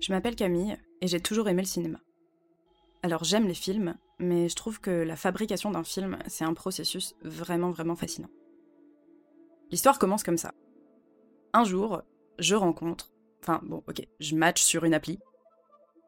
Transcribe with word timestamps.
Je 0.00 0.12
m'appelle 0.12 0.36
Camille 0.36 0.76
et 1.00 1.06
j'ai 1.06 1.20
toujours 1.20 1.48
aimé 1.48 1.62
le 1.62 1.68
cinéma. 1.68 1.98
Alors 3.02 3.24
j'aime 3.24 3.48
les 3.48 3.54
films, 3.54 3.96
mais 4.18 4.48
je 4.48 4.56
trouve 4.56 4.80
que 4.80 4.90
la 4.90 5.16
fabrication 5.16 5.70
d'un 5.70 5.84
film, 5.84 6.18
c'est 6.28 6.44
un 6.44 6.54
processus 6.54 7.14
vraiment 7.22 7.70
vraiment 7.70 7.96
fascinant. 7.96 8.30
L'histoire 9.70 9.98
commence 9.98 10.22
comme 10.22 10.38
ça. 10.38 10.54
Un 11.52 11.64
jour, 11.64 12.02
je 12.38 12.54
rencontre, 12.54 13.12
enfin 13.42 13.60
bon 13.64 13.82
ok, 13.88 14.06
je 14.20 14.36
match 14.36 14.62
sur 14.62 14.84
une 14.84 14.94
appli, 14.94 15.18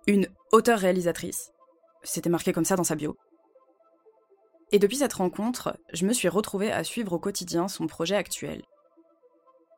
une 0.07 0.29
auteure-réalisatrice. 0.53 1.53
C'était 2.03 2.31
marqué 2.31 2.53
comme 2.53 2.65
ça 2.65 2.77
dans 2.77 2.85
sa 2.85 2.95
bio. 2.95 3.17
Et 4.71 4.79
depuis 4.79 4.97
cette 4.97 5.13
rencontre, 5.15 5.79
je 5.93 6.07
me 6.07 6.13
suis 6.13 6.29
retrouvée 6.29 6.73
à 6.73 6.85
suivre 6.85 7.13
au 7.13 7.19
quotidien 7.19 7.69
son 7.69 7.87
projet 7.87 8.17
actuel. 8.17 8.63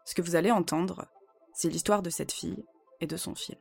Ce 0.04 0.14
que 0.14 0.22
vous 0.22 0.36
allez 0.36 0.50
entendre, 0.50 1.06
c'est 1.54 1.68
l'histoire 1.68 2.02
de 2.02 2.10
cette 2.10 2.32
fille 2.32 2.64
et 3.00 3.06
de 3.06 3.16
son 3.16 3.34
film. 3.34 3.58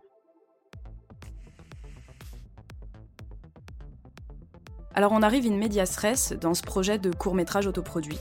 Alors 4.97 5.11
on 5.11 5.21
arrive 5.21 5.45
in 5.45 5.57
medias 5.57 5.97
res 6.01 6.37
dans 6.39 6.53
ce 6.53 6.63
projet 6.63 6.97
de 6.97 7.11
court-métrage 7.11 7.67
autoproduit. 7.67 8.17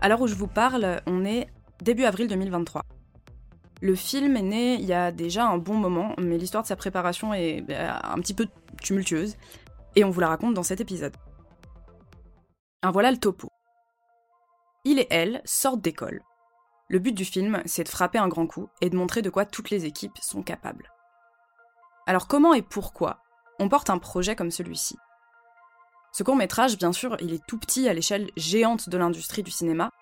À 0.00 0.08
l'heure 0.08 0.20
où 0.20 0.26
je 0.26 0.34
vous 0.34 0.48
parle, 0.48 1.00
on 1.06 1.24
est 1.24 1.46
début 1.80 2.04
avril 2.04 2.26
2023. 2.26 2.82
Le 3.80 3.94
film 3.94 4.36
est 4.36 4.42
né 4.42 4.74
il 4.74 4.84
y 4.84 4.92
a 4.92 5.12
déjà 5.12 5.46
un 5.46 5.58
bon 5.58 5.74
moment, 5.74 6.14
mais 6.18 6.36
l'histoire 6.36 6.64
de 6.64 6.68
sa 6.68 6.74
préparation 6.74 7.32
est 7.34 7.60
bah, 7.60 8.00
un 8.02 8.16
petit 8.16 8.34
peu 8.34 8.48
tumultueuse, 8.82 9.36
et 9.94 10.02
on 10.02 10.10
vous 10.10 10.18
la 10.18 10.26
raconte 10.26 10.54
dans 10.54 10.64
cet 10.64 10.80
épisode. 10.80 11.14
Un 12.82 12.90
voilà 12.90 13.12
le 13.12 13.18
topo. 13.18 13.48
Il 14.84 14.98
et 14.98 15.06
elle 15.10 15.40
sortent 15.44 15.82
d'école. 15.82 16.22
Le 16.88 16.98
but 16.98 17.12
du 17.12 17.24
film, 17.24 17.62
c'est 17.64 17.84
de 17.84 17.88
frapper 17.88 18.18
un 18.18 18.28
grand 18.28 18.48
coup 18.48 18.68
et 18.80 18.90
de 18.90 18.96
montrer 18.96 19.22
de 19.22 19.30
quoi 19.30 19.44
toutes 19.44 19.70
les 19.70 19.84
équipes 19.84 20.18
sont 20.20 20.42
capables. 20.42 20.90
Alors 22.08 22.26
comment 22.26 22.54
et 22.54 22.62
pourquoi 22.62 23.20
on 23.60 23.68
porte 23.68 23.88
un 23.88 23.98
projet 23.98 24.34
comme 24.34 24.50
celui-ci? 24.50 24.96
Ce 26.18 26.24
court 26.24 26.34
métrage, 26.34 26.76
bien 26.76 26.92
sûr, 26.92 27.16
il 27.20 27.32
est 27.32 27.46
tout 27.46 27.58
petit 27.58 27.88
à 27.88 27.94
l'échelle 27.94 28.28
géante 28.36 28.88
de 28.88 28.98
l'industrie 28.98 29.44
du 29.44 29.52
cinéma, 29.52 29.92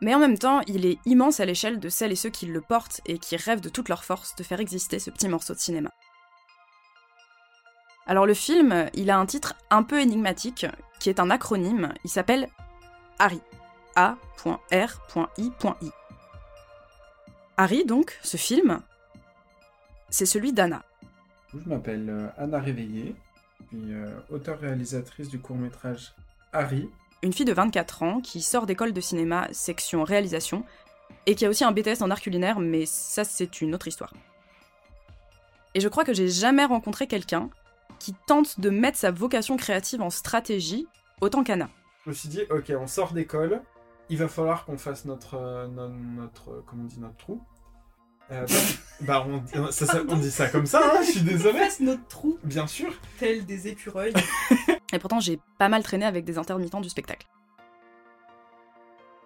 mais 0.00 0.12
en 0.12 0.18
même 0.18 0.36
temps, 0.36 0.62
il 0.66 0.84
est 0.84 0.98
immense 1.06 1.38
à 1.38 1.44
l'échelle 1.44 1.78
de 1.78 1.88
celles 1.88 2.10
et 2.10 2.16
ceux 2.16 2.28
qui 2.28 2.46
le 2.46 2.60
portent 2.60 3.00
et 3.06 3.20
qui 3.20 3.36
rêvent 3.36 3.60
de 3.60 3.68
toute 3.68 3.88
leur 3.88 4.02
force 4.02 4.34
de 4.34 4.42
faire 4.42 4.58
exister 4.58 4.98
ce 4.98 5.10
petit 5.10 5.28
morceau 5.28 5.54
de 5.54 5.60
cinéma. 5.60 5.90
Alors 8.08 8.26
le 8.26 8.34
film, 8.34 8.90
il 8.94 9.10
a 9.10 9.16
un 9.16 9.26
titre 9.26 9.54
un 9.70 9.84
peu 9.84 10.00
énigmatique, 10.00 10.66
qui 10.98 11.08
est 11.08 11.20
un 11.20 11.30
acronyme, 11.30 11.94
il 12.02 12.10
s'appelle 12.10 12.48
Harry. 13.20 13.40
A.R.I.I. 13.94 15.52
Harry, 17.56 17.84
donc, 17.84 18.18
ce 18.24 18.36
film, 18.36 18.80
c'est 20.10 20.26
celui 20.26 20.52
d'Anna. 20.52 20.82
Je 21.54 21.68
m'appelle 21.68 22.10
euh, 22.10 22.26
Anna 22.36 22.58
Réveillé, 22.58 23.14
je 23.72 23.76
suis 23.78 23.92
euh, 23.94 24.18
auteur-réalisatrice 24.30 25.28
du 25.28 25.38
court-métrage 25.38 26.14
Harry, 26.52 26.88
une 27.22 27.32
fille 27.32 27.44
de 27.46 27.52
24 27.52 28.02
ans 28.02 28.20
qui 28.20 28.40
sort 28.42 28.66
d'école 28.66 28.92
de 28.92 29.00
cinéma 29.00 29.48
section 29.52 30.04
réalisation 30.04 30.64
et 31.26 31.34
qui 31.34 31.44
a 31.44 31.48
aussi 31.48 31.64
un 31.64 31.72
BTS 31.72 32.00
en 32.02 32.10
art 32.10 32.20
culinaire, 32.20 32.60
mais 32.60 32.86
ça 32.86 33.24
c'est 33.24 33.60
une 33.60 33.74
autre 33.74 33.88
histoire. 33.88 34.12
Et 35.74 35.80
je 35.80 35.88
crois 35.88 36.04
que 36.04 36.14
j'ai 36.14 36.28
jamais 36.28 36.64
rencontré 36.64 37.06
quelqu'un 37.06 37.50
qui 37.98 38.14
tente 38.26 38.60
de 38.60 38.70
mettre 38.70 38.96
sa 38.98 39.10
vocation 39.10 39.56
créative 39.56 40.00
en 40.00 40.10
stratégie 40.10 40.86
autant 41.20 41.42
qu'Anna. 41.44 41.68
Je 42.04 42.10
me 42.10 42.14
suis 42.14 42.28
dit, 42.28 42.42
ok, 42.50 42.72
on 42.78 42.86
sort 42.86 43.12
d'école, 43.12 43.60
il 44.08 44.16
va 44.16 44.28
falloir 44.28 44.64
qu'on 44.64 44.78
fasse 44.78 45.04
notre, 45.04 45.34
euh, 45.34 45.66
no- 45.66 45.88
notre, 45.88 46.62
comment 46.66 46.84
on 46.84 46.86
dit, 46.86 47.00
notre 47.00 47.16
trou. 47.16 47.42
Euh, 48.30 48.46
bah, 49.00 49.26
bah, 49.26 49.26
on, 49.54 49.70
ça- 49.70 49.86
ça- 49.86 50.02
on 50.06 50.16
dit 50.16 50.30
ça 50.30 50.48
comme 50.48 50.66
ça, 50.66 50.80
hein, 50.84 51.00
je 51.02 51.12
suis 51.12 51.20
désolé. 51.22 51.58
fasse 51.58 51.80
notre 51.80 52.06
trou 52.08 52.38
Bien 52.44 52.66
sûr. 52.66 52.92
tel 53.18 53.46
des 53.46 53.68
écureuils. 53.68 54.12
Et 54.92 54.98
pourtant 54.98 55.20
j'ai 55.20 55.38
pas 55.58 55.68
mal 55.68 55.82
traîné 55.82 56.04
avec 56.04 56.24
des 56.24 56.36
intermittents 56.38 56.80
du 56.80 56.88
spectacle. 56.90 57.26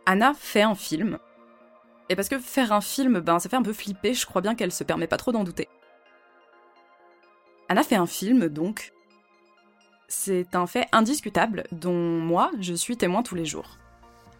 Anna 0.06 0.34
fait 0.34 0.62
un 0.62 0.74
film. 0.74 1.18
Et 2.08 2.16
parce 2.16 2.28
que 2.28 2.38
faire 2.38 2.72
un 2.72 2.80
film, 2.80 3.20
ben 3.20 3.38
ça 3.38 3.48
fait 3.48 3.56
un 3.56 3.62
peu 3.62 3.72
flipper, 3.72 4.14
je 4.14 4.26
crois 4.26 4.42
bien 4.42 4.54
qu'elle 4.54 4.72
se 4.72 4.84
permet 4.84 5.06
pas 5.06 5.16
trop 5.16 5.32
d'en 5.32 5.44
douter. 5.44 5.68
Anna 7.68 7.82
fait 7.82 7.96
un 7.96 8.06
film, 8.06 8.48
donc. 8.48 8.92
C'est 10.08 10.54
un 10.54 10.66
fait 10.66 10.86
indiscutable 10.92 11.64
dont 11.72 11.94
moi, 12.20 12.50
je 12.60 12.74
suis 12.74 12.98
témoin 12.98 13.22
tous 13.22 13.34
les 13.34 13.46
jours. 13.46 13.78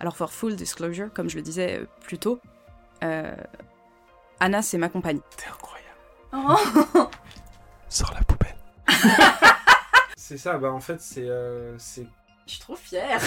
Alors, 0.00 0.16
for 0.18 0.30
full 0.32 0.54
disclosure, 0.54 1.10
comme 1.14 1.30
je 1.30 1.36
le 1.36 1.42
disais 1.42 1.78
euh, 1.80 1.86
plus 2.02 2.18
tôt, 2.18 2.40
euh, 3.02 3.34
Anna, 4.44 4.60
c'est 4.60 4.76
ma 4.76 4.88
compagnie. 4.88 5.22
T'es 5.36 5.46
incroyable. 5.46 6.82
Oh 6.96 7.08
Sors 7.88 8.12
la 8.12 8.22
poubelle. 8.24 8.56
c'est 10.16 10.36
ça, 10.36 10.58
bah 10.58 10.72
en 10.72 10.80
fait, 10.80 11.00
c'est. 11.00 11.28
euh, 11.28 11.78
Je 11.78 12.02
suis 12.46 12.60
trop 12.60 12.74
fière. 12.74 13.20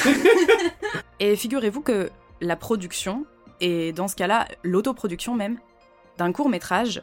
Et 1.21 1.37
figurez-vous 1.37 1.79
que 1.79 2.09
la 2.41 2.57
production, 2.57 3.25
et 3.61 3.93
dans 3.93 4.09
ce 4.09 4.17
cas-là, 4.17 4.45
l'autoproduction 4.63 5.35
même, 5.35 5.57
d'un 6.17 6.33
court 6.33 6.49
métrage, 6.49 7.01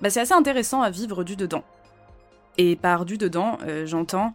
bah, 0.00 0.08
c'est 0.08 0.20
assez 0.20 0.32
intéressant 0.32 0.80
à 0.80 0.88
vivre 0.88 1.22
du 1.22 1.36
dedans. 1.36 1.64
Et 2.56 2.76
par 2.76 3.04
du 3.04 3.18
dedans, 3.18 3.58
euh, 3.66 3.84
j'entends 3.84 4.32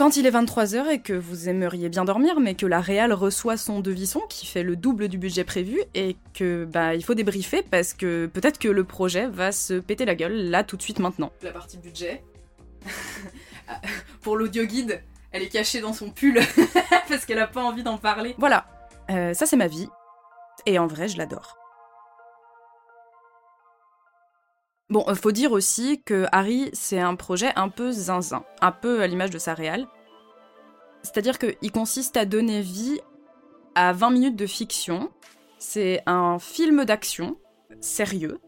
quand 0.00 0.16
il 0.16 0.24
est 0.24 0.30
23h 0.30 0.88
et 0.88 1.00
que 1.00 1.12
vous 1.12 1.50
aimeriez 1.50 1.90
bien 1.90 2.06
dormir, 2.06 2.40
mais 2.40 2.54
que 2.54 2.64
la 2.64 2.80
réal 2.80 3.12
reçoit 3.12 3.58
son 3.58 3.80
devisson 3.80 4.20
qui 4.30 4.46
fait 4.46 4.62
le 4.62 4.74
double 4.74 5.08
du 5.08 5.18
budget 5.18 5.44
prévu 5.44 5.82
et 5.94 6.16
que 6.32 6.64
bah 6.64 6.94
il 6.94 7.04
faut 7.04 7.12
débriefer 7.12 7.60
parce 7.60 7.92
que 7.92 8.24
peut-être 8.24 8.58
que 8.58 8.68
le 8.68 8.84
projet 8.84 9.26
va 9.26 9.52
se 9.52 9.74
péter 9.74 10.06
la 10.06 10.14
gueule 10.14 10.48
là 10.48 10.64
tout 10.64 10.78
de 10.78 10.82
suite 10.82 11.00
maintenant. 11.00 11.30
La 11.42 11.52
partie 11.52 11.76
budget. 11.76 12.24
Pour 14.22 14.38
l'audio 14.38 14.64
guide, 14.64 15.02
elle 15.32 15.42
est 15.42 15.50
cachée 15.50 15.82
dans 15.82 15.92
son 15.92 16.08
pull 16.08 16.40
parce 17.10 17.26
qu'elle 17.26 17.38
a 17.38 17.46
pas 17.46 17.62
envie 17.62 17.82
d'en 17.82 17.98
parler. 17.98 18.34
Voilà, 18.38 18.64
Euh, 19.10 19.34
ça 19.34 19.44
c'est 19.44 19.58
ma 19.58 19.66
vie 19.66 19.86
et 20.64 20.78
en 20.78 20.86
vrai 20.86 21.08
je 21.08 21.18
l'adore. 21.18 21.59
Bon, 24.90 25.04
euh, 25.06 25.14
faut 25.14 25.30
dire 25.30 25.52
aussi 25.52 26.02
que 26.02 26.26
Harry, 26.32 26.68
c'est 26.72 26.98
un 26.98 27.14
projet 27.14 27.52
un 27.54 27.68
peu 27.68 27.92
zinzin, 27.92 28.44
un 28.60 28.72
peu 28.72 29.02
à 29.02 29.06
l'image 29.06 29.30
de 29.30 29.38
sa 29.38 29.54
réal. 29.54 29.86
C'est-à-dire 31.02 31.38
qu'il 31.38 31.72
consiste 31.72 32.16
à 32.16 32.24
donner 32.24 32.60
vie 32.60 33.00
à 33.76 33.92
20 33.92 34.10
minutes 34.10 34.36
de 34.36 34.46
fiction. 34.46 35.10
C'est 35.58 36.02
un 36.06 36.38
film 36.40 36.84
d'action, 36.84 37.36
sérieux, 37.80 38.40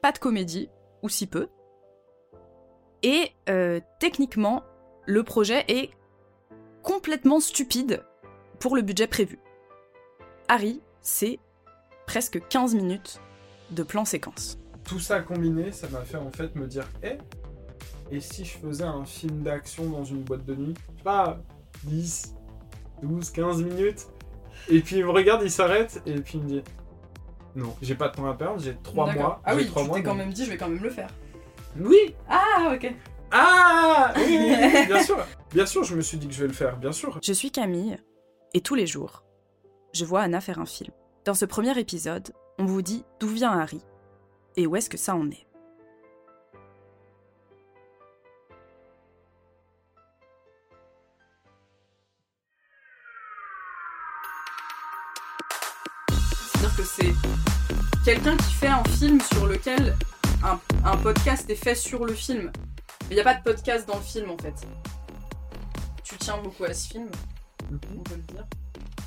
pas 0.00 0.10
de 0.10 0.18
comédie, 0.18 0.70
ou 1.02 1.10
si 1.10 1.26
peu. 1.26 1.48
Et 3.02 3.32
euh, 3.50 3.80
techniquement, 4.00 4.62
le 5.04 5.22
projet 5.22 5.64
est 5.68 5.90
complètement 6.82 7.40
stupide 7.40 8.02
pour 8.58 8.74
le 8.74 8.80
budget 8.80 9.06
prévu. 9.06 9.38
Harry, 10.48 10.80
c'est 11.02 11.38
presque 12.06 12.40
15 12.48 12.74
minutes 12.74 13.20
de 13.70 13.82
plan 13.82 14.06
séquence. 14.06 14.58
Tout 14.86 15.00
ça 15.00 15.20
combiné, 15.20 15.72
ça 15.72 15.88
m'a 15.88 16.00
fait 16.02 16.16
en 16.16 16.30
fait 16.30 16.54
me 16.56 16.66
dire, 16.66 16.86
eh, 17.02 17.16
et 18.10 18.20
si 18.20 18.44
je 18.44 18.58
faisais 18.58 18.84
un 18.84 19.04
film 19.04 19.42
d'action 19.42 19.88
dans 19.88 20.04
une 20.04 20.22
boîte 20.22 20.44
de 20.44 20.54
nuit? 20.54 20.74
Je 20.92 20.98
sais 20.98 21.04
pas, 21.04 21.38
10, 21.84 22.34
12, 23.02 23.30
15 23.30 23.62
minutes. 23.62 24.06
Et 24.68 24.80
puis 24.80 24.96
il 24.96 25.04
me 25.04 25.10
regarde, 25.10 25.42
il 25.42 25.50
s'arrête, 25.50 26.02
et 26.06 26.14
puis 26.20 26.38
il 26.38 26.44
me 26.44 26.48
dit, 26.48 26.62
non, 27.56 27.74
j'ai 27.82 27.94
pas 27.94 28.08
de 28.08 28.14
temps 28.16 28.26
à 28.28 28.34
perdre, 28.34 28.60
j'ai 28.60 28.76
3 28.82 29.06
D'accord. 29.06 29.22
mois. 29.22 29.40
Ah 29.44 29.54
oui, 29.56 29.66
trois 29.66 29.82
tu 29.82 29.88
mois, 29.88 29.96
t'es 29.98 30.02
quand 30.04 30.14
mais- 30.14 30.24
même 30.24 30.32
dit, 30.32 30.44
je 30.44 30.50
vais 30.50 30.56
quand 30.56 30.68
même 30.68 30.82
le 30.82 30.90
faire. 30.90 31.10
Oui 31.80 32.14
Ah, 32.28 32.72
ok. 32.74 32.94
Ah 33.32 34.12
oui, 34.16 34.22
oui, 34.28 34.54
oui, 34.72 34.86
bien 34.86 35.02
sûr 35.02 35.18
Bien 35.52 35.66
sûr, 35.66 35.82
je 35.82 35.96
me 35.96 36.00
suis 36.02 36.18
dit 36.18 36.28
que 36.28 36.34
je 36.34 36.40
vais 36.42 36.46
le 36.48 36.52
faire, 36.52 36.76
bien 36.76 36.92
sûr. 36.92 37.18
Je 37.22 37.32
suis 37.32 37.50
Camille, 37.50 37.96
et 38.54 38.60
tous 38.60 38.74
les 38.76 38.86
jours, 38.86 39.24
je 39.92 40.04
vois 40.04 40.20
Anna 40.20 40.40
faire 40.40 40.58
un 40.60 40.66
film. 40.66 40.92
Dans 41.24 41.34
ce 41.34 41.44
premier 41.44 41.76
épisode, 41.78 42.30
on 42.58 42.64
vous 42.64 42.82
dit 42.82 43.04
d'où 43.18 43.28
vient 43.28 43.50
Harry, 43.58 43.80
et 44.56 44.66
où 44.66 44.76
est-ce 44.76 44.90
que 44.90 44.96
ça 44.96 45.14
en 45.16 45.30
est? 45.30 45.46
C'est-à-dire 56.52 56.76
que 56.76 56.82
c'est 56.84 57.14
quelqu'un 58.04 58.36
qui 58.36 58.52
fait 58.54 58.66
un 58.68 58.84
film 58.84 59.20
sur 59.20 59.46
lequel 59.46 59.96
un, 60.42 60.58
un 60.84 60.96
podcast 60.98 61.48
est 61.50 61.54
fait 61.56 61.74
sur 61.74 62.04
le 62.04 62.14
film. 62.14 62.50
Mais 63.08 63.10
il 63.10 63.14
n'y 63.14 63.20
a 63.20 63.24
pas 63.24 63.34
de 63.34 63.42
podcast 63.42 63.86
dans 63.86 63.96
le 63.96 64.02
film 64.02 64.30
en 64.30 64.38
fait. 64.38 64.54
Tu 66.02 66.16
tiens 66.18 66.38
beaucoup 66.38 66.64
à 66.64 66.72
ce 66.74 66.88
film, 66.88 67.08
on 67.72 67.76
peut 68.02 68.14
le 68.14 68.22
dire. 68.34 68.46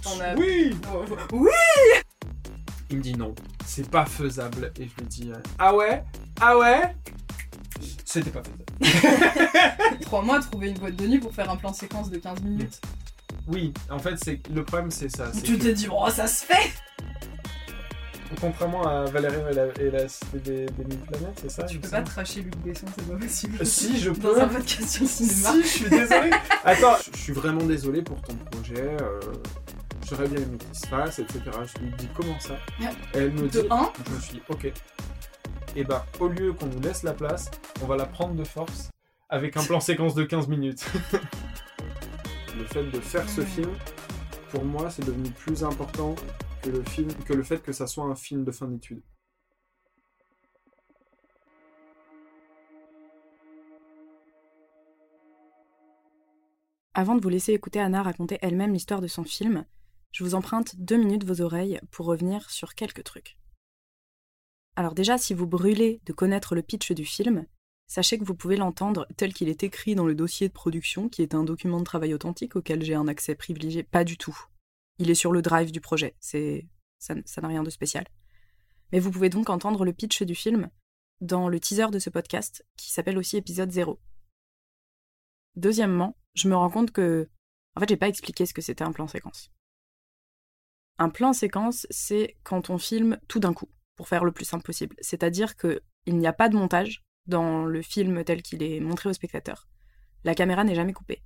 T'en 0.01 0.19
as- 0.19 0.35
Oui 0.35 0.75
Oh, 0.93 1.03
Oui 1.33 1.49
Il 2.89 2.97
me 2.97 3.01
dit 3.01 3.15
non, 3.15 3.35
c'est 3.65 3.89
pas 3.89 4.05
faisable. 4.05 4.71
Et 4.79 4.83
je 4.87 4.95
lui 5.01 5.07
dis, 5.07 5.31
euh, 5.31 5.37
ah 5.59 5.75
ouais? 5.75 6.03
Ah 6.39 6.57
ouais? 6.57 6.95
C'était 8.05 8.29
pas 8.31 8.41
faisable. 8.41 8.63
Trois 10.01 10.21
mois 10.21 10.37
à 10.37 10.39
trouver 10.39 10.69
une 10.69 10.77
boîte 10.77 10.95
de 10.95 11.05
nuit 11.07 11.19
pour 11.19 11.33
faire 11.33 11.49
un 11.49 11.57
plan 11.57 11.73
séquence 11.73 12.09
de 12.09 12.17
15 12.17 12.41
minutes. 12.43 12.79
Oui, 13.47 13.73
en 13.89 13.99
fait, 13.99 14.15
c'est 14.23 14.41
le 14.53 14.63
problème, 14.63 14.89
c'est 14.91 15.09
ça. 15.09 15.31
Tu 15.43 15.57
que- 15.57 15.63
t'es 15.63 15.73
dit, 15.73 15.87
oh 15.91 16.09
ça 16.09 16.27
se 16.27 16.45
fait 16.45 16.71
Contrairement 18.41 18.85
à 18.85 19.05
Valérian 19.05 19.47
et 19.49 19.53
la, 19.53 19.65
et 19.81 19.89
la 19.89 20.07
cité 20.09 20.39
des, 20.39 20.65
des 20.65 20.83
mille 20.83 20.99
planètes, 20.99 21.39
c'est 21.41 21.49
ça 21.49 21.63
Tu 21.63 21.79
peux 21.79 21.87
pas 21.89 22.01
tracher 22.01 22.41
Luc 22.41 22.57
Besson, 22.57 22.85
c'est 22.97 23.07
pas 23.07 23.15
possible. 23.17 23.57
Euh, 23.61 23.65
Si, 23.65 23.97
je 23.99 24.09
Dans 24.09 24.19
peux. 24.19 24.41
un 24.41 24.47
podcast 24.49 24.89
sur 24.89 25.07
cinéma. 25.07 25.51
Si, 25.53 25.61
je 25.63 25.67
suis 25.67 25.89
désolé. 25.89 26.29
Attends, 26.65 26.95
je 27.13 27.17
suis 27.17 27.31
vraiment 27.33 27.63
désolé 27.63 28.01
pour 28.01 28.21
ton 28.21 28.35
projet. 28.35 28.75
euh, 29.01 29.19
J'aurais 30.09 30.27
bien 30.29 30.41
aimé 30.41 30.57
qu'il 30.57 30.75
se 30.75 30.87
fasse, 30.87 31.19
etc. 31.19 31.41
Je 31.65 31.83
lui 31.83 31.91
dis 31.97 32.07
comment 32.15 32.39
ça 32.39 32.57
Ouais. 32.79 32.87
Elle 33.13 33.31
me 33.33 33.41
De 33.49 33.61
dit. 33.61 33.67
un. 33.69 33.91
Je 34.05 34.11
me 34.13 34.19
suis 34.19 34.33
dit, 34.35 34.41
ok. 34.47 34.71
Et 35.75 35.83
ben, 35.83 36.01
au 36.19 36.29
lieu 36.29 36.53
qu'on 36.53 36.67
nous 36.67 36.79
laisse 36.79 37.03
la 37.03 37.13
place, 37.13 37.51
on 37.81 37.87
va 37.87 37.97
la 37.97 38.05
prendre 38.05 38.33
de 38.33 38.43
force 38.45 38.89
avec 39.29 39.57
un 39.57 39.63
plan 39.63 39.81
séquence 39.81 40.15
de 40.15 40.23
15 40.23 40.47
minutes. 40.47 40.85
le 42.57 42.63
fait 42.65 42.85
de 42.85 42.99
faire 43.01 43.27
ce 43.29 43.41
film, 43.41 43.71
pour 44.49 44.63
moi, 44.63 44.89
c'est 44.89 45.05
devenu 45.05 45.29
plus 45.29 45.63
important 45.65 46.15
que 46.63 46.69
le, 46.69 46.83
film, 46.83 47.13
que 47.25 47.33
le 47.33 47.43
fait 47.43 47.61
que 47.61 47.73
ça 47.73 47.85
soit 47.85 48.05
un 48.05 48.15
film 48.15 48.45
de 48.45 48.51
fin 48.51 48.67
d'études. 48.67 49.03
Avant 56.93 57.15
de 57.15 57.21
vous 57.21 57.29
laisser 57.29 57.53
écouter 57.53 57.79
Anna 57.79 58.01
raconter 58.01 58.39
elle-même 58.41 58.73
l'histoire 58.73 59.01
de 59.01 59.07
son 59.07 59.23
film, 59.23 59.65
je 60.17 60.23
vous 60.23 60.33
emprunte 60.33 60.75
deux 60.77 60.97
minutes 60.97 61.25
vos 61.25 61.41
oreilles 61.41 61.79
pour 61.91 62.07
revenir 62.07 62.49
sur 62.49 62.73
quelques 62.73 63.03
trucs. 63.03 63.37
Alors 64.75 64.95
déjà, 64.95 65.19
si 65.19 65.35
vous 65.35 65.45
brûlez 65.45 66.01
de 66.07 66.13
connaître 66.13 66.55
le 66.55 66.63
pitch 66.63 66.91
du 66.91 67.05
film, 67.05 67.45
sachez 67.85 68.17
que 68.17 68.23
vous 68.23 68.33
pouvez 68.33 68.57
l'entendre 68.57 69.05
tel 69.15 69.31
qu'il 69.31 69.47
est 69.47 69.61
écrit 69.61 69.93
dans 69.93 70.07
le 70.07 70.15
dossier 70.15 70.47
de 70.47 70.53
production, 70.53 71.07
qui 71.07 71.21
est 71.21 71.35
un 71.35 71.43
document 71.43 71.77
de 71.77 71.83
travail 71.83 72.15
authentique 72.15 72.55
auquel 72.55 72.83
j'ai 72.83 72.95
un 72.95 73.07
accès 73.07 73.35
privilégié. 73.35 73.83
Pas 73.83 74.03
du 74.03 74.17
tout. 74.17 74.35
Il 74.97 75.11
est 75.11 75.15
sur 75.15 75.31
le 75.31 75.43
drive 75.43 75.71
du 75.71 75.81
projet. 75.81 76.15
Ça 76.19 77.13
n'a 77.13 77.47
rien 77.47 77.61
de 77.61 77.69
spécial. 77.69 78.07
Mais 78.91 78.99
vous 78.99 79.11
pouvez 79.11 79.29
donc 79.29 79.51
entendre 79.51 79.85
le 79.85 79.93
pitch 79.93 80.23
du 80.23 80.33
film 80.33 80.71
dans 81.21 81.47
le 81.47 81.59
teaser 81.59 81.91
de 81.91 81.99
ce 81.99 82.09
podcast, 82.09 82.65
qui 82.75 82.91
s'appelle 82.91 83.19
aussi 83.19 83.37
épisode 83.37 83.69
0. 83.69 83.99
Deuxièmement, 85.55 86.17
je 86.33 86.49
me 86.49 86.55
rends 86.55 86.71
compte 86.71 86.89
que, 86.89 87.29
en 87.75 87.81
fait, 87.81 87.89
j'ai 87.89 87.97
pas 87.97 88.07
expliqué 88.07 88.47
ce 88.47 88.55
que 88.55 88.63
c'était 88.63 88.83
un 88.83 88.91
plan 88.91 89.07
séquence. 89.07 89.51
Un 90.99 91.09
plan 91.09 91.33
séquence, 91.33 91.85
c'est 91.89 92.37
quand 92.43 92.69
on 92.69 92.77
filme 92.77 93.19
tout 93.27 93.39
d'un 93.39 93.53
coup, 93.53 93.69
pour 93.95 94.07
faire 94.07 94.23
le 94.23 94.31
plus 94.31 94.45
simple 94.45 94.63
possible. 94.63 94.95
C'est-à-dire 94.99 95.55
que 95.55 95.81
il 96.05 96.17
n'y 96.17 96.27
a 96.27 96.33
pas 96.33 96.49
de 96.49 96.55
montage 96.55 97.03
dans 97.27 97.65
le 97.65 97.81
film 97.81 98.23
tel 98.23 98.41
qu'il 98.41 98.63
est 98.63 98.79
montré 98.79 99.09
au 99.09 99.13
spectateur. 99.13 99.67
La 100.23 100.33
caméra 100.33 100.63
n'est 100.63 100.75
jamais 100.75 100.93
coupée. 100.93 101.21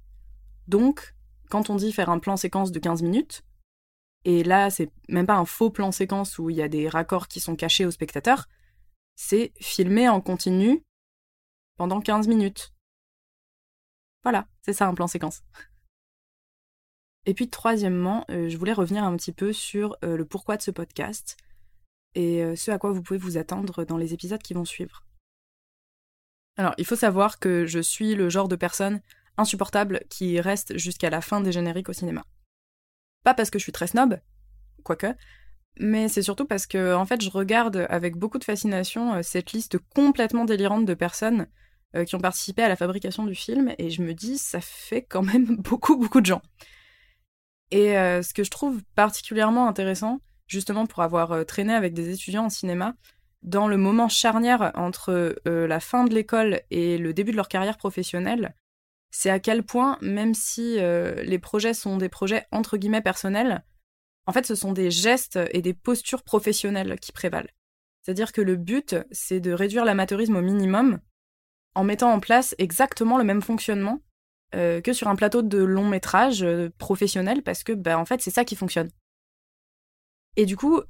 Donc, 0.68 1.16
quand 1.50 1.70
on 1.70 1.76
dit 1.76 1.94
faire 1.94 2.10
un 2.10 2.20
plan 2.20 2.38
séquence 2.38 2.72
de 2.72 2.80
15 2.80 3.02
minutes, 3.04 3.44
et 4.24 4.44
là, 4.44 4.70
c'est 4.70 4.92
même 5.10 5.26
pas 5.26 5.38
un 5.38 5.46
faux 5.46 5.70
plan 5.70 5.92
séquence 5.92 6.38
où 6.38 6.50
il 6.50 6.56
y 6.56 6.62
a 6.62 6.68
des 6.68 6.90
raccords 6.90 7.28
qui 7.28 7.40
sont 7.40 7.56
cachés 7.56 7.86
au 7.86 7.92
spectateur, 7.92 8.48
c'est 9.16 9.54
filmer 9.60 10.10
en 10.10 10.22
continu 10.22 10.84
pendant 11.78 12.02
15 12.02 12.28
minutes. 12.28 12.74
Voilà, 14.24 14.48
c'est 14.62 14.74
ça 14.74 14.88
un 14.88 14.94
plan 14.94 15.08
séquence. 15.08 15.44
Et 17.26 17.34
puis 17.34 17.50
troisièmement, 17.50 18.26
euh, 18.30 18.50
je 18.50 18.58
voulais 18.58 18.74
revenir 18.74 19.04
un 19.04 19.16
petit 19.16 19.32
peu 19.32 19.54
sur 19.54 19.96
euh, 20.04 20.18
le 20.18 20.26
pourquoi 20.26 20.58
de 20.58 20.62
ce 20.62 20.72
podcast 20.72 21.38
et 22.16 22.44
euh, 22.44 22.56
ce 22.56 22.72
à 22.72 22.80
quoi 22.80 22.92
vous 22.92 23.04
pouvez 23.04 23.20
vous 23.20 23.38
attendre 23.38 23.86
dans 23.86 23.98
les 23.98 24.14
épisodes 24.14 24.42
qui 24.42 24.54
vont 24.54 24.66
suivre. 24.66 25.04
Alors, 26.58 26.74
il 26.78 26.86
faut 26.86 26.96
savoir 26.96 27.40
que 27.40 27.66
je 27.66 27.80
suis 27.80 28.16
le 28.16 28.30
genre 28.30 28.48
de 28.48 28.56
personne 28.56 29.02
insupportable 29.38 30.02
qui 30.10 30.42
reste 30.42 30.78
jusqu'à 30.78 31.10
la 31.10 31.22
fin 31.22 31.42
des 31.42 31.52
génériques 31.52 31.90
au 31.90 31.94
cinéma. 31.94 32.26
Pas 33.24 33.34
parce 33.34 33.50
que 33.50 33.60
je 33.60 33.64
suis 33.64 33.72
très 33.72 33.88
snob, 33.88 34.20
quoique, 34.84 35.16
mais 35.80 36.10
c'est 36.10 36.24
surtout 36.24 36.46
parce 36.46 36.66
que 36.66 36.96
en 36.96 37.06
fait 37.06 37.22
je 37.22 37.30
regarde 37.30 37.86
avec 37.90 38.18
beaucoup 38.18 38.40
de 38.40 38.44
fascination 38.44 39.24
cette 39.24 39.54
liste 39.54 39.78
complètement 39.96 40.44
délirante 40.44 40.86
de 40.86 40.94
personnes 40.94 41.48
qui 42.06 42.16
ont 42.16 42.20
participé 42.20 42.64
à 42.64 42.68
la 42.68 42.76
fabrication 42.76 43.26
du 43.26 43.36
film 43.36 43.74
et 43.78 43.90
je 43.90 44.02
me 44.02 44.14
dis 44.14 44.38
ça 44.38 44.60
fait 44.60 45.04
quand 45.04 45.22
même 45.22 45.56
beaucoup 45.60 45.96
beaucoup 45.96 46.20
de 46.20 46.26
gens. 46.26 46.42
Et 47.72 47.98
euh, 47.98 48.22
ce 48.22 48.34
que 48.34 48.44
je 48.44 48.52
trouve 48.52 48.82
particulièrement 48.96 49.68
intéressant, 49.68 50.20
justement 50.48 50.86
pour 50.86 51.02
avoir 51.02 51.32
euh, 51.32 51.44
traîné 51.44 51.74
avec 51.74 51.94
des 51.94 52.14
étudiants 52.14 52.46
en 52.46 52.50
cinéma, 52.50 52.96
dans 53.42 53.68
le 53.68 53.78
moment 53.78 54.10
charnière 54.10 54.72
entre 54.76 55.36
euh, 55.48 55.68
la 55.68 55.80
fin 55.80 56.04
de 56.04 56.14
l'école 56.14 56.62
et 56.70 56.98
le 56.98 57.14
début 57.14 57.32
de 57.32 57.38
leur 57.38 57.48
carrière 57.48 57.78
professionnelle, 57.78 58.56
c'est 59.10 59.30
à 59.30 59.40
quel 59.40 59.64
point, 59.64 59.98
même 60.02 60.34
si 60.34 60.78
les 60.80 61.38
projets 61.38 61.74
sont 61.74 61.98
des 61.98 62.08
projets 62.08 62.46
entre 62.50 62.78
guillemets 62.78 63.02
personnels, 63.02 63.66
en 64.26 64.32
fait 64.32 64.46
ce 64.46 64.56
sont 64.56 64.72
des 64.72 64.90
gestes 64.90 65.38
et 65.52 65.62
des 65.62 65.74
postures 65.74 66.24
professionnelles 66.24 66.98
qui 66.98 67.12
prévalent. 67.12 67.50
C'est-à-dire 68.02 68.32
que 68.32 68.40
le 68.40 68.56
but, 68.56 68.96
c'est 69.12 69.42
de 69.42 69.52
réduire 69.52 69.84
l'amateurisme 69.84 70.38
au 70.38 70.42
minimum 70.42 71.02
en 71.76 71.84
mettant 71.84 72.14
en 72.14 72.22
place 72.22 72.56
exactement 72.58 73.18
le 73.18 73.26
même 73.26 73.42
fonctionnement 73.42 74.02
euh, 74.54 74.82
que 74.82 74.92
sur 74.92 75.08
un 75.08 75.16
plateau 75.16 75.42
de 75.42 75.58
long 75.58 75.88
métrage 75.88 76.44
euh, 76.44 76.70
professionnel 76.78 77.42
parce 77.42 77.64
que 77.64 77.72
bah, 77.72 77.98
en 77.98 78.04
fait 78.04 78.22
c'est 78.22 78.32
ça 78.32 78.44
qui 78.44 78.58
fonctionne. 78.58 78.90
Et 80.36 80.46
du 80.46 80.58
coup, 80.58 80.82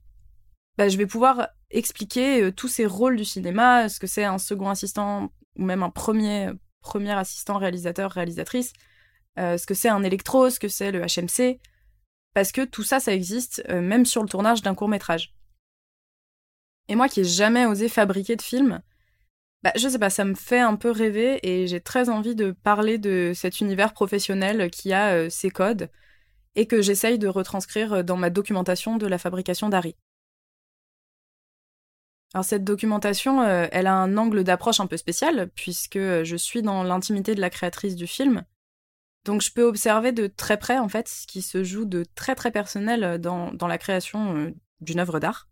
bah, 0.77 0.89
je 0.89 0.97
vais 0.97 1.05
pouvoir 1.05 1.49
expliquer 1.69 2.41
euh, 2.41 2.51
tous 2.51 2.67
ces 2.67 2.87
rôles 2.87 3.17
du 3.17 3.25
cinéma, 3.25 3.87
ce 3.87 3.99
que 3.99 4.07
c'est 4.07 4.23
un 4.23 4.39
second 4.39 4.69
assistant 4.69 5.29
ou 5.57 5.63
même 5.63 5.83
un 5.83 5.91
premier 5.91 6.49
premier 6.81 7.11
assistant 7.11 7.59
réalisateur 7.59 8.11
réalisatrice, 8.11 8.73
ce 9.37 9.63
que 9.67 9.75
c'est 9.75 9.89
un 9.89 10.01
électro, 10.01 10.49
ce 10.49 10.59
que 10.59 10.67
c'est 10.67 10.91
le 10.91 11.01
HMC, 11.01 11.59
parce 12.33 12.51
que 12.51 12.65
tout 12.65 12.81
ça 12.81 12.99
ça 12.99 13.13
existe 13.13 13.63
même 13.69 14.07
sur 14.07 14.23
le 14.23 14.29
tournage 14.29 14.63
d'un 14.63 14.73
court 14.73 14.87
métrage. 14.87 15.35
Et 16.87 16.95
moi 16.95 17.07
qui 17.07 17.19
ai 17.19 17.23
jamais 17.23 17.67
osé 17.67 17.87
fabriquer 17.87 18.35
de 18.35 18.41
film, 18.41 18.81
bah, 19.63 19.71
je 19.75 19.87
sais 19.87 19.99
pas, 19.99 20.09
ça 20.09 20.25
me 20.25 20.33
fait 20.33 20.59
un 20.59 20.75
peu 20.75 20.91
rêver 20.91 21.39
et 21.43 21.67
j'ai 21.67 21.81
très 21.81 22.09
envie 22.09 22.35
de 22.35 22.51
parler 22.51 22.97
de 22.97 23.31
cet 23.35 23.61
univers 23.61 23.93
professionnel 23.93 24.71
qui 24.71 24.93
a 24.93 25.13
euh, 25.13 25.29
ses 25.29 25.51
codes 25.51 25.89
et 26.55 26.67
que 26.67 26.81
j'essaye 26.81 27.19
de 27.19 27.27
retranscrire 27.27 28.03
dans 28.03 28.17
ma 28.17 28.29
documentation 28.29 28.97
de 28.97 29.07
la 29.07 29.17
fabrication 29.17 29.69
d'Harry. 29.69 29.95
Alors 32.33 32.45
cette 32.45 32.63
documentation, 32.63 33.41
euh, 33.41 33.67
elle 33.71 33.87
a 33.87 33.93
un 33.93 34.17
angle 34.17 34.43
d'approche 34.43 34.79
un 34.79 34.87
peu 34.87 34.97
spécial 34.97 35.49
puisque 35.53 35.97
euh, 35.97 36.23
je 36.23 36.37
suis 36.37 36.61
dans 36.61 36.83
l'intimité 36.83 37.35
de 37.35 37.41
la 37.41 37.49
créatrice 37.49 37.95
du 37.95 38.07
film. 38.07 38.43
Donc 39.25 39.41
je 39.41 39.51
peux 39.51 39.63
observer 39.63 40.13
de 40.13 40.27
très 40.27 40.57
près 40.57 40.77
en 40.77 40.87
fait 40.87 41.07
ce 41.09 41.27
qui 41.27 41.41
se 41.41 41.63
joue 41.63 41.85
de 41.85 42.05
très 42.15 42.35
très 42.35 42.51
personnel 42.51 43.19
dans, 43.19 43.51
la 43.67 43.77
création 43.77 44.37
euh, 44.37 44.51
d'une 44.79 44.99
œuvre 44.99 45.19
d'art 45.19 45.49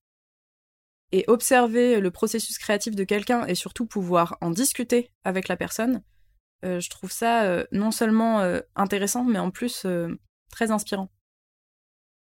et 1.12 1.26
observer 1.28 2.00
le 2.00 2.12
processus 2.12 2.58
créatif 2.58 2.96
de 2.96 3.04
quelqu'un 3.04 3.46
et 3.46 3.56
surtout 3.56 3.86
pouvoir 3.86 4.38
en 4.42 4.52
discuter 4.52 5.12
avec 5.24 5.48
la 5.48 5.58
personne, 5.58 6.04
euh, 6.66 6.80
je 6.80 6.90
trouve 6.90 7.12
ça 7.12 7.44
euh, 7.44 7.66
non 7.72 7.92
seulement 7.92 8.42
euh, 8.42 8.60
intéressant, 8.76 9.24
mais 9.24 9.40
en 9.40 9.52
plus 9.52 9.86
très 10.52 10.72
inspirant. 10.72 11.10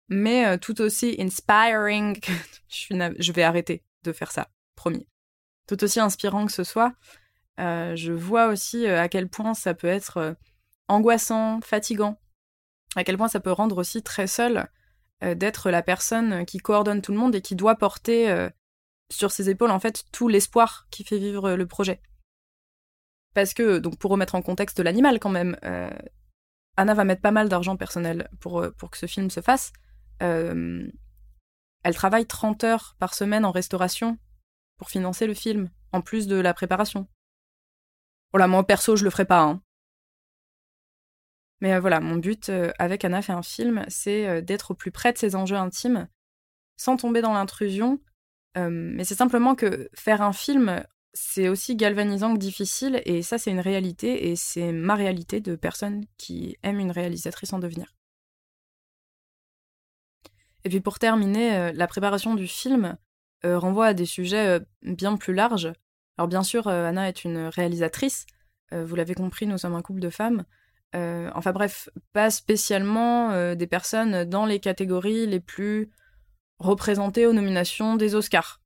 Mais 0.09 0.57
tout 0.57 0.81
aussi 0.81 1.15
inspiring. 1.19 2.19
je, 2.67 3.31
vais 3.31 3.43
arrêter 3.43 3.83
de 4.03 4.12
faire 4.12 4.31
ça, 4.31 4.50
promis. 4.75 5.07
Tout 5.67 5.83
aussi 5.83 6.00
inspirant 6.00 6.45
que 6.48 6.51
ce 6.51 6.63
soit, 6.63 6.93
je 7.59 8.12
vois 8.12 8.48
aussi 8.48 8.88
à 8.88 9.07
quel 9.07 9.29
point 9.29 9.53
ça 9.53 9.75
peut 9.75 9.88
être 9.88 10.36
angoissant, 10.88 11.59
fatigant, 11.62 12.19
à 12.95 13.03
quel 13.03 13.17
point 13.17 13.27
ça 13.27 13.39
peut 13.39 13.51
rendre 13.51 13.77
aussi 13.77 14.01
très 14.01 14.25
seul 14.25 14.67
d'être 15.21 15.69
la 15.69 15.83
personne 15.83 16.43
qui 16.45 16.57
coordonne 16.57 17.03
tout 17.03 17.12
le 17.12 17.19
monde 17.19 17.36
et 17.36 17.41
qui 17.41 17.55
doit 17.55 17.75
porter 17.75 18.50
sur 19.11 19.31
ses 19.31 19.49
épaules 19.49 19.71
en 19.71 19.79
fait 19.79 20.05
tout 20.11 20.27
l'espoir 20.27 20.87
qui 20.91 21.03
fait 21.03 21.17
vivre 21.17 21.51
le 21.53 21.65
projet. 21.67 22.01
Parce 23.33 23.53
que, 23.53 23.79
donc 23.79 23.97
pour 23.97 24.11
remettre 24.11 24.35
en 24.35 24.41
contexte 24.41 24.79
l'animal 24.79 25.19
quand 25.19 25.29
même, 25.29 25.57
euh, 25.63 25.89
Anna 26.77 26.93
va 26.93 27.03
mettre 27.03 27.21
pas 27.21 27.31
mal 27.31 27.49
d'argent 27.49 27.77
personnel 27.77 28.29
pour, 28.39 28.61
euh, 28.61 28.71
pour 28.71 28.89
que 28.89 28.97
ce 28.97 29.05
film 29.05 29.29
se 29.29 29.41
fasse. 29.41 29.71
Euh, 30.21 30.87
elle 31.83 31.95
travaille 31.95 32.25
30 32.25 32.63
heures 32.63 32.95
par 32.99 33.13
semaine 33.13 33.45
en 33.45 33.51
restauration 33.51 34.17
pour 34.77 34.89
financer 34.89 35.27
le 35.27 35.33
film, 35.33 35.69
en 35.91 36.01
plus 36.01 36.27
de 36.27 36.35
la 36.35 36.53
préparation. 36.53 37.07
Voilà, 38.31 38.47
moi 38.47 38.65
perso, 38.65 38.95
je 38.95 39.03
le 39.03 39.09
ferai 39.09 39.25
pas. 39.25 39.41
Hein. 39.41 39.61
Mais 41.61 41.73
euh, 41.73 41.79
voilà, 41.79 41.99
mon 41.99 42.15
but 42.15 42.49
euh, 42.49 42.71
avec 42.79 43.03
Anna 43.03 43.21
fait 43.21 43.33
un 43.33 43.41
film, 43.41 43.83
c'est 43.87 44.27
euh, 44.27 44.41
d'être 44.41 44.71
au 44.71 44.73
plus 44.73 44.91
près 44.91 45.13
de 45.13 45.17
ses 45.17 45.35
enjeux 45.35 45.57
intimes, 45.57 46.07
sans 46.77 46.97
tomber 46.97 47.21
dans 47.21 47.33
l'intrusion. 47.33 47.99
Euh, 48.57 48.69
mais 48.69 49.03
c'est 49.03 49.15
simplement 49.15 49.55
que 49.55 49.89
faire 49.93 50.21
un 50.21 50.33
film, 50.33 50.83
c'est 51.13 51.49
aussi 51.49 51.75
galvanisant 51.75 52.33
que 52.33 52.39
difficile, 52.39 53.01
et 53.05 53.21
ça, 53.21 53.37
c'est 53.37 53.51
une 53.51 53.59
réalité, 53.59 54.29
et 54.29 54.35
c'est 54.35 54.71
ma 54.71 54.95
réalité 54.95 55.39
de 55.39 55.55
personne 55.55 56.05
qui 56.17 56.57
aime 56.63 56.79
une 56.79 56.91
réalisatrice 56.91 57.53
en 57.53 57.59
devenir. 57.59 57.93
Et 60.65 60.69
puis 60.69 60.81
pour 60.81 60.99
terminer, 60.99 61.55
euh, 61.55 61.71
la 61.73 61.87
préparation 61.87 62.35
du 62.35 62.47
film 62.47 62.97
euh, 63.45 63.57
renvoie 63.57 63.87
à 63.87 63.93
des 63.93 64.05
sujets 64.05 64.59
bien 64.81 65.15
plus 65.15 65.33
larges. 65.33 65.71
Alors 66.17 66.27
bien 66.27 66.43
sûr, 66.43 66.67
Anna 66.67 67.07
est 67.07 67.23
une 67.23 67.47
réalisatrice, 67.47 68.25
vous 68.71 68.95
l'avez 68.95 69.15
compris, 69.15 69.47
nous 69.47 69.57
sommes 69.57 69.73
un 69.73 69.81
couple 69.81 70.01
de 70.01 70.09
femmes. 70.09 70.43
Enfin 70.93 71.53
bref, 71.53 71.87
pas 72.11 72.29
spécialement 72.29 73.55
des 73.55 73.67
personnes 73.67 74.25
dans 74.25 74.45
les 74.45 74.59
catégories 74.59 75.25
les 75.27 75.39
plus 75.39 75.89
représentées 76.59 77.25
aux 77.25 77.33
nominations 77.33 77.95
des 77.95 78.15
Oscars, 78.15 78.61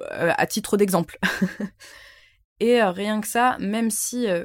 euh, 0.00 0.32
à 0.36 0.46
titre 0.46 0.76
d'exemple. 0.76 1.18
Et 2.60 2.80
euh, 2.80 2.90
rien 2.90 3.20
que 3.20 3.26
ça, 3.26 3.56
même 3.60 3.90
si 3.90 4.28
euh, 4.28 4.44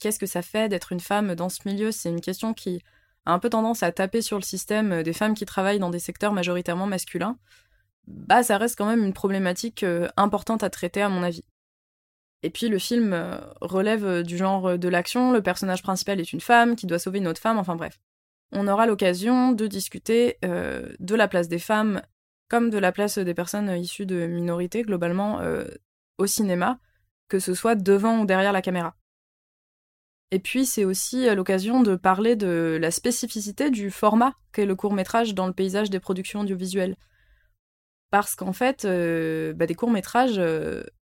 qu'est-ce 0.00 0.18
que 0.18 0.26
ça 0.26 0.42
fait 0.42 0.68
d'être 0.68 0.92
une 0.92 1.00
femme 1.00 1.34
dans 1.34 1.48
ce 1.48 1.60
milieu, 1.66 1.92
c'est 1.92 2.08
une 2.08 2.20
question 2.20 2.54
qui 2.54 2.82
a 3.24 3.32
un 3.32 3.38
peu 3.38 3.50
tendance 3.50 3.82
à 3.82 3.92
taper 3.92 4.22
sur 4.22 4.38
le 4.38 4.42
système 4.42 5.02
des 5.02 5.12
femmes 5.12 5.34
qui 5.34 5.46
travaillent 5.46 5.78
dans 5.78 5.90
des 5.90 5.98
secteurs 5.98 6.32
majoritairement 6.32 6.86
masculins, 6.86 7.38
bah 8.06 8.42
ça 8.42 8.56
reste 8.56 8.76
quand 8.76 8.86
même 8.86 9.04
une 9.04 9.12
problématique 9.12 9.84
importante 10.16 10.62
à 10.62 10.70
traiter 10.70 11.02
à 11.02 11.08
mon 11.08 11.24
avis. 11.24 11.44
Et 12.44 12.50
puis 12.50 12.68
le 12.68 12.78
film 12.78 13.40
relève 13.60 14.22
du 14.22 14.36
genre 14.36 14.78
de 14.78 14.88
l'action, 14.88 15.32
le 15.32 15.42
personnage 15.42 15.82
principal 15.82 16.20
est 16.20 16.32
une 16.32 16.40
femme 16.40 16.76
qui 16.76 16.86
doit 16.86 17.00
sauver 17.00 17.18
une 17.18 17.26
autre 17.26 17.40
femme, 17.40 17.58
enfin 17.58 17.74
bref. 17.74 17.98
On 18.52 18.68
aura 18.68 18.86
l'occasion 18.86 19.50
de 19.50 19.66
discuter 19.66 20.38
de 20.42 21.14
la 21.16 21.26
place 21.26 21.48
des 21.48 21.58
femmes 21.58 22.00
comme 22.48 22.70
de 22.70 22.78
la 22.78 22.92
place 22.92 23.18
des 23.18 23.34
personnes 23.34 23.70
issues 23.70 24.06
de 24.06 24.26
minorités 24.26 24.82
globalement 24.82 25.40
au 26.18 26.26
cinéma, 26.26 26.78
que 27.28 27.38
ce 27.38 27.54
soit 27.54 27.74
devant 27.74 28.20
ou 28.20 28.26
derrière 28.26 28.52
la 28.52 28.62
caméra. 28.62 28.96
Et 30.32 30.38
puis 30.40 30.66
c'est 30.66 30.84
aussi 30.84 31.32
l'occasion 31.34 31.82
de 31.82 31.94
parler 31.94 32.34
de 32.36 32.78
la 32.80 32.90
spécificité 32.90 33.70
du 33.70 33.90
format 33.90 34.34
qu'est 34.52 34.66
le 34.66 34.74
court 34.74 34.92
métrage 34.92 35.34
dans 35.34 35.46
le 35.46 35.52
paysage 35.52 35.90
des 35.90 36.00
productions 36.00 36.40
audiovisuelles. 36.40 36.96
Parce 38.10 38.34
qu'en 38.34 38.52
fait, 38.52 38.84
bah, 38.84 39.66
des 39.66 39.74
courts 39.74 39.90
métrages, 39.90 40.40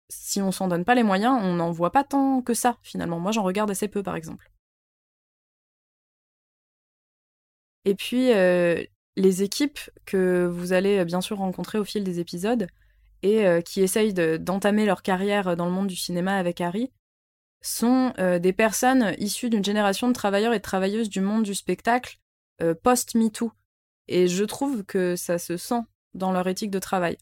si 0.10 0.41
on 0.41 0.51
s'en 0.51 0.67
donne 0.67 0.86
pas 0.86 0.96
les 0.96 1.03
moyens, 1.03 1.39
on 1.41 1.53
n'en 1.53 1.72
voit 1.72 1.91
pas 1.91 2.03
tant 2.03 2.41
que 2.41 2.53
ça 2.53 2.77
finalement. 2.82 3.20
Moi 3.20 3.32
j'en 3.32 3.44
regarde 3.44 3.72
assez 3.72 3.88
peu 3.88 4.03
par 4.03 4.15
exemple. 4.15 4.51
Et 7.86 7.96
puis 7.96 8.29
les 9.17 9.43
équipes 9.43 9.79
que 10.05 10.50
vous 10.50 10.71
allez 10.71 11.03
bien 11.03 11.19
sûr 11.19 11.38
rencontrer 11.38 11.77
au 11.77 11.83
fil 11.83 12.05
des 12.05 12.21
épisodes, 12.21 12.67
et 13.24 13.45
euh, 13.45 13.62
qui 13.62 13.81
essayent 13.81 14.13
d'entamer 14.13 14.86
leur 14.86 15.01
carrière 15.01 15.55
dans 15.55 15.65
le 15.65 15.71
monde 15.71 15.88
du 15.88 15.95
cinéma 15.95 16.38
avec 16.38 16.62
Harry 16.62 16.91
sont 17.62 18.13
euh, 18.19 18.39
des 18.39 18.53
personnes 18.53 19.15
issues 19.17 19.50
d'une 19.50 19.65
génération 19.65 20.07
de 20.07 20.13
travailleurs 20.13 20.53
et 20.53 20.62
travailleuses 20.62 21.09
du 21.09 21.21
monde 21.21 21.43
du 21.43 21.55
spectacle 21.55 22.19
euh, 22.62 22.75
post-MeToo. 22.75 23.51
Et 24.07 24.27
je 24.27 24.43
trouve 24.43 24.83
que 24.83 25.15
ça 25.15 25.38
se 25.38 25.57
sent 25.57 25.81
dans 26.13 26.31
leur 26.31 26.47
éthique 26.47 26.71
de 26.71 26.79
travail. 26.79 27.17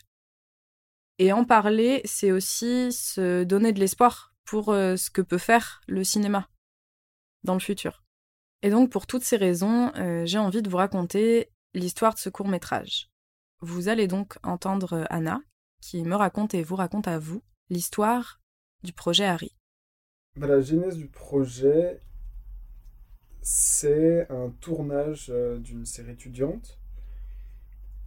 Et 1.18 1.32
en 1.32 1.46
parler, 1.46 2.02
c'est 2.04 2.32
aussi 2.32 2.92
se 2.92 3.44
donner 3.44 3.72
de 3.72 3.80
l'espoir 3.80 4.34
pour 4.44 4.66
ce 4.66 5.10
que 5.10 5.22
peut 5.22 5.40
faire 5.40 5.82
le 5.88 6.04
cinéma 6.04 6.50
dans 7.44 7.56
le 7.56 7.60
futur. 7.60 8.04
Et 8.62 8.70
donc 8.70 8.92
pour 8.92 9.08
toutes 9.08 9.24
ces 9.24 9.38
raisons, 9.38 9.92
j'ai 10.26 10.38
envie 10.38 10.62
de 10.62 10.70
vous 10.70 10.78
raconter 10.78 11.50
l'histoire 11.76 12.14
de 12.14 12.20
ce 12.20 12.30
court 12.30 12.48
métrage. 12.48 13.10
Vous 13.60 13.90
allez 13.90 14.08
donc 14.08 14.38
entendre 14.44 15.06
Anna, 15.10 15.42
qui 15.82 16.04
me 16.04 16.16
raconte 16.16 16.54
et 16.54 16.64
vous 16.64 16.76
raconte 16.76 17.08
à 17.08 17.20
vous 17.20 17.44
l'histoire 17.70 18.40
du 18.84 18.94
projet 18.94 19.26
Harry. 19.26 19.56
Bah, 20.38 20.48
la 20.48 20.62
genèse 20.62 20.98
du 20.98 21.08
projet, 21.08 22.02
c'est 23.42 24.30
un 24.32 24.50
tournage 24.62 25.28
euh, 25.30 25.60
d'une 25.60 25.86
série 25.86 26.12
étudiante 26.12 26.80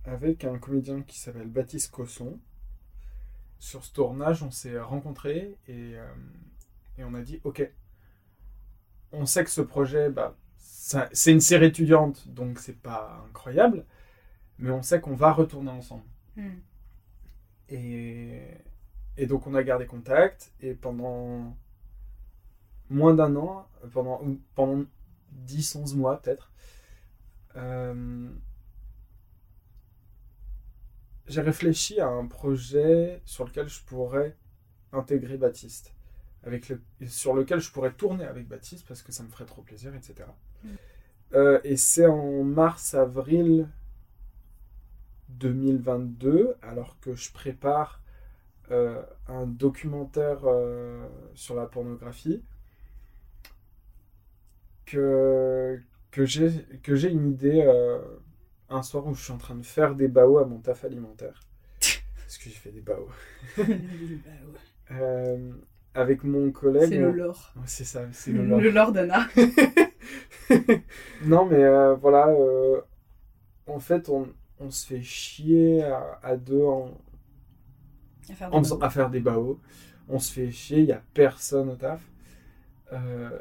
avec 0.04 0.44
un 0.44 0.58
comédien 0.58 1.02
qui 1.02 1.18
s'appelle 1.18 1.48
Baptiste 1.48 1.90
Cosson. 1.90 2.40
Sur 3.58 3.84
ce 3.84 3.92
tournage, 3.92 4.42
on 4.42 4.50
s'est 4.50 4.80
rencontrés 4.80 5.58
et, 5.66 5.96
euh, 5.96 6.14
on 6.98 7.14
a 7.14 7.20
dit 7.22 7.40
Ok, 7.44 7.70
on 9.12 9.26
sait 9.26 9.44
que 9.44 9.50
ce 9.50 9.60
projet, 9.60 10.10
bah, 10.10 10.36
c'est 11.12 11.32
une 11.32 11.40
série 11.40 11.66
étudiante, 11.66 12.26
donc 12.28 12.58
c'est 12.58 12.78
pas 12.78 13.22
incroyable, 13.28 13.84
mais 14.58 14.70
on 14.70 14.82
sait 14.82 15.00
qu'on 15.00 15.14
va 15.14 15.32
retourner 15.32 15.70
ensemble. 15.70 16.04
Hmm. 16.36 16.58
Et, 17.68 18.40
et 19.16 19.26
donc 19.26 19.46
on 19.46 19.54
a 19.54 19.62
gardé 19.62 19.86
contact 19.86 20.52
et 20.60 20.74
pendant 20.74 21.54
moins 22.88 23.14
d'un 23.14 23.36
an, 23.36 23.68
pendant, 23.92 24.22
pendant 24.54 24.84
10-11 25.46 25.96
mois 25.96 26.22
peut-être, 26.22 26.50
euh, 27.56 28.30
j'ai 31.26 31.42
réfléchi 31.42 32.00
à 32.00 32.08
un 32.08 32.26
projet 32.26 33.20
sur 33.26 33.44
lequel 33.44 33.68
je 33.68 33.82
pourrais 33.82 34.36
intégrer 34.92 35.36
Baptiste, 35.36 35.94
avec 36.44 36.70
le, 36.70 36.80
sur 37.06 37.34
lequel 37.34 37.60
je 37.60 37.70
pourrais 37.70 37.92
tourner 37.92 38.24
avec 38.24 38.48
Baptiste 38.48 38.86
parce 38.88 39.02
que 39.02 39.12
ça 39.12 39.22
me 39.22 39.28
ferait 39.28 39.44
trop 39.44 39.60
plaisir, 39.60 39.94
etc. 39.94 40.24
Euh, 41.34 41.60
et 41.64 41.76
c'est 41.76 42.06
en 42.06 42.42
mars-avril 42.42 43.68
2022, 45.28 46.56
alors 46.62 46.98
que 47.00 47.14
je 47.14 47.30
prépare 47.32 48.00
euh, 48.70 49.02
un 49.28 49.46
documentaire 49.46 50.40
euh, 50.44 51.06
sur 51.34 51.54
la 51.54 51.66
pornographie, 51.66 52.42
que, 54.86 55.80
que 56.10 56.24
j'ai 56.24 57.10
une 57.10 57.30
idée 57.30 57.62
un 58.70 58.82
soir 58.82 59.06
où 59.06 59.14
je 59.14 59.22
suis 59.22 59.32
en 59.32 59.38
train 59.38 59.54
de 59.54 59.64
faire 59.64 59.94
des 59.94 60.08
baos 60.08 60.38
à 60.38 60.46
mon 60.46 60.58
taf 60.58 60.84
alimentaire. 60.84 61.42
Parce 61.80 62.38
que 62.38 62.44
j'ai 62.44 62.50
fait 62.50 62.70
des 62.72 62.80
baos. 62.80 63.10
avec 65.94 66.24
mon 66.24 66.50
collègue. 66.52 66.88
C'est 66.88 66.98
le 66.98 67.12
lore. 67.12 67.52
c'est 67.66 67.84
ça, 67.84 68.06
c'est 68.12 68.32
le 68.32 68.46
lore. 68.46 68.60
Le 68.60 68.70
lore 68.70 68.92
d'Anna. 68.92 69.26
non, 71.24 71.46
mais 71.46 71.94
voilà. 71.96 72.28
en 73.66 73.78
fait, 73.80 74.08
on, 74.08 74.28
on 74.60 74.70
se 74.70 74.86
fait 74.86 75.02
chier 75.02 75.82
à, 76.22 76.36
deux 76.36 76.64
en, 76.64 76.98
à 78.80 78.90
faire, 78.90 79.10
des 79.10 79.20
baos. 79.20 79.60
On 80.08 80.18
se 80.18 80.32
fait 80.32 80.50
chier, 80.50 80.78
il 80.78 80.86
n'y 80.86 80.92
a 80.92 81.02
personne 81.14 81.70
au 81.70 81.76
taf. 81.76 82.02
Euh, 82.92 83.38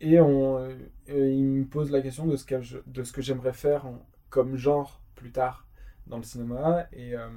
et 0.00 0.20
on, 0.20 0.58
euh, 0.58 0.76
il 1.08 1.44
me 1.44 1.64
pose 1.64 1.90
la 1.90 2.00
question 2.00 2.26
de 2.26 2.36
ce 2.36 2.44
que, 2.44 2.54
de 2.86 3.02
ce 3.02 3.12
que 3.12 3.20
j'aimerais 3.20 3.52
faire 3.52 3.86
comme 4.30 4.56
genre 4.56 5.02
plus 5.16 5.32
tard 5.32 5.66
dans 6.06 6.18
le 6.18 6.22
cinéma. 6.22 6.86
Et, 6.92 7.14
euh, 7.14 7.28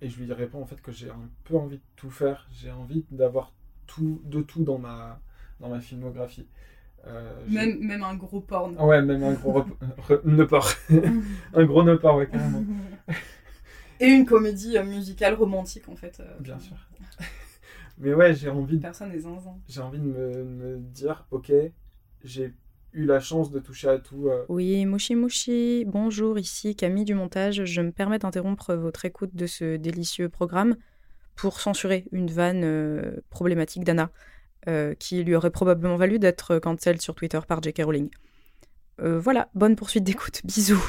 et, 0.00 0.08
je 0.08 0.22
lui 0.22 0.32
réponds 0.32 0.62
en 0.62 0.66
fait 0.66 0.80
que 0.80 0.92
j'ai 0.92 1.10
un 1.10 1.28
peu 1.44 1.56
envie 1.56 1.78
de 1.78 1.84
tout 1.96 2.10
faire. 2.10 2.46
J'ai 2.52 2.70
envie 2.70 3.04
d'avoir 3.10 3.52
tout, 3.86 4.22
de 4.24 4.40
tout 4.40 4.64
dans 4.64 4.78
ma, 4.78 5.20
dans 5.60 5.68
ma 5.68 5.80
filmographie. 5.80 6.48
Euh, 7.06 7.22
même, 7.48 7.78
même 7.80 8.02
un 8.02 8.14
gros 8.14 8.40
porn. 8.40 8.76
Ouais, 8.78 9.00
même 9.02 9.22
un 9.22 9.34
gros 9.34 9.64
ne 10.24 10.42
un 11.54 11.64
gros 11.64 11.82
ne 11.82 11.94
ouais, 11.94 12.26
carrément. 12.26 12.64
Et 14.00 14.08
une 14.08 14.26
comédie 14.26 14.76
euh, 14.76 14.84
musicale 14.84 15.34
romantique, 15.34 15.88
en 15.88 15.96
fait. 15.96 16.20
Euh, 16.20 16.24
Bien 16.40 16.58
sûr. 16.58 16.76
Mais 17.98 18.12
ouais, 18.12 18.34
j'ai 18.34 18.50
envie 18.50 18.76
de... 18.76 18.82
Personne 18.82 19.10
n'est 19.10 19.20
zinzin. 19.20 19.56
J'ai 19.68 19.80
envie 19.80 19.98
de 19.98 20.04
me, 20.04 20.44
me, 20.44 20.78
dire, 20.78 21.26
ok, 21.30 21.52
j'ai 22.24 22.52
eu 22.92 23.04
la 23.06 23.20
chance 23.20 23.50
de 23.50 23.58
toucher 23.60 23.88
à 23.88 23.98
tout. 23.98 24.28
Oui, 24.48 24.84
Mouchi 24.84 25.14
Mouchi, 25.14 25.84
bonjour, 25.86 26.38
ici 26.38 26.76
Camille 26.76 27.04
du 27.04 27.14
montage. 27.14 27.64
Je 27.64 27.80
me 27.80 27.92
permets 27.92 28.18
d'interrompre 28.18 28.74
votre 28.74 29.06
écoute 29.06 29.34
de 29.34 29.46
ce 29.46 29.76
délicieux 29.76 30.28
programme 30.28 30.76
pour 31.36 31.60
censurer 31.60 32.04
une 32.12 32.30
vanne 32.30 33.20
problématique 33.30 33.84
d'Anna. 33.84 34.10
Euh, 34.68 34.94
qui 34.94 35.22
lui 35.22 35.36
aurait 35.36 35.50
probablement 35.50 35.94
valu 35.94 36.18
d'être 36.18 36.58
cancel 36.58 37.00
sur 37.00 37.14
Twitter 37.14 37.38
par 37.46 37.62
J.K. 37.62 37.82
Rowling. 37.84 38.08
Euh, 39.00 39.20
voilà, 39.20 39.48
bonne 39.54 39.76
poursuite 39.76 40.02
d'écoute. 40.02 40.40
Bisous. 40.44 40.82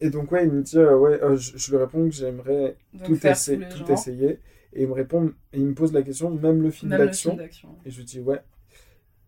Et 0.00 0.10
donc, 0.10 0.30
ouais, 0.30 0.44
il 0.44 0.52
me 0.52 0.62
dit, 0.62 0.76
euh, 0.76 0.94
ouais, 0.98 1.18
je, 1.36 1.70
lui 1.70 1.78
réponds 1.78 2.04
que 2.04 2.14
j'aimerais 2.14 2.76
tout, 3.02 3.16
tout 3.16 3.92
essayer. 3.92 4.40
Et 4.74 4.82
il 4.82 4.88
me 4.88 4.92
répond, 4.92 5.32
et 5.54 5.58
il 5.58 5.66
me 5.66 5.74
pose 5.74 5.94
la 5.94 6.02
question, 6.02 6.30
même 6.30 6.60
le 6.60 6.70
film 6.70 6.90
d'action. 6.90 7.38
Et 7.86 7.90
je 7.90 7.96
lui 7.96 8.04
dis, 8.04 8.20
ouais. 8.20 8.42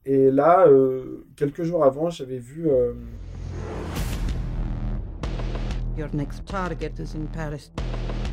Et 0.04 0.30
là, 0.30 0.68
quelques 1.34 1.62
jours 1.62 1.82
avant, 1.82 2.10
j'avais 2.10 2.38
vu. 2.38 2.68
Your 5.96 6.14
next 6.14 6.44
target 6.44 6.92
is 6.98 7.16
in 7.16 7.26
Paris. 7.32 7.70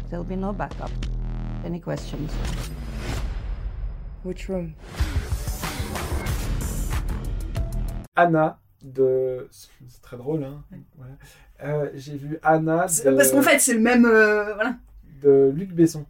There'll 0.09 0.25
be 0.25 0.37
no 0.37 0.51
backup. 0.51 0.91
Any 1.63 1.79
questions? 1.79 2.33
Which 4.23 4.49
room? 4.49 4.75
Anna 8.15 8.59
de. 8.83 9.47
C'est 9.51 10.01
très 10.01 10.17
drôle, 10.17 10.43
hein. 10.43 10.63
Euh, 11.63 11.89
j'ai 11.95 12.17
vu 12.17 12.37
Anna. 12.43 12.85
De... 12.85 13.15
Parce 13.15 13.31
qu'en 13.31 13.41
fait, 13.41 13.59
c'est 13.59 13.73
le 13.73 13.79
même. 13.79 14.05
Euh, 14.05 14.53
voilà. 14.53 14.75
De 15.21 15.51
Luc 15.55 15.71
Besson. 15.71 16.05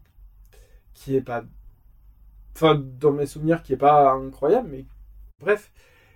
Qui 0.93 1.15
est 1.15 1.22
pas. 1.22 1.43
Enfin, 2.55 2.75
dans 3.00 3.12
mes 3.12 3.25
souvenirs, 3.25 3.63
qui 3.63 3.74
est 3.74 3.77
pas 3.77 4.12
incroyable, 4.13 4.69
mais 4.72 4.86
bref. 5.39 5.72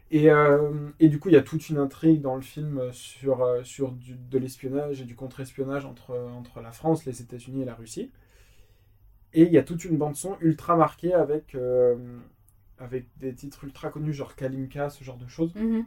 Et, 0.09 0.31
euh, 0.31 0.89
et, 0.99 1.09
du 1.09 1.19
coup, 1.19 1.29
il 1.29 1.33
y 1.33 1.37
a 1.37 1.41
toute 1.41 1.69
une 1.69 1.77
intrigue 1.77 2.21
dans 2.21 2.35
le 2.35 2.41
film 2.41 2.81
sur, 2.93 3.45
sur 3.63 3.91
du, 3.91 4.15
de 4.15 4.37
l'espionnage 4.37 5.01
et 5.01 5.03
du 5.03 5.15
contre-espionnage 5.15 5.85
entre, 5.85 6.15
entre 6.33 6.61
la 6.61 6.71
France, 6.71 7.05
les 7.05 7.21
États-Unis 7.21 7.63
et 7.63 7.65
la 7.65 7.73
Russie. 7.73 8.11
Et 9.33 9.43
il 9.43 9.51
y 9.51 9.57
a 9.57 9.63
toute 9.63 9.83
une 9.83 9.97
bande-son 9.97 10.37
ultra 10.39 10.77
marquée 10.77 11.13
avec 11.13 11.57
avec 12.79 13.07
des 13.17 13.33
titres 13.33 13.63
ultra 13.63 13.89
connus, 13.89 14.13
genre 14.13 14.35
Kalinka, 14.35 14.89
ce 14.89 15.03
genre 15.03 15.17
de 15.17 15.27
choses. 15.27 15.53
Mhm. 15.55 15.85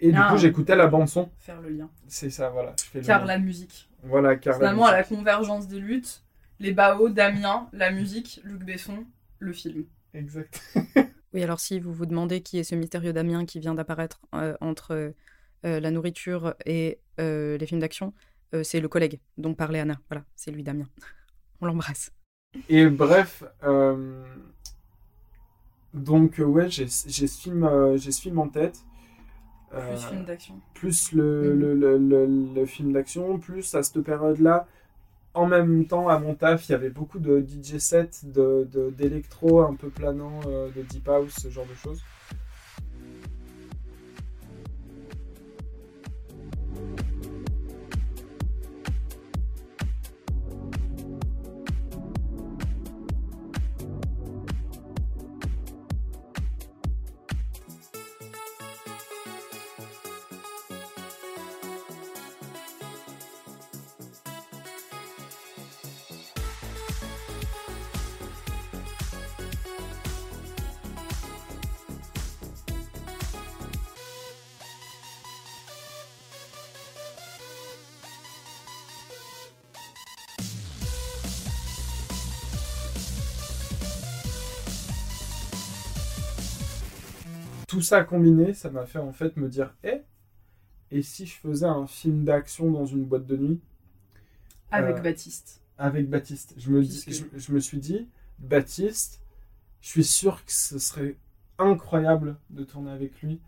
Et 0.00 0.12
du 0.12 0.18
coup, 0.18 0.36
j'écoutais 0.36 0.76
la 0.76 0.86
bande-son. 0.86 1.28
Faire 1.38 1.60
le 1.60 1.70
lien. 1.70 1.90
C'est 2.06 2.30
ça, 2.30 2.50
voilà. 2.50 2.74
Je 2.78 2.84
fais 2.84 3.00
le 3.00 3.06
Car 3.06 3.20
lien. 3.20 3.26
la 3.26 3.38
musique. 3.38 3.88
Voilà, 4.04 4.36
car 4.36 4.54
la 4.54 4.58
Finalement, 4.60 4.86
à 4.86 4.92
la 4.92 5.02
convergence 5.02 5.66
des 5.66 5.80
luttes, 5.80 6.22
les 6.60 6.72
Bao, 6.72 7.08
Damien, 7.08 7.68
la 7.72 7.90
musique, 7.90 8.40
Luc 8.44 8.62
Besson, 8.64 9.04
le 9.38 9.52
film. 9.52 9.84
Exact. 10.14 10.62
Oui, 11.34 11.42
alors 11.42 11.60
si 11.60 11.78
vous 11.78 11.92
vous 11.92 12.06
demandez 12.06 12.40
qui 12.40 12.58
est 12.58 12.64
ce 12.64 12.74
mystérieux 12.74 13.12
Damien 13.12 13.44
qui 13.44 13.60
vient 13.60 13.74
d'apparaître 13.74 14.22
euh, 14.34 14.56
entre 14.62 14.92
euh, 15.66 15.80
la 15.80 15.90
nourriture 15.90 16.54
et 16.64 17.00
euh, 17.20 17.58
les 17.58 17.66
films 17.66 17.80
d'action, 17.80 18.14
euh, 18.54 18.62
c'est 18.62 18.80
le 18.80 18.88
collègue 18.88 19.20
dont 19.36 19.52
parlait 19.52 19.78
Anna. 19.80 20.00
Voilà, 20.08 20.24
c'est 20.36 20.50
lui 20.50 20.62
Damien. 20.62 20.88
On 21.60 21.66
l'embrasse. 21.66 22.12
Et 22.70 22.86
bref, 22.86 23.44
euh, 23.62 24.24
donc 25.94 26.40
euh, 26.40 26.44
ouais, 26.44 26.68
j'ai 26.70 26.86
j'ai 27.06 27.26
ce 27.26 27.40
film, 27.40 27.64
euh, 27.64 27.96
j'ai 27.96 28.12
ce 28.12 28.20
film 28.22 28.38
en 28.38 28.48
tête. 28.48 28.84
Euh, 29.74 29.98
Plus 29.98 30.04
film 30.08 30.24
d'action. 30.24 30.60
plus 30.74 31.12
le, 31.12 31.54
Mhm. 31.54 31.56
le, 31.56 31.74
le, 31.74 31.98
le- 31.98 32.54
le 32.54 32.66
film 32.66 32.92
d'action, 32.92 33.38
plus 33.38 33.74
à 33.74 33.82
cette 33.82 34.00
période-là, 34.02 34.66
en 35.34 35.46
même 35.46 35.86
temps, 35.86 36.08
à 36.08 36.18
mon 36.20 36.34
taf, 36.34 36.68
il 36.68 36.72
y 36.72 36.74
avait 36.76 36.90
beaucoup 36.90 37.18
de 37.20 37.40
DJ 37.40 37.78
sets, 37.80 38.10
de, 38.24 38.68
de- 38.72 38.90
d'électro 38.90 39.62
un 39.62 39.74
peu 39.76 39.90
planant, 39.90 40.46
euh, 40.48 40.70
de 40.70 40.82
deep 40.82 41.08
house, 41.08 41.34
ce 41.42 41.50
genre 41.50 41.66
de 41.66 41.74
choses. 41.74 42.06
Ça 87.88 88.04
combiné, 88.04 88.54
ça 88.54 88.70
m'a 88.70 88.86
fait 88.86 88.98
en 88.98 89.12
fait 89.12 89.36
me 89.36 89.48
dire, 89.48 89.74
eh, 89.84 90.00
et 90.90 91.02
si 91.02 91.26
je 91.26 91.34
faisais 91.34 91.66
un 91.66 91.86
film 91.86 92.24
d'action 92.24 92.70
dans 92.70 92.86
une 92.86 93.04
boîte 93.04 93.26
de 93.26 93.36
nuit? 93.36 93.60
Avec 94.70 94.96
Euh, 94.98 95.00
Baptiste. 95.02 95.62
avec 95.78 96.08
Baptiste. 96.08 96.54
Je 96.58 96.70
me, 96.70 96.82
dis, 96.82 97.04
je, 97.08 97.24
je 97.38 97.52
me 97.52 97.60
suis 97.60 97.78
dit, 97.78 98.08
Baptiste, 98.38 99.20
je 99.80 99.88
suis 99.88 100.04
sûr 100.04 100.44
que 100.44 100.52
ce 100.52 100.78
serait 100.78 101.16
incroyable 101.58 102.36
de 102.50 102.64
tourner 102.64 102.90
avec 102.90 103.20
lui 103.22 103.40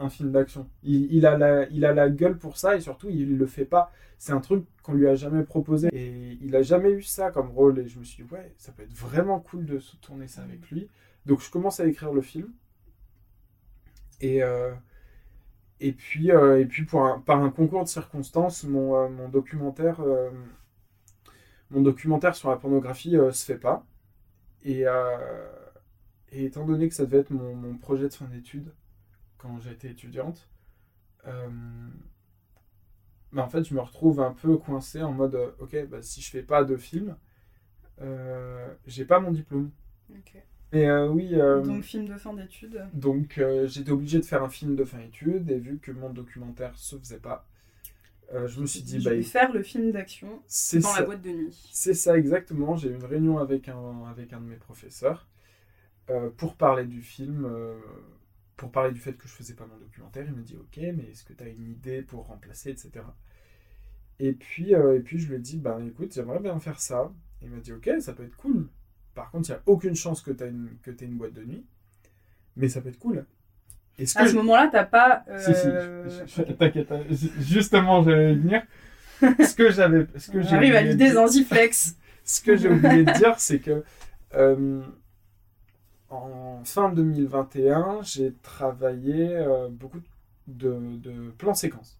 un 0.00 0.08
film 0.10 0.32
d'action. 0.32 0.68
Il, 0.82 1.12
il 1.12 1.26
a 1.26 1.36
la, 1.38 1.68
il 1.70 1.84
a 1.84 1.92
la 1.94 2.10
gueule 2.10 2.36
pour 2.38 2.56
ça 2.58 2.76
et 2.76 2.80
surtout, 2.80 3.08
il 3.10 3.36
le 3.38 3.46
fait 3.46 3.64
pas. 3.64 3.92
C'est 4.18 4.32
un 4.32 4.40
truc 4.40 4.64
qu'on 4.82 4.94
lui 4.94 5.06
a 5.08 5.14
jamais 5.14 5.44
proposé 5.44 5.88
et 5.92 6.38
il 6.42 6.54
a 6.56 6.62
jamais 6.62 6.90
eu 6.90 7.02
ça 7.02 7.30
comme 7.30 7.50
rôle. 7.50 7.78
Et 7.78 7.88
je 7.88 7.98
me 7.98 8.04
suis 8.04 8.24
dit, 8.24 8.30
ouais, 8.32 8.52
ça 8.58 8.72
peut 8.72 8.82
être 8.82 8.92
vraiment 8.94 9.38
cool 9.40 9.64
de 9.66 9.80
tourner 10.00 10.26
ça 10.28 10.42
avec 10.42 10.70
lui. 10.70 10.88
Donc, 11.26 11.40
je 11.40 11.50
commence 11.50 11.80
à 11.80 11.86
écrire 11.86 12.12
le 12.12 12.22
film. 12.22 12.48
Et, 14.20 14.42
euh, 14.42 14.72
et 15.80 15.92
puis, 15.92 16.30
euh, 16.30 16.60
et 16.60 16.66
puis 16.66 16.84
pour 16.84 17.22
par 17.24 17.42
un 17.42 17.50
concours 17.50 17.84
de 17.84 17.88
circonstances, 17.88 18.64
mon, 18.64 18.96
euh, 18.96 19.08
mon 19.08 19.28
documentaire. 19.28 20.00
mon 21.70 21.80
documentaire 21.82 22.34
sur 22.34 22.50
la 22.50 22.56
pornographie 22.56 23.16
se 23.32 23.44
fait 23.44 23.58
pas. 23.58 23.86
Et, 24.64 24.84
étant 26.32 26.64
donné 26.64 26.88
que 26.88 26.94
ça 26.94 27.04
devait 27.06 27.18
être 27.18 27.30
mon, 27.30 27.54
mon 27.54 27.76
projet 27.76 28.08
de 28.08 28.14
fin 28.14 28.26
d'études 28.26 28.72
quand 29.38 29.60
j'étais 29.60 29.90
étudiante, 29.90 30.48
bah, 33.32 33.42
en 33.42 33.48
fait, 33.48 33.64
je 33.64 33.74
me 33.74 33.80
retrouve 33.80 34.20
un 34.20 34.32
peu 34.32 34.56
coincé 34.56 35.02
en 35.02 35.12
mode 35.12 35.34
ok, 35.58 35.86
bah, 35.88 36.02
si 36.02 36.20
je 36.22 36.30
fais 36.30 36.42
pas 36.42 36.64
de 36.64 36.76
film, 36.76 37.16
euh, 38.00 38.74
j'ai 38.86 39.04
pas 39.04 39.20
mon 39.20 39.30
diplôme. 39.32 39.70
Et 40.74 40.88
euh, 40.88 41.08
oui, 41.08 41.30
euh, 41.34 41.62
Donc, 41.62 41.82
film 41.84 42.06
de 42.06 42.16
fin 42.16 42.34
d'études. 42.34 42.84
donc 42.92 43.38
euh, 43.38 43.66
j'étais 43.68 43.92
obligé 43.92 44.18
de 44.18 44.24
faire 44.24 44.42
un 44.42 44.48
film 44.48 44.74
de 44.74 44.84
fin 44.84 44.98
d'études 44.98 45.48
et 45.50 45.58
vu 45.58 45.78
que 45.78 45.92
mon 45.92 46.10
documentaire 46.10 46.76
se 46.76 46.98
faisait 46.98 47.20
pas, 47.20 47.46
je 48.46 48.60
me 48.60 48.66
suis 48.66 48.82
dit 48.82 48.98
je 49.00 49.04
bah 49.04 49.14
vais 49.14 49.22
faire 49.22 49.52
le 49.52 49.62
film 49.62 49.92
d'action 49.92 50.28
dans 50.28 50.40
ça. 50.48 51.00
la 51.00 51.06
boîte 51.06 51.22
de 51.22 51.30
nuit. 51.30 51.68
C'est 51.70 51.94
ça 51.94 52.18
exactement. 52.18 52.76
J'ai 52.76 52.88
eu 52.88 52.94
une 52.94 53.04
réunion 53.04 53.38
avec 53.38 53.68
un, 53.68 54.04
avec 54.10 54.32
un 54.32 54.40
de 54.40 54.46
mes 54.46 54.56
professeurs 54.56 55.28
pour 56.36 56.56
parler 56.56 56.84
du 56.86 57.00
film, 57.02 57.48
pour 58.56 58.72
parler 58.72 58.90
du 58.92 58.98
fait 58.98 59.12
que 59.12 59.28
je 59.28 59.32
faisais 59.32 59.54
pas 59.54 59.66
mon 59.66 59.78
documentaire. 59.78 60.24
Il 60.26 60.34
me 60.34 60.42
dit 60.42 60.56
Ok, 60.56 60.78
mais 60.78 61.04
est-ce 61.12 61.22
que 61.22 61.32
tu 61.32 61.44
as 61.44 61.48
une 61.48 61.70
idée 61.70 62.02
pour 62.02 62.26
remplacer, 62.26 62.70
etc. 62.70 62.90
Et 64.18 64.32
puis, 64.32 64.72
et 64.72 65.00
puis 65.00 65.18
je 65.20 65.28
lui 65.28 65.36
ai 65.36 65.38
dit 65.38 65.58
Ben 65.58 65.78
écoute, 65.86 66.12
j'aimerais 66.12 66.40
bien 66.40 66.58
faire 66.58 66.80
ça. 66.80 67.12
Il 67.42 67.50
m'a 67.50 67.60
dit 67.60 67.72
Ok, 67.72 67.88
ça 68.00 68.12
peut 68.14 68.24
être 68.24 68.36
cool. 68.36 68.68
Par 69.14 69.30
contre, 69.30 69.48
il 69.48 69.52
n'y 69.52 69.58
a 69.58 69.62
aucune 69.66 69.94
chance 69.94 70.20
que 70.22 70.30
tu 70.32 70.42
aies 70.44 70.48
une, 70.48 70.70
que 70.82 70.90
t'aies 70.90 71.06
une 71.06 71.16
boîte 71.16 71.32
de 71.34 71.44
nuit, 71.44 71.64
mais 72.56 72.68
ça 72.68 72.80
peut 72.80 72.88
être 72.88 72.98
cool. 72.98 73.24
Est-ce 73.98 74.18
À 74.18 74.22
que 74.24 74.30
ce 74.30 74.34
moment-là, 74.34 74.68
t'as 74.72 74.84
pas. 74.84 75.24
euh, 75.28 75.38
si, 75.44 75.54
si, 75.54 75.68
je- 75.68 76.42
je- 76.46 76.52
t'inquiète, 76.52 76.90
hein. 76.90 77.02
justement, 77.38 78.02
j'allais 78.02 78.34
venir. 78.34 78.62
Ce 79.20 79.54
que 79.54 79.70
j'avais, 79.70 80.06
ce 80.18 80.30
que 80.32 80.38
on 80.38 80.42
j'ai 80.42 80.56
arrive 80.56 80.74
à 80.74 80.82
l'idée 80.82 81.04
dire- 81.06 81.14
Zanziflex. 81.14 81.96
ce 82.24 82.40
que 82.42 82.56
j'ai 82.56 82.68
oublié 82.68 83.04
de 83.04 83.12
dire, 83.12 83.38
c'est 83.38 83.60
que 83.60 83.84
euh, 84.34 84.82
en 86.10 86.60
fin 86.64 86.88
2021, 86.90 88.00
j'ai 88.02 88.34
travaillé 88.42 89.28
euh, 89.36 89.68
beaucoup 89.70 90.00
de, 90.48 90.76
de 90.96 91.30
plans 91.38 91.54
séquences. 91.54 91.98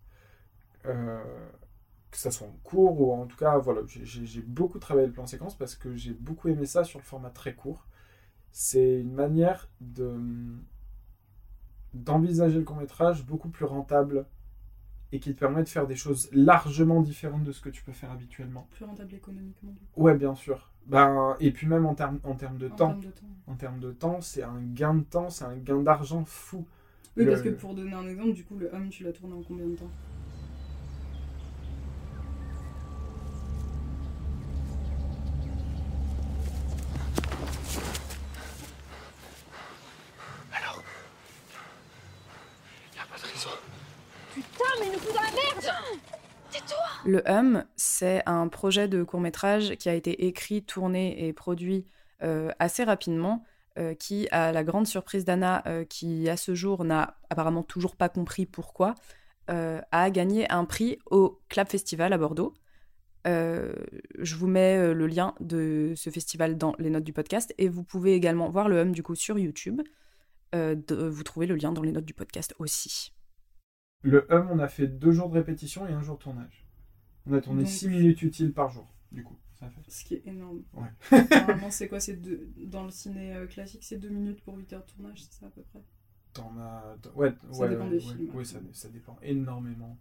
Que 2.14 2.20
ça 2.20 2.30
soit 2.30 2.46
en 2.46 2.56
cours 2.62 3.00
ou 3.00 3.12
en 3.12 3.26
tout 3.26 3.36
cas, 3.36 3.58
voilà, 3.58 3.80
j'ai- 3.88 4.40
beaucoup 4.42 4.78
travaillé 4.78 5.08
le 5.08 5.12
plan 5.12 5.26
séquence 5.26 5.56
parce 5.56 5.74
que 5.74 5.96
j'ai 5.96 6.12
beaucoup 6.12 6.46
aimé 6.46 6.64
ça 6.64 6.84
sur 6.84 7.00
le 7.00 7.04
format 7.04 7.30
très 7.30 7.54
court. 7.56 7.88
C'est 8.52 9.00
une 9.00 9.12
manière 9.12 9.68
de 9.80 10.16
d'envisager 11.92 12.58
le 12.58 12.64
court 12.64 12.76
métrage 12.76 13.24
beaucoup 13.26 13.48
plus 13.48 13.64
rentable 13.64 14.26
et 15.10 15.18
qui 15.18 15.34
te 15.34 15.40
permet 15.40 15.64
de 15.64 15.68
faire 15.68 15.88
des 15.88 15.96
choses 15.96 16.28
largement 16.32 17.00
différentes 17.00 17.42
de 17.42 17.50
ce 17.50 17.60
que 17.60 17.68
tu 17.68 17.82
peux 17.82 17.90
faire 17.92 18.12
habituellement. 18.12 18.68
Plus 18.70 18.84
rentable 18.84 19.12
économiquement. 19.14 19.72
du 19.72 19.78
coup, 19.80 20.00
Ouais, 20.00 20.14
bien 20.16 20.36
sûr. 20.36 20.70
Ben, 20.86 21.36
et 21.40 21.50
puis 21.50 21.66
même 21.66 21.84
en 21.84 21.96
termes 21.96 22.20
en 22.22 22.36
termes 22.36 22.58
de 22.58 22.68
en 22.68 22.76
temps. 22.76 22.94
de 22.96 23.08
temps. 23.08 23.26
En 23.48 23.54
termes 23.56 23.80
de 23.80 23.90
temps, 23.90 24.20
c'est 24.20 24.44
un 24.44 24.60
gain 24.62 24.94
de 24.94 25.02
temps, 25.02 25.30
c'est 25.30 25.44
un 25.46 25.56
gain 25.56 25.82
d'argent 25.82 26.24
fou. 26.24 26.64
Oui, 27.16 27.24
Le- 27.24 27.30
parce 27.32 27.42
que 27.42 27.48
pour 27.48 27.74
donner 27.74 27.92
un 27.94 28.06
exemple, 28.06 28.34
du 28.34 28.44
coup, 28.44 28.56
le 28.56 28.72
homme, 28.72 28.88
tu 28.90 29.02
l'as 29.02 29.12
tourné 29.12 29.34
en 29.34 29.42
combien 29.42 29.66
de 29.66 29.74
temps 29.74 29.90
Alors 40.52 40.82
Y 42.94 42.98
a 42.98 43.02
pas 43.06 43.18
de 43.18 43.32
raison. 43.32 43.50
Le 47.14 47.22
Hum, 47.30 47.64
c'est 47.76 48.24
un 48.26 48.48
projet 48.48 48.88
de 48.88 49.04
court-métrage 49.04 49.76
qui 49.76 49.88
a 49.88 49.94
été 49.94 50.26
écrit, 50.26 50.64
tourné 50.64 51.28
et 51.28 51.32
produit 51.32 51.86
euh, 52.24 52.50
assez 52.58 52.82
rapidement, 52.82 53.44
euh, 53.78 53.94
qui, 53.94 54.26
à 54.32 54.50
la 54.50 54.64
grande 54.64 54.88
surprise 54.88 55.24
d'Anna, 55.24 55.62
euh, 55.68 55.84
qui 55.84 56.28
à 56.28 56.36
ce 56.36 56.56
jour 56.56 56.84
n'a 56.84 57.16
apparemment 57.30 57.62
toujours 57.62 57.94
pas 57.94 58.08
compris 58.08 58.46
pourquoi, 58.46 58.96
a 59.46 60.10
gagné 60.10 60.50
un 60.50 60.64
prix 60.64 60.98
au 61.06 61.40
Clap 61.48 61.70
Festival 61.70 62.12
à 62.12 62.18
Bordeaux. 62.18 62.52
Je 63.26 64.34
vous 64.34 64.48
mets 64.48 64.92
le 64.92 65.06
lien 65.06 65.36
de 65.38 65.92
ce 65.94 66.10
festival 66.10 66.58
dans 66.58 66.74
les 66.80 66.90
notes 66.90 67.04
du 67.04 67.12
podcast 67.12 67.54
et 67.58 67.68
vous 67.68 67.84
pouvez 67.84 68.14
également 68.14 68.48
voir 68.48 68.68
le 68.68 68.80
Hum 68.80 68.90
du 68.90 69.04
coup 69.04 69.14
sur 69.14 69.38
YouTube. 69.38 69.82
Vous 70.52 71.22
trouvez 71.22 71.46
le 71.46 71.54
lien 71.54 71.70
dans 71.70 71.82
les 71.82 71.92
notes 71.92 72.06
du 72.06 72.14
podcast 72.14 72.56
aussi. 72.58 73.12
Le 74.02 74.26
hum, 74.32 74.48
on 74.50 74.58
a 74.58 74.66
fait 74.66 74.88
deux 74.88 75.12
jours 75.12 75.28
de 75.28 75.34
répétition 75.34 75.86
et 75.86 75.92
un 75.92 76.02
jour 76.02 76.16
de 76.16 76.22
tournage. 76.22 76.63
On 77.26 77.32
a 77.32 77.40
tourné 77.40 77.62
Donc- 77.62 77.72
6 77.72 77.88
minutes 77.88 78.22
utiles 78.22 78.52
par 78.52 78.70
jour, 78.70 78.86
du 79.12 79.22
coup. 79.24 79.36
Ça 79.54 79.68
fait. 79.70 79.80
Ce 79.88 80.04
qui 80.04 80.14
est 80.14 80.26
énorme. 80.26 80.62
Ouais. 80.74 80.88
Normalement, 81.30 81.70
c'est 81.70 81.88
quoi 81.88 82.00
c'est 82.00 82.16
deux... 82.16 82.48
Dans 82.58 82.84
le 82.84 82.90
ciné 82.90 83.34
euh, 83.34 83.46
classique, 83.46 83.84
c'est 83.84 83.98
deux 83.98 84.08
minutes 84.10 84.42
pour 84.42 84.56
8 84.56 84.72
heures 84.72 84.84
de 84.84 84.90
tournage, 84.92 85.22
c'est 85.22 85.32
ça 85.40 85.46
à 85.46 85.50
peu 85.50 85.62
près? 85.62 85.82
T'en 86.32 86.52
as... 86.58 86.96
Ouais, 87.14 87.32
Ça 87.52 87.58
ouais, 87.60 87.68
dépend 87.70 87.88
des 87.88 87.94
ouais, 87.96 88.00
films, 88.14 88.34
ouais, 88.34 88.44
ça, 88.44 88.58
ça 88.72 88.88
dépend 88.88 89.16
énormément. 89.22 89.96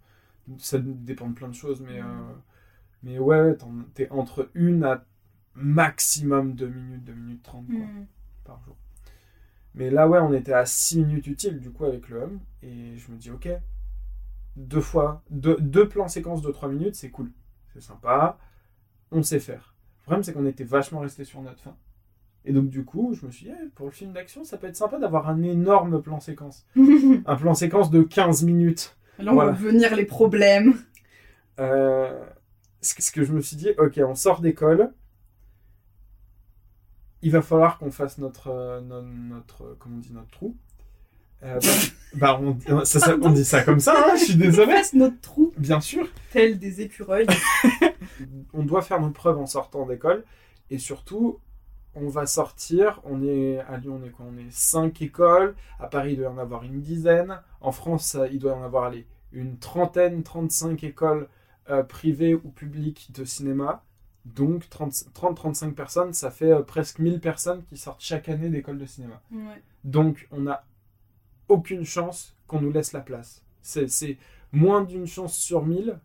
Ça 0.57 0.79
dépend 0.79 1.29
de 1.29 1.33
plein 1.35 1.47
de 1.49 1.53
choses, 1.53 1.79
mais, 1.81 2.01
Mm. 2.01 2.05
euh, 2.05 2.33
mais 3.03 3.19
ouais, 3.19 3.55
t'es 3.93 4.09
entre 4.09 4.49
une 4.55 4.83
à 4.83 5.05
maximum 5.55 6.55
2 6.55 6.67
minutes, 6.67 7.03
2 7.03 7.13
minutes 7.13 7.43
30 7.43 7.67
quoi, 7.67 7.75
Hmm. 7.85 8.05
par 8.43 8.59
jour. 8.63 8.75
Mais 9.75 9.89
là, 9.91 10.07
ouais, 10.09 10.19
on 10.19 10.33
était 10.33 10.53
à 10.53 10.65
6 10.65 10.99
minutes 10.99 11.27
utiles 11.27 11.59
du 11.59 11.69
coup 11.71 11.85
avec 11.85 12.09
le 12.09 12.23
hum, 12.23 12.39
et 12.63 12.97
je 12.97 13.11
me 13.11 13.17
dis, 13.17 13.29
ok, 13.31 13.47
deux 14.55 14.81
fois, 14.81 15.23
deux, 15.29 15.57
deux 15.59 15.87
plans 15.87 16.07
séquences 16.07 16.41
de 16.41 16.51
3 16.51 16.69
minutes, 16.69 16.95
c'est 16.95 17.09
cool. 17.09 17.31
C'est 17.73 17.81
sympa. 17.81 18.37
On 19.11 19.23
sait 19.23 19.39
faire. 19.39 19.73
Le 20.01 20.03
problème, 20.03 20.23
c'est 20.23 20.33
qu'on 20.33 20.45
était 20.45 20.63
vachement 20.63 20.99
resté 20.99 21.23
sur 21.23 21.41
notre 21.41 21.59
fin. 21.61 21.75
Et 22.45 22.51
donc, 22.51 22.69
du 22.69 22.83
coup, 22.83 23.13
je 23.13 23.25
me 23.25 23.31
suis 23.31 23.45
dit, 23.45 23.51
eh, 23.51 23.69
pour 23.69 23.85
le 23.85 23.91
film 23.91 24.11
d'action, 24.11 24.43
ça 24.43 24.57
peut 24.57 24.67
être 24.67 24.75
sympa 24.75 24.99
d'avoir 24.99 25.29
un 25.29 25.41
énorme 25.43 26.01
plan 26.01 26.19
séquence. 26.19 26.65
un 26.75 27.35
plan 27.35 27.53
séquence 27.53 27.89
de 27.89 28.01
15 28.03 28.43
minutes. 28.43 28.97
Là, 29.19 29.31
on 29.31 29.35
Voilà. 29.35 29.51
va 29.51 29.57
venir 29.57 29.95
les 29.95 30.05
problèmes. 30.05 30.73
Euh, 31.59 32.25
ce 32.81 33.11
que- 33.11 33.23
je 33.23 33.31
me 33.31 33.39
suis 33.41 33.55
dit, 33.55 33.69
ok, 33.77 33.99
on 34.05 34.15
sort 34.15 34.41
d'école. 34.41 34.91
Il 37.21 37.31
va 37.31 37.41
falloir 37.41 37.77
qu'on 37.77 37.91
fasse 37.91 38.17
notre, 38.17 38.47
euh, 38.49 38.81
no- 38.81 39.01
notre, 39.01 39.63
euh, 39.63 39.75
comment 39.79 39.95
on 39.95 39.99
dit, 39.99 40.11
notre 40.11 40.29
trou. 40.31 40.57
Euh, 41.43 41.59
bah, 42.15 42.39
bah, 42.39 42.41
on, 42.69 42.85
ça- 42.85 42.99
ça- 42.99 43.17
on 43.21 43.29
dit 43.31 43.43
ça 43.45 43.63
comme 43.63 43.79
ça, 43.79 43.93
hein, 43.97 44.15
je 44.17 44.23
suis 44.25 44.33
On 44.35 44.37
désolé. 44.37 44.71
fasse 44.73 44.93
notre 44.93 45.19
trou, 45.21 45.51
Bien 45.57 45.81
sûr. 45.81 46.07
tel 46.31 46.57
des 46.59 46.81
écureuils. 46.81 47.27
on 48.53 48.63
doit 48.63 48.81
faire 48.81 49.01
nos 49.01 49.09
preuves 49.09 49.37
en 49.37 49.45
sortant 49.45 49.85
d'école 49.85 50.23
et 50.69 50.77
surtout 50.77 51.39
on 51.95 52.07
va 52.07 52.25
sortir 52.25 53.01
on 53.03 53.21
est 53.23 53.59
à 53.59 53.77
Lyon 53.77 53.99
on 54.01 54.05
est 54.05 54.09
quoi 54.09 54.25
on 54.33 54.37
est 54.37 54.51
cinq 54.51 55.01
écoles 55.01 55.55
à 55.79 55.87
Paris 55.87 56.13
il 56.13 56.17
doit 56.17 56.25
y 56.25 56.29
en 56.29 56.37
avoir 56.37 56.63
une 56.63 56.81
dizaine 56.81 57.39
en 57.61 57.71
France 57.71 58.15
euh, 58.15 58.27
il 58.31 58.39
doit 58.39 58.53
y 58.53 58.55
en 58.55 58.63
avoir 58.63 58.85
allez, 58.85 59.05
une 59.31 59.57
trentaine 59.57 60.23
35 60.23 60.83
écoles 60.83 61.27
euh, 61.69 61.83
privées 61.83 62.33
ou 62.33 62.49
publiques 62.49 63.11
de 63.13 63.25
cinéma 63.25 63.83
donc 64.25 64.63
30-35 64.69 65.73
personnes 65.73 66.13
ça 66.13 66.31
fait 66.31 66.51
euh, 66.51 66.61
presque 66.63 66.99
1000 66.99 67.19
personnes 67.19 67.63
qui 67.65 67.77
sortent 67.77 68.01
chaque 68.01 68.27
année 68.29 68.49
d'école 68.49 68.77
de 68.79 68.85
cinéma 68.85 69.21
Ouais. 69.31 69.61
donc 69.83 70.27
on 70.31 70.41
n'a 70.41 70.63
aucune 71.47 71.83
chance 71.85 72.35
qu'on 72.47 72.61
nous 72.61 72.71
laisse 72.71 72.93
la 72.93 73.01
place 73.01 73.43
c'est 73.63 74.17
moins 74.51 74.83
d'une 74.83 75.07
chance 75.07 75.35
sur 75.37 75.65
1000 75.65 75.99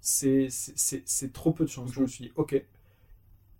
c'est- 0.00 1.32
trop 1.32 1.52
peu 1.52 1.64
de 1.64 1.70
chance. 1.70 1.92
Je 1.92 2.00
me 2.00 2.06
suis 2.06 2.24
dit, 2.26 2.32
ok, 2.36 2.62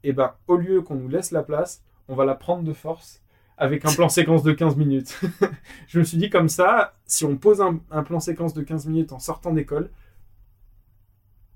et 0.03 0.13
ben 0.13 0.35
au 0.47 0.57
lieu 0.57 0.83
qu'on 0.83 0.95
nous 0.95 1.09
laisse 1.09 1.31
la 1.31 1.43
place, 1.43 1.83
on 2.09 2.15
va 2.15 2.25
la 2.25 2.35
prendre 2.35 2.63
de 2.63 2.73
force 2.73 3.23
avec 3.57 3.85
un 3.87 3.93
plan 3.93 4.09
séquence 4.09 4.43
de 4.43 4.53
15 4.53 4.77
minutes. 4.77 5.21
je 5.89 5.99
me 5.99 6.05
suis 6.05 6.19
dit 6.19 6.29
comme 6.29 6.49
ça, 6.49 6.95
si 7.07 7.25
on 7.25 7.37
pose 7.37 7.61
un, 7.61 7.81
un 7.91 8.03
plan 8.03 8.21
séquence 8.21 8.53
de 8.53 8.63
15 8.63 8.87
minutes 8.87 9.13
en 9.13 9.19
sortant 9.19 9.53
d'école, 9.53 9.91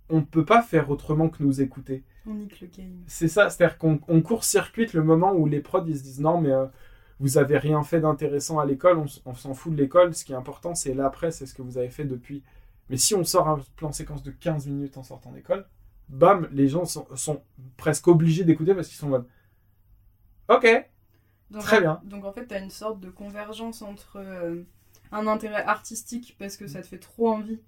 on 0.08 0.22
peut 0.22 0.44
pas 0.44 0.62
faire 0.62 0.90
autrement 0.90 1.28
que 1.28 1.42
nous 1.42 1.60
écouter. 1.60 2.02
On 2.26 2.34
nique 2.34 2.60
le 2.60 2.68
game. 2.68 3.02
C'est 3.06 3.28
ça, 3.28 3.50
c'est-à-dire 3.50 3.76
qu'on 3.78 4.00
on 4.08 4.22
court-circuite 4.22 4.94
le 4.94 5.02
moment 5.02 5.32
où 5.34 5.46
les 5.46 5.60
prods 5.60 5.84
ils 5.86 5.98
se 5.98 6.02
disent 6.02 6.20
non 6.20 6.40
mais 6.40 6.50
euh, 6.50 6.66
vous 7.20 7.38
avez 7.38 7.58
rien 7.58 7.82
fait 7.82 8.00
d'intéressant 8.00 8.58
à 8.58 8.66
l'école, 8.66 8.98
on, 9.24 9.34
s'en 9.34 9.54
fout 9.54 9.72
de 9.74 9.78
l'école, 9.80 10.14
ce 10.14 10.24
qui 10.24 10.32
est 10.32 10.36
important 10.36 10.74
c'est 10.74 10.94
l'après, 10.94 11.30
c'est 11.32 11.46
ce 11.46 11.54
que 11.54 11.62
vous 11.62 11.78
avez 11.78 11.90
fait 11.90 12.04
depuis. 12.04 12.42
Mais 12.90 12.96
si 12.96 13.14
on 13.14 13.24
sort 13.24 13.48
un 13.48 13.60
plan 13.76 13.92
séquence 13.92 14.22
de 14.22 14.30
15 14.30 14.66
minutes 14.66 14.96
en 14.96 15.02
sortant 15.02 15.32
d'école, 15.32 15.66
bam, 16.08 16.48
les 16.52 16.68
gens 16.68 16.84
sont, 16.84 17.06
sont 17.16 17.42
presque 17.76 18.08
obligés 18.08 18.44
d'écouter 18.44 18.74
parce 18.74 18.88
qu'ils 18.88 18.96
sont 18.96 19.06
en 19.06 19.10
mode 19.10 19.26
Ok, 20.48 20.66
Donc, 21.50 21.62
Très 21.62 21.78
en- 21.78 21.80
bien. 21.80 22.00
Donc 22.04 22.24
en 22.24 22.32
fait, 22.32 22.46
tu 22.46 22.54
as 22.54 22.58
une 22.58 22.70
sorte 22.70 23.00
de 23.00 23.10
convergence 23.10 23.82
entre 23.82 24.16
euh, 24.16 24.62
un 25.12 25.26
intérêt 25.26 25.62
artistique 25.64 26.36
parce 26.38 26.56
que 26.56 26.66
ça 26.66 26.80
te 26.82 26.86
fait 26.86 26.98
trop 26.98 27.28
envie 27.32 27.60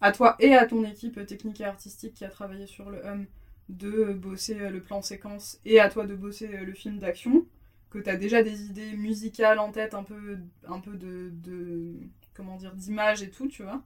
à 0.00 0.12
toi 0.12 0.36
et 0.40 0.54
à 0.54 0.66
ton 0.66 0.84
équipe 0.84 1.24
technique 1.26 1.60
et 1.60 1.64
artistique 1.64 2.14
qui 2.14 2.24
a 2.24 2.28
travaillé 2.28 2.66
sur 2.66 2.90
le 2.90 3.04
hum 3.06 3.26
de 3.68 4.12
bosser 4.12 4.60
euh, 4.60 4.70
le 4.70 4.80
plan 4.80 5.02
séquence 5.02 5.58
et 5.64 5.80
à 5.80 5.88
toi 5.88 6.06
de 6.06 6.14
bosser 6.14 6.48
euh, 6.54 6.64
le 6.64 6.72
film 6.72 6.98
d'action 6.98 7.44
que 7.96 8.04
tu 8.04 8.10
as 8.10 8.16
déjà 8.16 8.42
des 8.42 8.64
idées 8.66 8.92
musicales 8.96 9.58
en 9.58 9.70
tête 9.72 9.94
un 9.94 10.02
peu 10.02 10.38
un 10.68 10.80
peu 10.80 10.92
de, 10.96 11.30
de 11.44 11.94
comment 12.34 12.56
dire 12.56 12.72
d'image 12.74 13.22
et 13.22 13.30
tout 13.30 13.48
tu 13.48 13.62
vois 13.62 13.82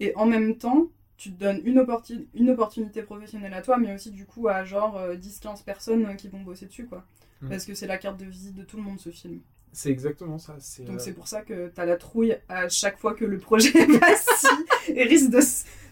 et 0.00 0.14
en 0.16 0.26
même 0.26 0.56
temps 0.56 0.88
tu 1.16 1.32
te 1.32 1.38
donnes 1.40 1.60
une, 1.64 1.78
opportun- 1.78 2.24
une 2.34 2.50
opportunité 2.50 3.02
professionnelle 3.02 3.54
à 3.54 3.62
toi 3.62 3.76
mais 3.78 3.94
aussi 3.94 4.10
du 4.10 4.24
coup 4.26 4.48
à 4.48 4.64
genre 4.64 4.96
euh, 4.96 5.16
10-15 5.16 5.64
personnes 5.64 6.06
euh, 6.06 6.14
qui 6.14 6.28
vont 6.28 6.40
bosser 6.40 6.66
dessus 6.66 6.86
quoi 6.86 7.04
Mm. 7.40 7.50
parce 7.50 7.64
que 7.66 7.72
c'est 7.74 7.86
la 7.86 7.98
carte 7.98 8.18
de 8.18 8.24
visite 8.24 8.56
de 8.56 8.64
tout 8.64 8.76
le 8.78 8.82
monde 8.82 8.98
ce 8.98 9.10
film. 9.10 9.38
c'est 9.72 9.90
exactement 9.90 10.38
ça. 10.38 10.54
Donc 10.80 10.96
euh, 10.96 10.98
c'est 10.98 11.12
pour 11.12 11.28
ça 11.28 11.42
que 11.42 11.68
t'as 11.68 11.84
la 11.84 11.96
trouille 11.96 12.36
à 12.48 12.68
chaque 12.68 12.98
fois 12.98 13.14
que 13.14 13.24
le 13.24 13.38
projet 13.38 13.68
est 13.78 13.98
passé 14.00 14.48
et 14.88 15.04
risque 15.04 15.30
de 15.30 15.38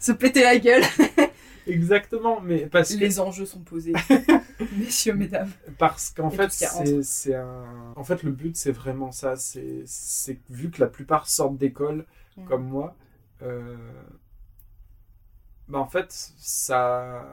se 0.00 0.10
péter 0.10 0.42
la 0.42 0.58
gueule. 0.58 0.82
Exactement, 1.68 2.40
mais 2.40 2.66
parce 2.66 2.94
que 2.94 2.98
Les 2.98 3.20
enjeux 3.20 3.46
sont 3.46 3.60
posés. 3.60 3.92
Messieurs, 4.72 5.14
mesdames. 5.14 5.50
Parce 5.78 6.10
qu'en 6.10 6.30
fait, 6.30 6.50
c'est 6.50 7.34
un. 7.34 7.92
En 7.94 8.04
fait, 8.04 8.22
le 8.22 8.32
but, 8.32 8.56
c'est 8.56 8.72
vraiment 8.72 9.12
ça. 9.12 9.36
C'est 9.36 9.84
vu 10.50 10.70
que 10.70 10.80
la 10.80 10.88
plupart 10.88 11.28
sortent 11.28 11.56
d'école, 11.58 12.06
Mm. 12.36 12.44
comme 12.44 12.64
moi, 12.68 12.94
euh, 13.42 13.76
bah 15.68 15.78
en 15.78 15.86
fait, 15.88 16.12
ça. 16.38 17.24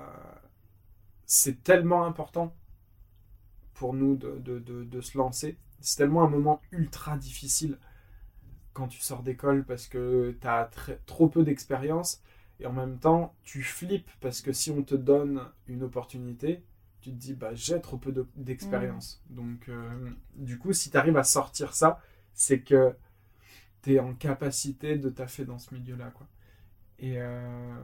C'est 1.26 1.64
tellement 1.64 2.06
important 2.06 2.56
pour 3.74 3.94
nous 3.94 4.16
de, 4.16 4.38
de, 4.40 4.60
de, 4.60 4.84
de 4.84 5.02
se 5.02 5.18
lancer. 5.18 5.58
C'est 5.80 5.98
tellement 5.98 6.24
un 6.24 6.30
moment 6.30 6.62
ultra 6.72 7.18
difficile 7.18 7.78
quand 8.74 8.88
tu 8.88 9.02
sors 9.02 9.24
d'école 9.24 9.66
parce 9.66 9.88
que 9.88 10.38
tu 10.42 10.48
as 10.48 10.70
trop 11.06 11.28
peu 11.30 11.44
d'expérience 11.44 12.22
et 12.60 12.66
en 12.66 12.74
même 12.74 13.00
temps, 13.00 13.36
tu 13.44 13.64
flippes 13.64 14.10
parce 14.22 14.42
que 14.42 14.54
si 14.54 14.72
on 14.72 14.84
te 14.84 14.96
donne 14.96 15.42
une 15.68 15.84
opportunité, 15.84 16.64
tu 17.04 17.12
te 17.12 17.16
dis 17.18 17.34
bah 17.36 17.52
j'ai 17.54 17.82
trop 17.82 17.98
peu 17.98 18.12
de- 18.14 18.28
d'expérience. 18.36 19.24
Donc 19.30 19.70
euh, 19.70 20.12
du 20.36 20.58
coup, 20.60 20.74
si 20.74 20.92
tu 20.92 20.98
arrives 20.98 21.18
à 21.18 21.24
sortir 21.24 21.76
ça, 21.76 22.02
c'est 22.34 22.62
que 22.62 22.96
tu 23.84 23.96
es 23.96 24.00
en 24.00 24.14
capacité 24.16 24.98
de 24.98 25.10
taffer 25.10 25.46
dans 25.46 25.60
ce 25.60 25.74
milieu-là 25.76 26.12
quoi. 26.12 26.28
Et 27.00 27.16
euh, 27.22 27.76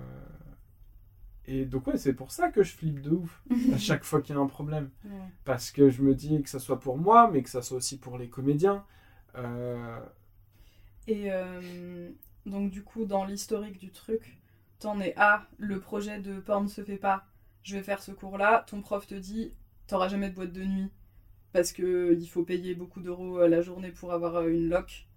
et 1.45 1.65
donc 1.65 1.87
ouais, 1.87 1.97
c'est 1.97 2.13
pour 2.13 2.31
ça 2.31 2.49
que 2.49 2.63
je 2.63 2.73
flippe 2.73 3.01
de 3.01 3.11
ouf 3.11 3.43
à 3.71 3.77
chaque 3.77 4.03
fois 4.03 4.21
qu'il 4.21 4.35
y 4.35 4.37
a 4.37 4.41
un 4.41 4.47
problème 4.47 4.89
Ouais. 5.03 5.31
parce 5.45 5.71
que 5.71 5.89
je 5.89 6.03
me 6.03 6.15
dis 6.15 6.41
que 6.43 6.49
ça 6.49 6.59
soit 6.59 6.79
pour 6.79 6.97
moi, 6.97 7.29
mais 7.31 7.43
que 7.43 7.49
ça 7.49 7.61
soit 7.63 7.77
aussi 7.77 7.99
pour 7.99 8.17
les 8.17 8.29
comédiens. 8.29 8.85
Euh, 9.35 9.99
Et 11.07 11.31
euh, 11.31 12.09
donc 12.45 12.71
du 12.71 12.83
coup, 12.83 13.05
dans 13.05 13.25
l'historique 13.25 13.77
du 13.79 13.91
truc, 13.91 14.37
t'en 14.79 14.99
es 14.99 15.13
à 15.17 15.47
le 15.57 15.79
projet 15.79 16.19
de 16.19 16.39
porn 16.39 16.67
se 16.67 16.83
fait 16.83 16.97
pas. 16.97 17.25
Je 17.63 17.75
vais 17.77 17.83
faire 17.83 18.01
ce 18.01 18.11
cours-là. 18.11 18.65
Ton 18.67 18.81
prof 18.81 19.07
te 19.07 19.15
dit, 19.15 19.53
t'auras 19.87 20.09
jamais 20.09 20.29
de 20.29 20.35
boîte 20.35 20.53
de 20.53 20.63
nuit 20.63 20.91
parce 21.53 21.73
que 21.73 22.17
il 22.19 22.27
faut 22.27 22.43
payer 22.43 22.75
beaucoup 22.75 23.01
d'euros 23.01 23.47
la 23.47 23.61
journée 23.61 23.91
pour 23.91 24.13
avoir 24.13 24.37
euh, 24.37 24.49
une 24.49 24.69
loc. 24.69 25.07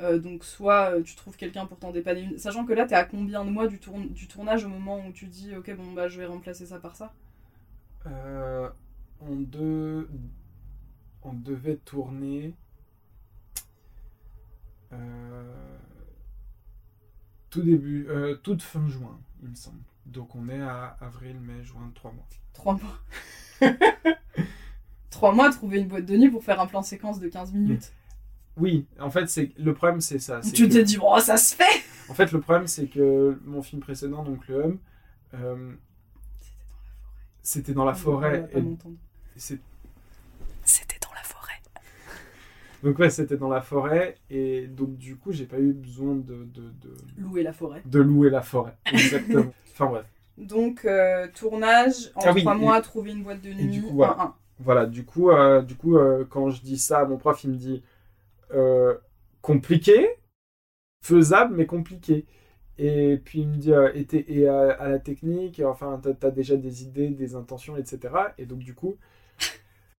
Euh, 0.00 0.18
donc 0.18 0.44
soit 0.44 0.96
euh, 0.96 1.02
tu 1.02 1.14
trouves 1.16 1.36
quelqu'un 1.36 1.66
pour 1.66 1.78
t'en 1.78 1.92
dépanner 1.92 2.22
une. 2.22 2.38
Sachant 2.38 2.66
que 2.66 2.72
là, 2.74 2.86
t'es 2.86 2.94
à 2.96 3.04
combien 3.04 3.44
de 3.44 3.50
mois 3.50 3.68
du, 3.68 3.78
tourn- 3.78 4.08
du 4.12 4.28
tournage 4.28 4.64
au 4.64 4.68
moment 4.68 5.04
où 5.06 5.12
tu 5.12 5.26
dis, 5.26 5.56
ok, 5.56 5.74
bon 5.76 5.92
bah 5.92 6.08
je 6.08 6.18
vais 6.20 6.26
remplacer 6.26 6.66
ça 6.66 6.78
par 6.80 6.96
ça? 6.96 7.14
euh, 8.06 8.68
on, 9.20 9.36
de- 9.36 10.08
on 11.22 11.32
devait 11.32 11.76
tourner 11.78 12.54
euh, 14.92 15.78
tout 17.50 17.62
début, 17.62 18.06
euh, 18.08 18.36
toute 18.36 18.62
fin 18.62 18.86
juin, 18.88 19.18
il 19.42 19.48
me 19.50 19.54
semble. 19.54 19.80
Donc 20.06 20.34
on 20.34 20.48
est 20.48 20.60
à 20.60 20.96
avril, 21.00 21.38
mai, 21.40 21.62
juin, 21.64 21.90
trois 21.94 22.12
mois. 22.12 22.26
Trois 22.52 22.74
mois. 22.74 22.98
Trois 25.10 25.32
mois, 25.32 25.50
trouver 25.50 25.80
une 25.80 25.88
boîte 25.88 26.06
de 26.06 26.16
nuit 26.16 26.30
pour 26.30 26.42
faire 26.44 26.60
un 26.60 26.66
plan 26.66 26.82
séquence 26.82 27.18
de 27.20 27.28
15 27.28 27.52
minutes. 27.52 27.92
Oui, 28.56 28.86
en 28.98 29.10
fait, 29.10 29.28
c'est 29.28 29.52
le 29.58 29.74
problème, 29.74 30.00
c'est 30.00 30.18
ça. 30.20 30.40
Tu 30.40 30.66
que- 30.68 30.72
t'es 30.72 30.82
dit, 30.84 30.98
oh, 31.02 31.18
ça 31.20 31.36
se 31.36 31.54
fait 31.54 31.82
En 32.08 32.14
fait, 32.14 32.30
le 32.32 32.40
problème, 32.40 32.66
c'est 32.66 32.86
que 32.86 33.38
mon 33.44 33.60
film 33.62 33.80
précédent, 33.82 34.22
donc 34.24 34.46
le 34.48 34.64
Hum, 34.64 34.78
euh, 35.34 35.72
c'était 37.42 37.72
dans 37.74 37.84
la 37.84 37.94
forêt. 37.94 38.40
va 38.40 38.46
pas 38.48 38.58
et 38.58 38.62
m'entendre. 38.62 38.96
c'est- 39.36 39.60
C'était 40.64 40.98
dans 41.02 41.12
la 41.14 41.22
forêt. 41.22 41.60
Donc 42.82 42.98
ouais, 42.98 43.10
c'était 43.10 43.36
dans 43.36 43.48
la 43.48 43.60
forêt 43.60 44.16
et 44.30 44.66
donc 44.66 44.96
du 44.96 45.16
coup, 45.16 45.32
j'ai 45.32 45.44
pas 45.46 45.58
eu 45.58 45.72
besoin 45.72 46.14
de, 46.14 46.44
de, 46.44 46.62
de, 46.80 46.94
Louer 47.18 47.42
la 47.42 47.52
forêt. 47.52 47.82
de 47.84 48.00
louer 48.00 48.30
la 48.30 48.42
forêt. 48.42 48.76
Exactement. 48.92 49.52
enfin 49.72 49.86
bref. 49.86 50.06
Donc, 50.38 50.86
euh, 50.86 51.28
tournage, 51.34 52.10
en 52.14 52.20
Ah 52.24 52.32
oui, 52.32 52.40
trois 52.40 52.54
et- 52.54 52.58
mois, 52.58 52.80
trouver 52.80 53.10
une 53.12 53.22
boîte 53.22 53.42
de 53.42 53.52
nuit. 53.52 53.66
du 53.66 53.82
coup, 53.82 53.94
voilà. 53.94 54.14
un, 54.18 54.24
un. 54.24 54.34
Voilà, 54.60 54.86
du 54.86 55.04
coup, 55.04 55.30
euh, 55.30 55.60
du 55.62 55.74
coup 55.74 55.96
euh, 55.98 56.24
quand 56.28 56.50
je 56.50 56.62
dis 56.62 56.78
ça, 56.78 57.04
mon 57.04 57.18
prof, 57.18 57.44
il 57.44 57.50
me 57.50 57.56
dit 57.56 57.82
compliqué, 59.42 60.08
faisable, 61.04 61.54
mais 61.56 61.66
compliqué. 61.66 62.26
Et 62.78 63.18
puis 63.22 63.40
il 63.40 63.48
me 63.48 63.56
dit, 63.56 63.72
euh, 63.72 63.90
et, 63.94 64.46
à, 64.48 64.70
à 64.72 64.88
la 64.88 64.98
technique, 64.98 65.58
et 65.58 65.64
enfin, 65.64 66.00
t'as 66.02 66.28
as 66.28 66.30
déjà 66.30 66.56
des 66.56 66.82
idées, 66.84 67.10
des 67.10 67.34
intentions, 67.34 67.76
etc. 67.76 68.14
Et 68.38 68.46
donc 68.46 68.60
du 68.60 68.74
coup, 68.74 68.96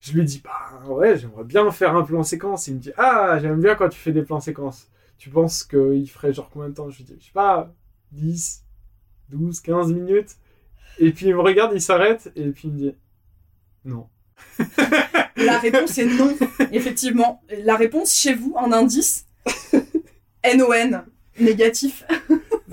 je 0.01 0.13
lui 0.13 0.23
dis, 0.25 0.41
bah 0.43 0.85
ouais, 0.87 1.17
j'aimerais 1.17 1.43
bien 1.43 1.69
faire 1.71 1.95
un 1.95 2.03
plan 2.03 2.23
séquence. 2.23 2.67
Il 2.67 2.75
me 2.75 2.79
dit, 2.79 2.91
ah, 2.97 3.37
j'aime 3.39 3.61
bien 3.61 3.75
quand 3.75 3.89
tu 3.89 3.99
fais 3.99 4.11
des 4.11 4.23
plans 4.23 4.39
séquences. 4.39 4.89
Tu 5.17 5.29
penses 5.29 5.63
qu'il 5.63 6.09
ferait 6.09 6.33
genre 6.33 6.49
combien 6.51 6.69
de 6.69 6.73
temps? 6.73 6.89
Je 6.89 6.97
lui 6.97 7.03
dis, 7.03 7.15
je 7.19 7.25
sais 7.25 7.31
pas, 7.31 7.71
10, 8.11 8.63
12, 9.29 9.59
15 9.61 9.93
minutes. 9.93 10.35
Et 10.97 11.11
puis 11.11 11.27
il 11.27 11.35
me 11.35 11.41
regarde, 11.41 11.71
il 11.73 11.81
s'arrête, 11.81 12.31
et 12.35 12.49
puis 12.49 12.67
il 12.67 12.73
me 12.73 12.77
dit, 12.77 12.95
non. 13.85 14.07
La 15.37 15.59
réponse 15.59 15.97
est 15.97 16.05
non. 16.05 16.35
Effectivement. 16.71 17.41
La 17.63 17.75
réponse 17.75 18.13
chez 18.13 18.33
vous, 18.33 18.55
un 18.57 18.71
indice 18.71 19.27
NON. 20.43 21.03
négatif. 21.39 22.05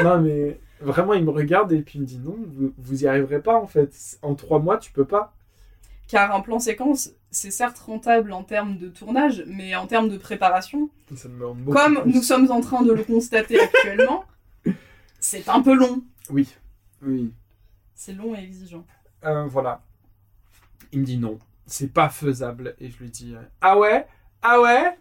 non, 0.03 0.21
mais 0.21 0.59
vraiment, 0.81 1.15
il 1.15 1.25
me 1.25 1.31
regarde 1.31 1.73
et 1.73 1.83
puis 1.83 1.99
il 1.99 2.03
me 2.03 2.07
dit 2.07 2.19
non, 2.19 2.37
vous, 2.47 2.73
vous 2.77 3.05
y 3.05 3.07
arriverez 3.07 3.43
pas 3.43 3.57
en 3.57 3.67
fait. 3.67 4.19
En 4.23 4.35
trois 4.35 4.59
mois, 4.59 4.79
tu 4.79 4.93
peux 4.93 5.05
pas. 5.05 5.35
Car 6.09 6.35
un 6.35 6.41
plan 6.41 6.59
séquence, 6.59 7.11
c'est 7.31 7.51
certes 7.51 7.79
rentable 7.79 8.33
en 8.33 8.43
termes 8.43 8.79
de 8.79 8.89
tournage, 8.89 9.45
mais 9.47 9.77
en 9.77 9.87
termes 9.87 10.09
de 10.09 10.17
préparation, 10.17 10.91
comme 11.71 12.03
nous 12.07 12.23
sommes 12.23 12.51
en 12.51 12.61
train 12.61 12.83
de 12.83 12.93
le 12.93 13.05
constater 13.05 13.61
actuellement, 13.63 14.25
c'est 15.21 15.49
un 15.49 15.61
peu 15.61 15.75
long. 15.75 16.03
Oui, 16.31 16.49
oui. 17.03 17.33
C'est 17.95 18.15
long 18.15 18.35
et 18.35 18.39
exigeant. 18.39 18.87
Euh, 19.25 19.45
voilà. 19.47 19.83
Il 20.93 21.01
me 21.01 21.05
dit 21.05 21.19
non, 21.19 21.39
c'est 21.67 21.93
pas 21.93 22.09
faisable. 22.09 22.75
Et 22.81 22.91
je 22.91 22.99
lui 22.99 23.11
dis 23.11 23.35
euh, 23.35 23.43
ah 23.61 23.79
ouais, 23.79 24.07
ah 24.41 24.61
ouais? 24.61 24.97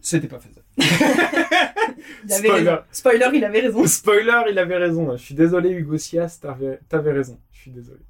C'était 0.00 0.28
pas 0.28 0.40
faisable. 0.40 0.66
Il 2.24 2.32
avait 2.32 2.48
Spoiler. 2.48 2.76
Spoiler, 2.90 3.30
il 3.34 3.44
avait 3.44 3.60
raison. 3.60 3.86
Spoiler, 3.86 4.42
il 4.50 4.58
avait 4.58 4.76
raison. 4.76 5.16
Je 5.16 5.22
suis 5.22 5.34
désolé, 5.34 5.70
Hugo 5.70 5.96
Sias, 5.98 6.38
t'avais 6.40 6.80
t'avais 6.88 7.12
raison. 7.12 7.38
Je 7.52 7.60
suis 7.60 7.70
désolé. 7.70 8.00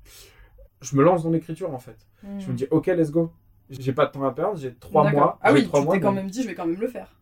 Je 0.82 0.94
me 0.96 1.02
lance 1.02 1.22
dans 1.22 1.30
l'écriture 1.30 1.72
en 1.72 1.78
fait. 1.78 1.96
Je 2.38 2.48
me 2.48 2.54
dis 2.54 2.66
ok, 2.70 2.86
let's 2.88 3.10
go. 3.10 3.32
J'ai 3.70 3.92
pas 3.94 4.04
de 4.06 4.10
temps 4.12 4.24
à 4.24 4.32
perdre, 4.34 4.58
j'ai 4.58 4.74
trois 4.74 5.10
mois. 5.10 5.38
Ah 5.40 5.52
oui, 5.52 5.64
trois 5.64 5.80
tu 5.80 5.88
t'es 5.88 6.00
quand 6.00 6.12
même 6.12 6.28
dit, 6.28 6.42
je 6.42 6.48
vais 6.48 6.54
quand 6.54 6.66
même 6.66 6.78
le 6.80 6.88
faire. 6.88 7.16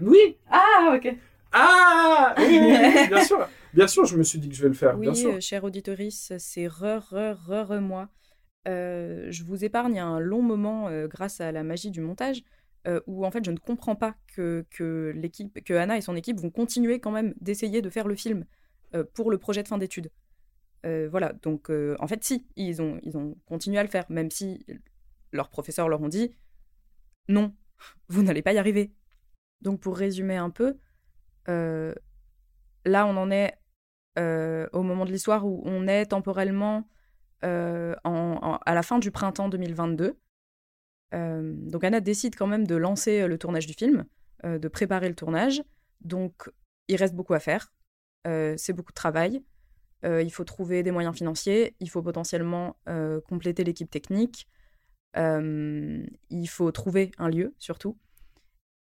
Oui. 0.00 0.36
Ah, 0.50 0.94
ok. 0.94 1.16
Ah 1.52 2.34
oui, 2.38 2.44
oui, 2.60 2.72
oui, 2.72 3.08
bien 3.08 3.24
sûr. 3.24 3.48
Bien 3.74 3.86
sûr, 3.86 4.06
je 4.06 4.16
me 4.16 4.22
suis 4.22 4.38
dit 4.38 4.48
que 4.48 4.54
je 4.54 4.62
vais 4.62 4.68
le 4.68 4.74
faire. 4.74 4.94
Oui, 4.94 5.02
bien 5.02 5.14
sûr. 5.14 5.34
euh, 5.34 5.40
chère 5.40 5.62
auditorice, 5.64 6.32
c'est 6.38 6.66
re, 6.66 6.98
re, 7.10 7.36
re, 7.46 7.68
re, 7.68 7.80
moi. 7.80 8.08
Euh, 8.68 9.26
je 9.30 9.44
vous 9.44 9.64
épargne 9.66 9.98
un 9.98 10.18
long 10.18 10.40
moment 10.40 10.88
euh, 10.88 11.06
grâce 11.08 11.42
à 11.42 11.52
la 11.52 11.62
magie 11.62 11.90
du 11.90 12.00
montage 12.00 12.42
euh, 12.88 13.00
où 13.06 13.26
en 13.26 13.30
fait 13.30 13.44
je 13.44 13.50
ne 13.50 13.58
comprends 13.58 13.96
pas 13.96 14.14
que, 14.34 14.64
que 14.70 15.12
l'équipe, 15.14 15.62
que 15.62 15.74
Anna 15.74 15.98
et 15.98 16.00
son 16.00 16.16
équipe 16.16 16.40
vont 16.40 16.48
continuer 16.50 17.00
quand 17.00 17.10
même 17.10 17.34
d'essayer 17.40 17.82
de 17.82 17.90
faire 17.90 18.08
le 18.08 18.14
film 18.16 18.44
euh, 18.94 19.04
pour 19.14 19.30
le 19.30 19.36
projet 19.38 19.62
de 19.62 19.68
fin 19.68 19.76
d'études. 19.78 20.10
Euh, 20.84 21.08
voilà, 21.10 21.32
donc 21.32 21.70
euh, 21.70 21.96
en 21.98 22.06
fait 22.06 22.22
si, 22.22 22.46
ils 22.56 22.80
ont, 22.82 23.00
ils 23.02 23.16
ont 23.16 23.36
continué 23.46 23.78
à 23.78 23.82
le 23.82 23.88
faire, 23.88 24.04
même 24.10 24.30
si 24.30 24.64
leurs 25.32 25.48
professeurs 25.48 25.88
leur 25.88 26.00
ont 26.02 26.08
dit 26.08 26.36
non, 27.28 27.54
vous 28.08 28.22
n'allez 28.22 28.42
pas 28.42 28.52
y 28.52 28.58
arriver. 28.58 28.92
Donc 29.62 29.80
pour 29.80 29.96
résumer 29.96 30.36
un 30.36 30.50
peu, 30.50 30.78
euh, 31.48 31.94
là 32.84 33.06
on 33.06 33.16
en 33.16 33.30
est 33.30 33.54
au 34.72 34.82
moment 34.82 35.04
de 35.04 35.12
l'histoire 35.12 35.46
où 35.46 35.60
on 35.66 35.86
est 35.88 36.06
temporellement 36.06 36.88
en- 37.42 37.94
en- 38.04 38.58
à 38.64 38.74
la 38.74 38.82
fin 38.82 38.98
du 38.98 39.10
printemps 39.10 39.48
2022. 39.50 40.18
Euh, 41.14 41.54
donc 41.70 41.84
Anna 41.84 42.00
décide 42.00 42.34
quand 42.34 42.46
même 42.46 42.66
de 42.66 42.76
lancer 42.76 43.26
le 43.28 43.38
tournage 43.38 43.66
du 43.66 43.74
film, 43.74 44.04
de 44.44 44.68
préparer 44.68 45.08
le 45.08 45.14
tournage. 45.14 45.62
Donc 46.00 46.50
il 46.88 46.96
reste 46.96 47.14
beaucoup 47.14 47.34
à 47.34 47.40
faire. 47.40 47.72
C'est 48.24 48.72
beaucoup 48.72 48.92
de 48.92 48.96
travail. 48.96 49.42
Euh, 50.06 50.22
il 50.22 50.30
faut 50.30 50.44
trouver 50.44 50.82
des 50.82 50.90
moyens 50.90 51.16
financiers. 51.16 51.74
Il 51.80 51.90
faut 51.90 52.02
potentiellement 52.02 52.76
euh, 52.88 53.20
compléter 53.28 53.64
l'équipe 53.64 53.90
technique. 53.90 54.48
Euh, 55.16 56.04
il 56.30 56.46
faut 56.46 56.70
trouver 56.70 57.10
un 57.18 57.28
lieu 57.28 57.54
surtout. 57.58 57.96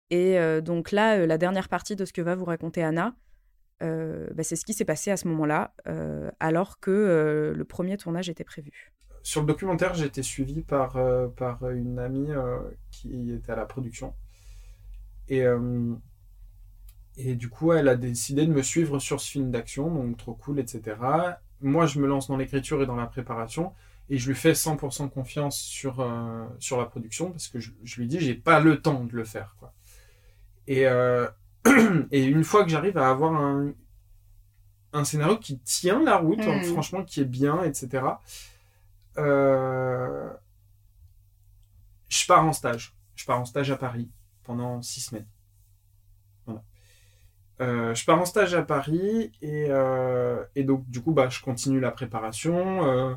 Et 0.09 0.37
donc 0.61 0.91
là, 0.91 1.25
la 1.25 1.37
dernière 1.37 1.69
partie 1.69 1.95
de 1.95 2.03
ce 2.03 2.11
que 2.11 2.21
va 2.21 2.35
vous 2.35 2.43
raconter 2.43 2.83
Anna, 2.83 3.15
bah, 3.79 4.43
c'est 4.43 4.57
ce 4.57 4.65
qui 4.65 4.73
s'est 4.73 4.83
passé 4.83 5.09
à 5.09 5.15
ce 5.15 5.25
moment-là, 5.29 5.73
alors 6.41 6.81
que 6.81 7.53
le 7.55 7.63
premier 7.63 7.95
tournage 7.95 8.27
était 8.27 8.43
prévu. 8.43 8.91
Sur 9.23 9.39
le 9.39 9.47
documentaire, 9.47 9.93
j'ai 9.93 10.07
été 10.07 10.21
suivi 10.21 10.63
par, 10.63 10.97
par 11.37 11.69
une 11.69 11.97
amie 11.97 12.27
qui 12.91 13.31
était 13.31 13.53
à 13.53 13.55
la 13.55 13.65
production. 13.65 14.13
Et, 15.29 15.45
et 17.17 17.35
du 17.35 17.49
coup, 17.49 17.73
elle 17.73 17.87
a 17.87 17.95
décidé 17.95 18.45
de 18.45 18.51
me 18.51 18.61
suivre 18.63 18.99
sur 18.99 19.19
ce 19.21 19.29
film 19.31 19.51
d'action, 19.51 19.93
donc 19.93 20.17
trop 20.17 20.33
cool, 20.33 20.59
etc. 20.59 20.95
Moi, 21.61 21.85
je 21.85 21.99
me 21.99 22.07
lance 22.07 22.27
dans 22.27 22.37
l'écriture 22.37 22.81
et 22.81 22.85
dans 22.85 22.95
la 22.95 23.05
préparation, 23.07 23.73
et 24.09 24.17
je 24.17 24.27
lui 24.27 24.35
fais 24.35 24.53
100% 24.53 25.09
confiance 25.09 25.57
sur, 25.59 25.99
euh, 25.99 26.45
sur 26.59 26.77
la 26.77 26.85
production, 26.85 27.31
parce 27.31 27.47
que 27.47 27.59
je, 27.59 27.71
je 27.83 27.99
lui 27.99 28.07
dis, 28.07 28.19
j'ai 28.19 28.33
pas 28.35 28.59
le 28.59 28.81
temps 28.81 29.03
de 29.03 29.13
le 29.15 29.23
faire. 29.23 29.55
Quoi. 29.59 29.73
Et, 30.67 30.87
euh, 30.87 31.27
et 32.11 32.23
une 32.23 32.43
fois 32.43 32.63
que 32.63 32.69
j'arrive 32.69 32.97
à 32.97 33.09
avoir 33.09 33.33
un, 33.33 33.73
un 34.93 35.03
scénario 35.03 35.37
qui 35.37 35.59
tient 35.59 36.03
la 36.03 36.17
route, 36.17 36.41
hein, 36.41 36.57
Mhm. 36.57 36.63
franchement, 36.63 37.03
qui 37.03 37.21
est 37.21 37.25
bien, 37.25 37.63
etc., 37.63 38.03
euh, 39.17 40.29
je 42.09 42.25
pars 42.25 42.43
en 42.45 42.53
stage. 42.53 42.93
Je 43.15 43.25
pars 43.25 43.39
en 43.39 43.45
stage 43.45 43.71
à 43.71 43.77
Paris 43.77 44.09
pendant 44.43 44.81
six 44.81 45.01
semaines. 45.01 45.27
Euh, 47.61 47.93
je 47.93 48.05
pars 48.05 48.19
en 48.19 48.25
stage 48.25 48.55
à 48.55 48.63
Paris 48.63 49.31
et, 49.41 49.67
euh, 49.69 50.43
et 50.55 50.63
donc 50.63 50.89
du 50.89 51.01
coup 51.01 51.11
bah, 51.11 51.29
je 51.29 51.41
continue 51.41 51.79
la 51.79 51.91
préparation. 51.91 52.85
euh, 52.89 53.13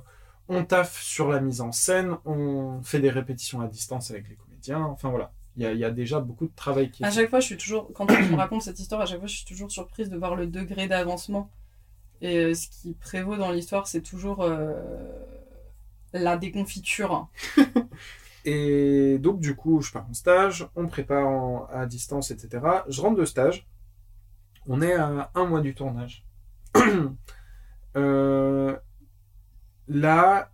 on 0.49 0.65
taffe 0.65 1.01
sur 1.01 1.31
la 1.33 1.41
mise 1.41 1.63
en 1.63 1.73
scène, 1.73 2.17
on 2.27 2.83
fait 2.83 3.01
des 3.01 3.09
répétitions 3.11 3.63
à 3.63 3.67
distance 3.69 4.11
avec 4.11 4.29
les 4.29 4.37
comédiens. 4.37 4.83
Enfin 4.83 5.09
voilà, 5.09 5.33
il 5.57 5.63
y 5.63 5.67
a, 5.67 5.73
il 5.73 5.79
y 5.79 5.85
a 5.85 5.91
déjà 5.91 6.21
beaucoup 6.21 6.47
de 6.47 6.53
travail 6.55 6.91
qui 6.91 7.03
est 7.03 7.07
À 7.07 7.11
chaque 7.11 7.31
fois, 7.31 7.41
je 7.41 7.47
suis 7.47 7.57
toujours, 7.57 7.91
quand 7.95 8.11
on 8.11 8.23
me 8.23 8.37
raconte 8.37 8.61
cette 8.63 8.79
histoire, 8.79 9.01
à 9.01 9.07
chaque 9.07 9.21
fois, 9.21 9.27
je 9.29 9.37
suis 9.37 9.47
toujours 9.47 9.71
surprise 9.71 10.11
de 10.11 10.19
voir 10.19 10.37
le 10.37 10.47
degré 10.47 10.87
d'avancement. 10.89 11.51
Et 12.21 12.55
ce 12.55 12.69
qui 12.69 12.93
prévaut 12.93 13.37
dans 13.37 13.51
l'histoire, 13.53 13.87
c'est 13.87 14.03
toujours 14.03 14.47
la 16.13 16.37
déconfiture. 16.37 17.29
Et 18.45 19.19
donc, 19.19 19.41
du 19.41 19.57
coup, 19.57 19.81
je 19.81 19.91
pars 19.93 20.07
en 20.09 20.13
stage, 20.15 20.69
on 20.77 20.87
prépare 20.87 21.27
en- 21.27 21.67
à 21.73 21.87
distance, 21.87 22.31
etc. 22.31 22.85
Je 22.89 23.01
rentre 23.01 23.17
de 23.17 23.25
stage. 23.25 23.67
On 24.67 24.81
est 24.81 24.95
à 24.95 25.31
un 25.35 25.45
mois 25.47 25.61
du 25.61 25.75
tournage. 25.75 26.25
Euh, 27.97 28.77
là, 29.87 30.51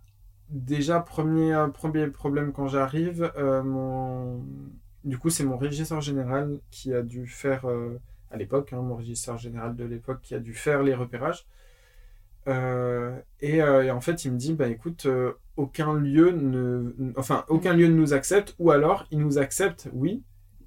déjà, 0.49 0.99
premier, 0.99 1.57
premier 1.73 2.05
problème 2.05 2.51
quand 2.51 2.67
j'arrive, 2.67 3.31
euh, 3.35 4.37
du 5.03 5.17
coup, 5.17 5.31
c'est 5.31 5.43
mon 5.43 5.57
régisseur 5.57 6.01
général 6.01 6.59
qui 6.69 6.93
a 6.93 7.01
dû 7.01 7.25
faire, 7.25 7.67
euh, 7.67 7.99
à 8.29 8.37
l'époque, 8.37 8.73
hein, 8.73 8.81
mon 8.83 8.95
régisseur 8.95 9.39
général 9.39 9.75
de 9.75 9.85
l'époque, 9.85 10.19
qui 10.21 10.35
a 10.35 10.39
dû 10.39 10.53
faire 10.53 10.83
les 10.83 10.93
repérages. 10.93 11.47
Et, 12.45 13.63
en 13.63 14.01
fait, 14.01 14.23
il 14.23 14.33
me 14.33 14.37
dit, 14.37 14.53
bah 14.53 14.67
écoute, 14.67 15.07
aucun 15.57 15.95
lieu 15.95 16.29
ne, 16.29 16.93
enfin, 17.17 17.43
aucun 17.47 17.73
lieu 17.73 17.87
ne 17.87 17.95
nous 17.95 18.13
accepte, 18.13 18.55
ou 18.59 18.69
alors 18.69 19.07
il 19.09 19.17
nous 19.17 19.39
accepte, 19.39 19.89
oui, 19.93 20.21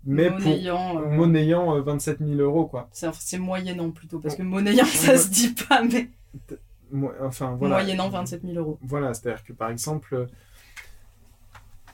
mais 0.06 0.30
monnayant. 0.30 0.92
pour 0.92 1.00
euh, 1.02 1.08
monnayant 1.10 1.76
euh, 1.76 1.80
27 1.82 2.18
000 2.20 2.32
euros, 2.40 2.66
quoi. 2.66 2.88
c'est 2.92 3.12
c'est 3.14 3.38
moyennant 3.38 3.90
plutôt, 3.90 4.18
parce 4.18 4.36
que 4.36 4.42
monnayant, 4.42 4.84
ça 4.84 5.16
se 5.16 5.28
dit 5.30 5.54
pas, 5.68 5.82
mais 5.82 6.10
Mo- 6.92 7.12
Enfin, 7.22 7.56
voilà. 7.58 7.76
moyennant 7.76 8.08
27 8.10 8.42
000 8.42 8.54
euros. 8.56 8.78
Voilà, 8.82 9.14
c'est-à-dire 9.14 9.42
que 9.44 9.52
par 9.52 9.70
exemple, 9.70 10.14
euh, 10.14 10.26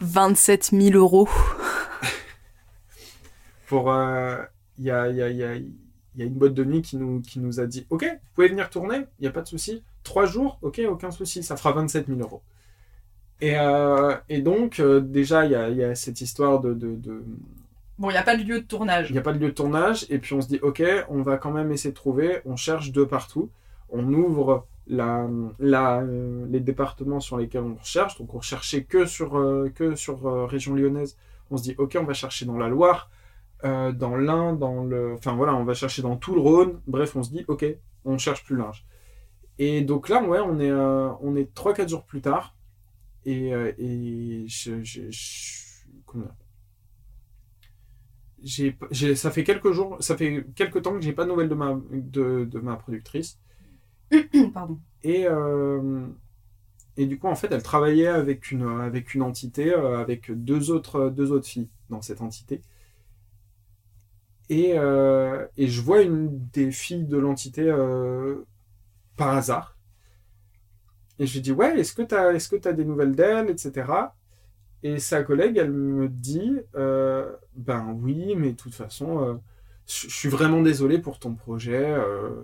27 0.00 0.70
000 0.72 0.96
euros. 0.98 1.28
pour, 3.66 3.92
euh, 3.92 4.36
il 4.78 4.84
y 4.84 4.90
a, 4.90 5.08
il 5.08 5.16
y, 5.16 5.22
a, 5.22 5.30
il 5.30 5.36
y, 5.36 5.44
a, 5.44 5.54
il 5.56 5.72
y 6.16 6.22
a 6.22 6.24
une 6.24 6.34
boîte 6.34 6.54
de 6.54 6.64
nuit 6.64 6.82
qui 6.82 6.96
nous, 6.96 7.20
qui 7.20 7.38
nous 7.40 7.60
a 7.60 7.66
dit, 7.66 7.86
ok, 7.90 8.04
vous 8.04 8.28
pouvez 8.34 8.48
venir 8.48 8.68
tourner, 8.70 8.96
il 9.18 9.22
n'y 9.22 9.28
a 9.28 9.32
pas 9.32 9.42
de 9.42 9.48
souci. 9.48 9.82
Trois 10.02 10.26
jours, 10.26 10.58
ok, 10.62 10.80
aucun 10.88 11.10
souci, 11.10 11.42
ça 11.42 11.56
fera 11.56 11.72
27 11.72 12.06
000 12.08 12.20
euros. 12.20 12.42
Et, 13.40 13.58
euh, 13.58 14.16
et 14.28 14.42
donc, 14.42 14.80
euh, 14.80 15.00
déjà, 15.00 15.46
il 15.46 15.52
y 15.52 15.54
a, 15.54 15.68
il 15.70 15.76
y 15.76 15.84
a 15.84 15.94
cette 15.94 16.20
histoire 16.20 16.60
de, 16.60 16.74
de, 16.74 16.94
de, 16.96 17.24
Bon, 18.00 18.08
il 18.08 18.14
n'y 18.14 18.18
a 18.18 18.22
pas 18.22 18.34
de 18.34 18.42
lieu 18.42 18.62
de 18.62 18.66
tournage. 18.66 19.10
Il 19.10 19.12
n'y 19.12 19.18
a 19.18 19.22
pas 19.22 19.34
de 19.34 19.38
lieu 19.38 19.48
de 19.48 19.54
tournage, 19.54 20.06
et 20.08 20.18
puis 20.18 20.32
on 20.32 20.40
se 20.40 20.48
dit, 20.48 20.58
ok, 20.62 20.82
on 21.10 21.20
va 21.20 21.36
quand 21.36 21.50
même 21.50 21.70
essayer 21.70 21.90
de 21.90 21.94
trouver, 21.94 22.40
on 22.46 22.56
cherche 22.56 22.92
de 22.92 23.04
partout, 23.04 23.50
on 23.90 24.10
ouvre 24.14 24.66
euh, 24.90 26.46
les 26.48 26.60
départements 26.60 27.20
sur 27.20 27.36
lesquels 27.36 27.60
on 27.60 27.74
recherche, 27.74 28.16
donc 28.16 28.32
on 28.32 28.38
recherchait 28.38 28.84
que 28.84 29.04
sur, 29.04 29.36
euh, 29.36 29.68
que 29.68 29.96
sur 29.96 30.26
euh, 30.26 30.46
région 30.46 30.74
lyonnaise, 30.74 31.18
on 31.50 31.58
se 31.58 31.62
dit, 31.62 31.74
ok, 31.76 31.98
on 32.00 32.04
va 32.04 32.14
chercher 32.14 32.46
dans 32.46 32.56
la 32.56 32.68
Loire, 32.68 33.10
dans 33.62 34.16
l'Ain, 34.16 34.54
dans 34.54 34.82
le... 34.82 35.12
Enfin 35.12 35.34
voilà, 35.34 35.54
on 35.54 35.64
va 35.64 35.74
chercher 35.74 36.00
dans 36.00 36.16
tout 36.16 36.34
le 36.34 36.40
Rhône, 36.40 36.80
bref, 36.86 37.14
on 37.16 37.22
se 37.22 37.28
dit, 37.28 37.44
ok, 37.48 37.66
on 38.06 38.16
cherche 38.16 38.42
plus 38.44 38.56
large. 38.56 38.86
Et 39.58 39.82
donc 39.82 40.08
là, 40.08 40.22
ouais, 40.22 40.40
on 40.40 40.58
est, 40.58 41.38
est 41.38 41.54
3-4 41.54 41.86
jours 41.90 42.06
plus 42.06 42.22
tard, 42.22 42.56
et, 43.26 43.50
et 43.50 44.46
je, 44.48 44.80
j'ai, 48.42 48.76
j'ai- 48.90 49.14
ça 49.16 49.30
fait 49.30 49.44
quelques 49.44 49.72
jours, 49.72 49.96
ça 50.00 50.16
fait 50.16 50.44
quelques 50.54 50.82
temps 50.82 50.94
que 50.94 51.00
j'ai 51.02 51.12
pas 51.12 51.24
de 51.24 51.30
nouvelles 51.30 51.48
de 51.48 51.54
ma, 51.54 51.80
de, 51.92 52.44
de 52.44 52.58
ma 52.60 52.76
productrice. 52.76 53.38
Pardon. 54.54 54.80
Et, 55.02 55.26
euh, 55.26 56.06
et 56.96 57.06
du 57.06 57.18
coup, 57.18 57.28
en 57.28 57.34
fait, 57.36 57.48
elle 57.52 57.62
travaillait 57.62 58.08
avec 58.08 58.50
une, 58.52 58.64
avec 58.80 59.14
une 59.14 59.22
entité, 59.22 59.74
euh, 59.74 59.98
avec 59.98 60.30
deux 60.32 60.70
autres, 60.70 61.10
deux 61.10 61.32
autres 61.32 61.48
filles 61.48 61.70
dans 61.90 62.02
cette 62.02 62.22
entité. 62.22 62.62
Et, 64.48 64.72
euh, 64.76 65.46
et 65.56 65.68
je 65.68 65.80
vois 65.80 66.02
une 66.02 66.48
des 66.50 66.72
filles 66.72 67.04
de 67.06 67.16
l'entité 67.16 67.70
par 69.16 69.36
hasard. 69.36 69.76
Et 71.18 71.26
je 71.26 71.34
lui 71.34 71.40
dis, 71.40 71.52
ouais, 71.52 71.78
est-ce 71.78 71.92
que 71.92 72.02
tu 72.02 72.14
as, 72.14 72.32
est-ce 72.32 72.48
que 72.48 72.56
t'as 72.56 72.72
des 72.72 72.84
nouvelles 72.84 73.14
d'elle, 73.14 73.50
etc. 73.50 74.14
Et 74.82 74.98
sa 74.98 75.22
collègue, 75.22 75.56
elle 75.58 75.72
me 75.72 76.08
dit, 76.08 76.58
euh, 76.74 77.36
ben 77.54 77.94
oui, 78.00 78.34
mais 78.36 78.52
de 78.52 78.56
toute 78.56 78.74
façon, 78.74 79.22
euh, 79.22 79.34
je 79.86 80.08
suis 80.08 80.28
vraiment 80.28 80.62
désolé 80.62 80.98
pour 80.98 81.18
ton 81.18 81.34
projet. 81.34 81.84
euh, 81.84 82.42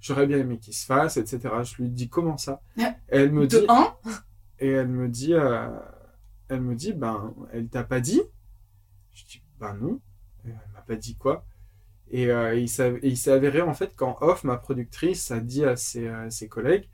J'aurais 0.00 0.26
bien 0.26 0.38
aimé 0.38 0.58
qu'il 0.58 0.74
se 0.74 0.84
fasse, 0.86 1.16
etc. 1.16 1.54
Je 1.64 1.82
lui 1.82 1.88
dis 1.88 2.08
comment 2.08 2.36
ça? 2.36 2.60
Et 2.76 2.82
elle 3.08 3.32
me 3.32 3.46
De 3.46 3.58
dit, 3.60 3.66
un? 3.68 3.94
Et 4.58 4.68
elle 4.70 4.88
me 4.88 5.08
dit, 5.08 5.32
elle 6.48 6.60
me 6.60 6.74
dit, 6.74 6.92
ben, 6.92 7.34
elle 7.52 7.68
t'a 7.68 7.84
pas 7.84 8.00
dit? 8.00 8.20
Je 9.12 9.24
dis, 9.24 9.42
ben 9.60 9.74
non. 9.74 10.00
Elle 10.44 10.58
m'a 10.74 10.82
pas 10.82 10.96
dit 10.96 11.16
quoi? 11.16 11.44
Et, 12.10 12.28
il 12.56 12.68
s'est 12.68 12.98
et 13.02 13.08
il 13.08 13.16
s'est 13.16 13.32
avéré 13.32 13.62
en 13.62 13.74
fait 13.74 13.94
qu'en 13.96 14.18
off, 14.20 14.44
ma 14.44 14.56
productrice 14.58 15.30
a 15.30 15.40
dit 15.40 15.64
à 15.64 15.76
ses, 15.76 16.08
à 16.08 16.30
ses 16.30 16.48
collègues 16.48 16.88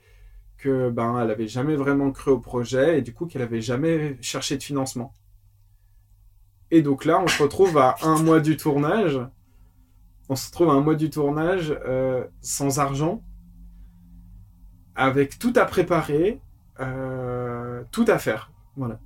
que 0.59 0.90
ben 0.90 1.18
elle 1.21 1.31
avait 1.31 1.49
jamais 1.49 1.77
vraiment 1.77 2.11
cru 2.11 2.33
au 2.33 2.40
projet 2.40 2.99
et 2.99 3.03
du 3.03 3.14
coup 3.14 3.27
qu'elle 3.27 3.42
avait 3.42 3.61
jamais 3.61 4.18
cherché 4.21 4.57
de 4.57 4.62
financement. 4.62 5.14
Et 6.71 6.83
donc 6.83 7.05
là, 7.05 7.21
on 7.23 7.29
se 7.29 7.42
retrouve 7.42 7.79
à 7.79 7.97
un 8.03 8.23
mois 8.23 8.40
du 8.40 8.57
tournage. 8.57 9.21
On 10.29 10.37
se 10.37 10.49
retrouve 10.49 10.68
à 10.68 10.73
un 10.73 10.81
mois 10.81 10.94
du 10.94 11.09
tournage 11.09 11.75
euh, 11.87 12.27
sans 12.42 12.79
argent, 12.79 13.23
avec 14.94 15.38
tout 15.38 15.55
à 15.57 15.64
préparer, 15.64 16.42
euh, 16.81 17.83
tout 17.90 18.05
à 18.07 18.18
faire. 18.18 18.53
Voilà. 18.77 19.01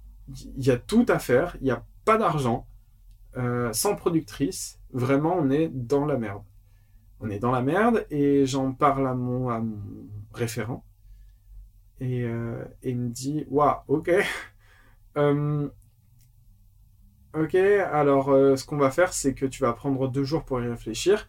Il 0.57 0.65
y 0.65 0.71
a 0.71 0.77
tout 0.77 1.07
à 1.09 1.21
faire, 1.21 1.57
il 1.61 1.65
n'y 1.65 1.71
a 1.71 1.85
pas 2.05 2.19
d'argent, 2.19 2.67
euh, 3.37 3.73
sans 3.73 3.95
productrice. 3.95 4.81
Vraiment, 4.93 5.37
on 5.38 5.51
est 5.51 5.69
dans 5.69 6.07
la 6.07 6.17
merde. 6.17 6.43
On 7.21 7.31
est 7.31 7.38
dans 7.38 7.53
la 7.53 7.62
merde 7.62 8.05
et 8.11 8.45
j'en 8.47 8.73
parle 8.73 9.07
à 9.07 9.15
mon, 9.15 9.49
à 9.49 9.61
mon 9.61 9.79
référent. 10.35 10.85
Et, 12.03 12.25
euh, 12.25 12.65
et 12.83 12.91
il 12.91 12.99
me 12.99 13.09
dit 13.11 13.47
Waouh, 13.51 13.81
ok. 13.88 14.11
Euh, 15.19 15.69
ok, 17.35 17.55
alors 17.55 18.31
euh, 18.31 18.57
ce 18.57 18.65
qu'on 18.65 18.77
va 18.77 18.91
faire, 18.91 19.12
c'est 19.12 19.35
que 19.35 19.47
tu 19.47 19.62
vas 19.62 19.73
prendre 19.73 20.09
deux 20.09 20.25
jours 20.25 20.45
pour 20.45 20.61
y 20.62 20.69
réfléchir. 20.69 21.29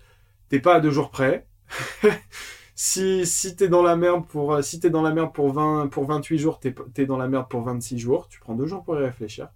T'es 0.50 0.60
pas 0.60 0.76
à 0.76 0.80
deux 0.82 0.92
jours 0.92 1.12
près. 1.12 1.48
si 2.76 3.26
si 3.26 3.56
t'es 3.56 3.70
dans 3.70 3.84
la 3.84 3.96
merde 3.98 4.28
pour 4.28 4.64
si 4.64 4.80
dans 4.80 5.02
la 5.04 5.14
merde 5.14 5.34
pour 5.34 5.54
20 5.54 5.88
pour 5.90 6.06
28 6.06 6.40
jours, 6.40 6.60
t'es 6.60 6.76
es 6.98 7.06
dans 7.06 7.18
la 7.18 7.28
merde 7.30 7.50
pour 7.50 7.64
26 7.64 8.00
jours. 8.00 8.28
Tu 8.30 8.40
prends 8.40 8.56
deux 8.56 8.68
jours 8.68 8.84
pour 8.84 8.96
y 9.00 9.04
réfléchir. 9.04 9.50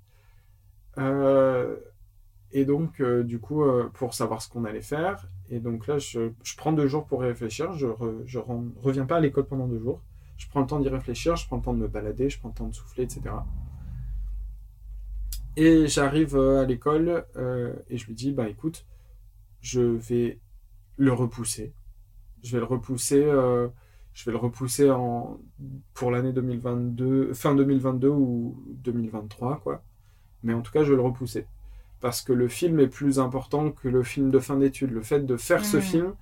Et 2.51 2.65
donc 2.65 3.01
du 3.01 3.39
coup 3.39 3.63
pour 3.93 4.13
savoir 4.13 4.41
ce 4.41 4.49
qu'on 4.49 4.65
allait 4.65 4.81
faire. 4.81 5.27
Et 5.49 5.59
donc 5.59 5.87
là 5.87 5.97
je, 5.97 6.31
je 6.43 6.55
prends 6.55 6.71
deux 6.73 6.87
jours 6.87 7.05
pour 7.05 7.23
y 7.23 7.27
réfléchir. 7.27 7.73
Je 7.73 7.87
re- 7.87 8.21
je 8.25 8.39
ren- 8.39 8.71
reviens 8.81 9.05
pas 9.05 9.17
à 9.17 9.19
l'école 9.19 9.45
pendant 9.47 9.67
deux 9.67 9.79
jours. 9.79 10.01
Je 10.37 10.47
prends 10.49 10.61
le 10.61 10.67
temps 10.67 10.79
d'y 10.79 10.89
réfléchir. 10.89 11.35
Je 11.35 11.45
prends 11.47 11.57
le 11.57 11.61
temps 11.63 11.73
de 11.73 11.79
me 11.79 11.87
balader. 11.87 12.29
Je 12.29 12.39
prends 12.39 12.49
le 12.49 12.55
temps 12.55 12.67
de 12.67 12.73
souffler, 12.75 13.03
etc. 13.03 13.21
Et 15.55 15.87
j'arrive 15.87 16.35
euh, 16.35 16.61
à 16.61 16.65
l'école 16.65 17.25
euh, 17.35 17.73
et 17.89 17.97
je 17.97 18.05
lui 18.05 18.13
dis 18.13 18.31
bah 18.31 18.47
écoute, 18.47 18.85
je 19.61 19.81
vais 19.81 20.39
le 20.97 21.11
repousser. 21.13 21.73
Je 22.43 22.51
vais 22.53 22.59
le 22.59 22.65
repousser. 22.65 23.23
euh, 23.23 23.67
je 24.13 24.25
vais 24.25 24.31
le 24.31 24.37
repousser 24.37 24.89
en 24.89 25.39
pour 25.93 26.09
l'année 26.11 26.33
2022, 26.33 27.33
fin 27.33 27.55
2022 27.55 28.07
ou 28.09 28.63
2023 28.83 29.59
quoi. 29.59 29.83
Mais 30.43 30.53
en 30.53 30.61
tout 30.61 30.71
cas, 30.71 30.83
je 30.83 30.91
vais 30.91 30.95
le 30.95 31.01
repousser 31.03 31.45
parce 31.99 32.21
que 32.21 32.33
le 32.33 32.47
film 32.47 32.79
est 32.79 32.87
plus 32.87 33.19
important 33.19 33.71
que 33.71 33.87
le 33.87 34.03
film 34.03 34.29
de 34.29 34.39
fin 34.39 34.57
d'études. 34.57 34.91
Le 34.91 35.01
fait 35.01 35.25
de 35.25 35.37
faire 35.37 35.65
ce 35.65 35.79
film, 35.79 36.13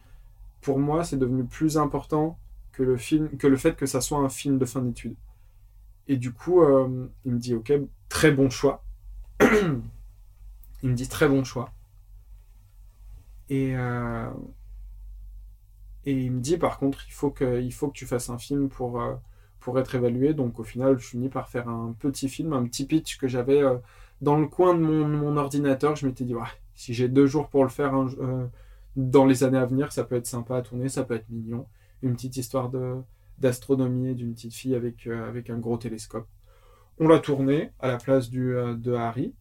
pour 0.62 0.80
moi, 0.80 1.04
c'est 1.04 1.18
devenu 1.18 1.44
plus 1.44 1.78
important 1.78 2.38
que 2.76 2.84
le 2.84 2.98
film, 2.98 3.30
que 3.38 3.48
le 3.48 3.58
fait 3.58 3.76
que 3.76 3.86
ça 3.86 4.02
soit 4.02 4.20
un 4.20 4.30
film 4.30 4.58
de 4.58 4.66
fin 4.66 4.82
d'études. 4.82 5.16
Et 6.08 6.18
du 6.18 6.34
coup, 6.34 6.62
euh, 6.62 7.10
il 7.26 7.34
me 7.34 7.40
dit 7.40 7.56
ok, 7.56 7.74
très 8.10 8.32
bon 8.32 8.50
choix. 8.50 8.84
il 9.42 10.90
me 10.90 10.94
dit 10.94 11.08
très 11.08 11.28
bon 11.28 11.44
choix. 11.44 11.72
Et, 13.50 13.76
euh, 13.76 14.30
et 16.06 16.14
il 16.14 16.32
me 16.32 16.42
dit 16.42 16.58
par 16.58 16.78
contre, 16.78 17.06
il 17.08 17.14
faut 17.14 17.32
que, 17.32 17.62
il 17.62 17.74
faut 17.74 17.88
que 17.88 17.94
tu 17.98 18.06
fasses 18.06 18.30
un 18.30 18.38
film 18.38 18.70
pour, 18.70 19.02
euh, 19.02 19.16
pour 19.60 19.80
être 19.80 19.96
évalué. 19.96 20.34
Donc 20.34 20.60
au 20.60 20.64
final, 20.64 21.00
je 21.00 21.08
finis 21.08 21.30
par 21.30 21.50
faire 21.50 21.70
un 21.70 21.96
petit 21.98 22.30
film, 22.30 22.54
un 22.54 22.66
petit 22.66 22.86
pitch 22.86 23.18
que 23.18 23.28
j'avais 23.28 23.62
dans 24.22 24.38
le 24.38 24.48
coin 24.48 24.76
de 24.76 24.82
mon, 24.82 25.08
mon 25.08 25.38
ordinateur. 25.38 25.96
Je 25.96 26.06
m'étais 26.08 26.26
dit, 26.26 26.36
ouais, 26.36 26.44
si 26.76 26.94
j'ai 26.94 27.08
deux 27.08 27.26
jours 27.26 27.50
pour 27.50 27.64
le 27.64 27.70
faire 27.70 27.94
dans 28.96 29.26
les 29.26 29.44
années 29.44 29.58
à 29.58 29.66
venir, 29.66 29.92
ça 29.92 30.04
peut 30.04 30.16
être 30.16 30.28
sympa 30.28 30.58
à 30.58 30.62
tourner, 30.62 30.90
ça 30.90 31.04
peut 31.04 31.16
être 31.16 31.30
mignon. 31.30 31.66
Une 32.06 32.16
petite 32.16 32.38
histoire 32.38 32.70
de 32.72 33.04
d'astronomie 33.40 34.10
et 34.12 34.16
d'une 34.16 34.34
petite 34.34 34.56
fille 34.56 34.76
avec, 34.76 35.08
euh, 35.08 35.28
avec 35.28 35.50
un 35.52 35.60
gros 35.60 35.78
télescope. 35.78 36.30
On 37.00 37.08
l'a 37.10 37.20
tourné 37.20 37.72
à 37.80 37.90
la 37.90 37.98
place 37.98 38.30
du, 38.30 38.56
euh, 38.56 38.76
de 38.76 38.94
Harry. 38.94 39.36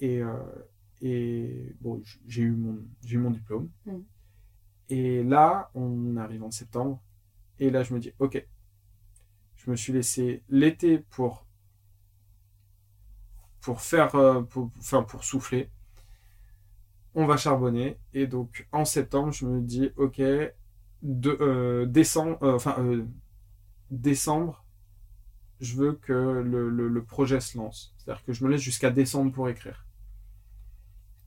Et, 0.00 0.22
euh, 0.22 0.34
et 1.02 1.74
bon, 1.80 2.02
j'ai 2.28 2.42
eu, 2.42 2.52
mon- 2.52 2.84
j'ai 3.04 3.16
eu 3.16 3.18
mon 3.20 3.30
diplôme. 3.32 3.70
Mm. 3.86 3.98
Et 4.90 5.24
là, 5.24 5.70
on 5.74 6.16
arrive 6.18 6.44
en 6.44 6.50
septembre. 6.50 7.00
Et 7.60 7.70
là, 7.70 7.82
je 7.84 7.94
me 7.94 8.00
dis, 8.00 8.12
ok, 8.20 8.46
je 9.56 9.70
me 9.70 9.76
suis 9.76 9.92
laissé 9.92 10.42
l'été 10.48 10.98
pour 10.98 11.46
pour 13.60 13.80
faire 13.80 14.10
pour, 14.50 14.70
enfin 14.78 15.02
pour 15.02 15.24
souffler 15.24 15.70
on 17.14 17.26
va 17.26 17.36
charbonner 17.36 17.98
et 18.14 18.26
donc 18.26 18.66
en 18.72 18.84
septembre 18.84 19.32
je 19.32 19.46
me 19.46 19.60
dis 19.60 19.90
ok 19.96 20.20
de 21.02 21.36
euh, 21.40 21.86
décembre 21.86 22.38
euh, 22.42 22.54
enfin 22.54 22.76
euh, 22.78 23.06
décembre 23.90 24.64
je 25.60 25.76
veux 25.76 25.92
que 25.92 26.12
le, 26.12 26.68
le, 26.70 27.04
projet 27.04 27.40
se 27.40 27.56
lance 27.58 27.94
c'est 27.98 28.10
à 28.10 28.14
dire 28.14 28.24
que 28.24 28.32
je 28.32 28.44
me 28.44 28.50
laisse 28.50 28.60
jusqu'à 28.60 28.90
décembre 28.90 29.32
pour 29.32 29.48
écrire 29.48 29.86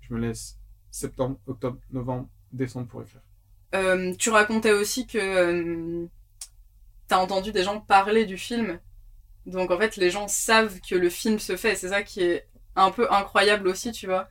je 0.01 0.13
me 0.13 0.19
laisse 0.19 0.59
septembre 0.91 1.37
octobre 1.47 1.79
novembre 1.91 2.29
décembre 2.51 2.87
pour 2.87 3.01
écrire 3.01 3.21
tu 4.17 4.29
racontais 4.29 4.71
aussi 4.71 5.07
que 5.07 5.17
euh, 5.17 6.05
t'as 7.07 7.17
entendu 7.17 7.51
des 7.51 7.63
gens 7.63 7.79
parler 7.79 8.25
du 8.25 8.37
film. 8.37 8.79
Donc 9.45 9.71
en 9.71 9.77
fait, 9.77 9.97
les 9.97 10.09
gens 10.09 10.27
savent 10.27 10.79
que 10.87 10.95
le 10.95 11.09
film 11.09 11.39
se 11.39 11.57
fait. 11.57 11.75
C'est 11.75 11.89
ça 11.89 12.03
qui 12.03 12.21
est 12.21 12.47
un 12.75 12.91
peu 12.91 13.11
incroyable 13.11 13.67
aussi, 13.67 13.91
tu 13.91 14.05
vois. 14.05 14.29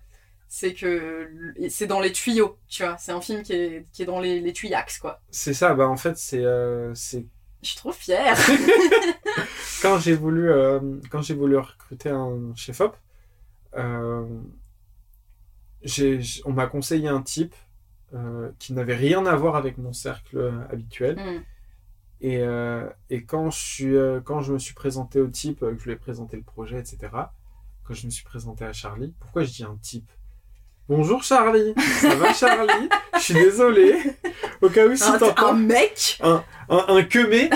C'est 0.54 0.74
que 0.74 1.30
c'est 1.70 1.86
dans 1.86 1.98
les 2.00 2.12
tuyaux, 2.12 2.58
tu 2.68 2.82
vois. 2.82 2.98
C'est 2.98 3.12
un 3.12 3.22
film 3.22 3.42
qui 3.42 3.54
est, 3.54 3.86
qui 3.90 4.02
est 4.02 4.06
dans 4.06 4.20
les, 4.20 4.38
les 4.40 4.52
tuyax, 4.52 4.98
quoi. 4.98 5.22
c'est 5.30 5.54
ça 5.54 5.74
bah 5.74 5.88
en 5.88 5.96
fait 5.96 6.18
c'est 6.18 6.44
euh, 6.44 6.94
c'est 6.94 7.26
Je 7.62 7.68
suis 7.68 7.76
trop 7.78 7.92
fière. 7.92 8.36
quand 9.82 9.98
j'ai 9.98 10.14
voulu 10.14 10.50
euh, 10.50 10.78
quand 11.10 11.22
j'ai 11.22 11.34
voulu 11.34 11.56
recruter 11.56 12.10
un 12.10 12.54
chef 12.54 12.82
op 12.82 12.96
euh, 13.76 14.26
on 16.44 16.52
m'a 16.52 16.66
conseillé 16.66 17.08
un 17.08 17.22
type 17.22 17.54
euh, 18.14 18.50
qui 18.58 18.74
n'avait 18.74 18.94
rien 18.94 19.24
à 19.24 19.34
voir 19.34 19.56
avec 19.56 19.78
mon 19.78 19.92
cercle 19.92 20.52
habituel 20.70 21.16
Mm. 21.16 21.42
et, 22.20 22.42
et 23.10 23.24
quand 23.24 23.50
je 23.50 23.58
suis 23.58 23.94
quand 24.24 24.42
je 24.42 24.52
me 24.52 24.58
suis 24.58 24.74
présenté 24.74 25.20
au 25.20 25.28
type 25.28 25.60
que 25.60 25.78
je 25.78 25.84
lui 25.84 25.92
ai 25.92 25.96
présenté 25.96 26.36
le 26.36 26.42
projet 26.42 26.78
etc 26.78 26.98
quand 27.84 27.94
je 27.94 28.06
me 28.06 28.10
suis 28.10 28.24
présenté 28.24 28.64
à 28.64 28.72
Charlie 28.72 29.14
pourquoi 29.18 29.44
je 29.44 29.50
dis 29.52 29.64
un 29.64 29.78
type? 29.80 30.10
Bonjour 30.88 31.22
Charlie 31.22 31.74
ça 32.00 32.14
va 32.16 32.32
Charlie? 32.32 32.88
Je 33.14 33.20
suis 33.20 33.34
désolé 33.34 33.96
au 34.60 34.68
cas 34.68 34.86
où 34.86 34.96
si 34.96 35.04
Un, 35.04 35.18
t'entends 35.18 35.48
un 35.48 35.52
mec? 35.54 36.18
Un, 36.22 36.42
un 36.68 37.02
queumé. 37.04 37.50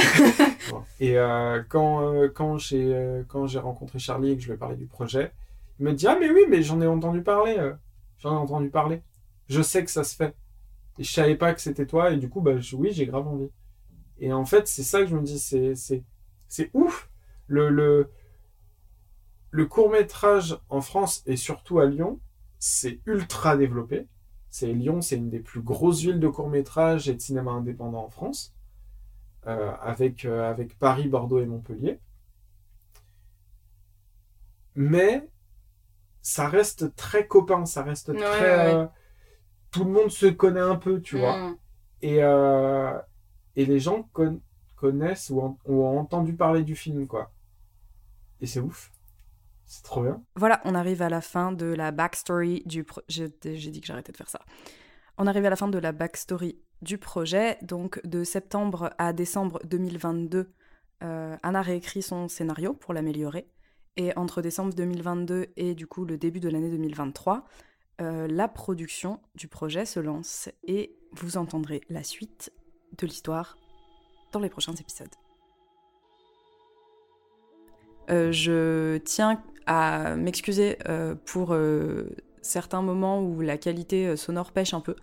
et 1.01 1.19
euh, 1.19 1.63
quand, 1.69 2.13
euh, 2.15 2.29
quand 2.29 2.59
j'ai 2.59 2.95
euh, 2.95 3.23
quand 3.29 3.47
j'ai 3.47 3.59
rencontré 3.59 3.99
Charlie 3.99 4.33
et 4.33 4.37
que 4.37 4.43
je 4.43 4.49
lui 4.49 4.55
ai 4.55 4.57
parlé 4.59 4.77
du 4.77 4.87
projet, 4.87 5.33
il 5.79 5.85
m'a 5.85 5.93
dit 5.93 6.07
Ah, 6.07 6.17
mais 6.21 6.31
oui, 6.31 6.43
mais 6.49 6.63
j'en 6.63 6.81
ai 6.81 6.87
entendu 6.87 7.23
parler. 7.23 7.57
j'en 8.19 8.33
ai 8.33 8.37
entendu 8.37 8.69
parler. 8.71 9.03
Je 9.49 9.63
sais 9.63 9.85
que 9.85 9.91
ça 9.91 10.05
se 10.05 10.15
fait. 10.17 10.35
Et 10.99 11.05
je 11.05 11.13
savais 11.13 11.37
pas 11.37 11.53
que 11.55 11.61
c'était 11.61 11.87
toi, 11.87 12.11
et 12.11 12.17
du 12.17 12.29
coup, 12.29 12.41
bah, 12.41 12.59
je- 12.59 12.75
oui, 12.77 12.91
j'ai 12.93 13.07
grave 13.07 13.27
envie. 13.29 13.51
Et 14.19 14.33
en 14.33 14.45
fait, 14.45 14.67
c'est 14.67 14.83
ça 14.83 15.01
que 15.01 15.07
je 15.07 15.17
me 15.17 15.23
dis 15.23 15.39
c'est 15.39 15.75
c'est 15.75 16.03
c'est 16.49 16.71
ouf. 16.75 17.09
Le, 17.49 17.69
le, 17.71 18.11
le 19.51 19.67
court-métrage 19.67 20.59
en 20.69 20.81
France 20.81 21.23
et 21.27 21.37
surtout 21.37 21.79
à 21.79 21.87
Lyon, 21.87 22.19
c'est 22.69 23.01
ultra 23.07 23.57
développé. 23.57 24.09
C'est 24.51 24.73
Lyon, 24.73 25.01
c'est 25.01 25.17
une 25.17 25.31
des 25.31 25.41
plus 25.41 25.61
grosses 25.63 26.01
villes 26.01 26.21
de 26.21 26.29
court-métrage 26.29 27.09
et 27.09 27.15
de 27.15 27.21
cinéma 27.21 27.53
indépendant 27.53 28.05
en 28.05 28.11
France 28.11 28.55
euh, 29.47 29.73
avec, 29.81 30.25
euh, 30.25 30.51
avec 30.51 30.79
Paris, 30.79 31.09
Bordeaux 31.09 31.41
et 31.41 31.47
Montpellier. 31.47 32.01
Mais 34.75 35.29
ça 36.23 36.49
reste 36.49 36.95
très 36.97 37.27
copain, 37.27 37.67
ça 37.67 37.83
reste 37.83 38.11
Ouais, 38.11 38.19
très... 38.19 38.57
ouais, 38.57 38.75
ouais. 38.75 38.75
euh, 38.75 38.87
tout 39.71 39.85
le 39.85 39.91
monde 39.93 40.11
se 40.11 40.27
connaît 40.27 40.61
un 40.61 40.77
peu, 40.77 41.01
tu 41.01 41.19
vois. 41.19 41.37
Mm. 41.51 41.57
Et, 42.03 42.21
et 43.57 43.67
les 43.67 43.81
gens 43.81 44.05
con- 44.13 44.41
connaissent 44.77 45.31
ou, 45.31 45.59
ou 45.67 45.85
ont 45.85 45.99
entendu 45.99 46.35
parler 46.35 46.63
du 46.63 46.77
film, 46.77 47.07
quoi. 47.07 47.33
Et 48.41 48.47
c'est 48.47 48.61
ouf. 48.61 48.91
C'est 49.67 49.83
trop 49.83 50.03
bien. 50.03 50.23
Voilà, 50.37 50.61
on 50.65 50.75
arrive 50.75 51.03
à 51.03 51.09
la 51.09 51.21
fin 51.21 51.53
de 51.53 51.67
la 51.67 51.91
backstory 51.91 52.63
du 52.67 52.85
pro- 52.85 53.03
J'ai 53.09 53.29
j'ai 53.43 53.71
dit 53.71 53.81
que 53.81 53.87
j'arrêtais 53.87 54.13
de 54.13 54.17
faire 54.17 54.29
ça. 54.31 54.41
On 55.19 55.27
arrive 55.27 55.45
à 55.45 55.51
la 55.51 55.57
fin 55.57 55.69
de 55.69 55.79
la 55.79 55.93
backstory 55.93 56.59
du 56.83 56.99
projet. 56.99 57.59
Donc, 57.63 58.01
de 58.07 58.23
septembre 58.23 58.91
à 58.99 59.13
décembre 59.13 59.59
2022, 59.65 60.53
euh, 61.03 61.37
Anna 61.43 61.63
réécrit 61.63 62.03
son 62.03 62.29
scénario 62.29 62.75
pour 62.75 62.95
l'améliorer. 62.95 63.49
Et 63.97 64.17
entre 64.17 64.43
décembre 64.43 64.75
2022 64.75 65.47
et 65.57 65.75
du 65.75 65.87
coup 65.87 66.05
le 66.05 66.19
début 66.19 66.39
de 66.39 66.51
l'année 66.51 66.71
2023, 66.71 67.45
euh, 68.03 68.29
la 68.29 68.47
production 68.47 69.21
du 69.35 69.49
projet 69.49 69.87
se 69.87 70.01
lance 70.01 70.51
et 70.65 70.95
vous 71.13 71.39
entendrez 71.39 71.81
la 71.89 72.03
suite 72.05 72.53
de 72.99 73.07
l'histoire 73.07 73.57
dans 74.33 74.41
les 74.41 74.51
prochains 74.51 74.75
épisodes. 74.75 75.09
Euh, 78.11 78.31
je 78.33 78.99
tiens 78.99 79.43
à 79.67 80.15
m'excuser 80.17 80.79
euh, 80.89 81.15
pour 81.25 81.53
euh, 81.53 82.09
certains 82.41 82.83
moments 82.83 83.21
où 83.21 83.41
la 83.41 83.59
qualité 83.59 84.17
sonore 84.17 84.53
pêche 84.53 84.75
un 84.75 84.81
peu. 84.81 84.97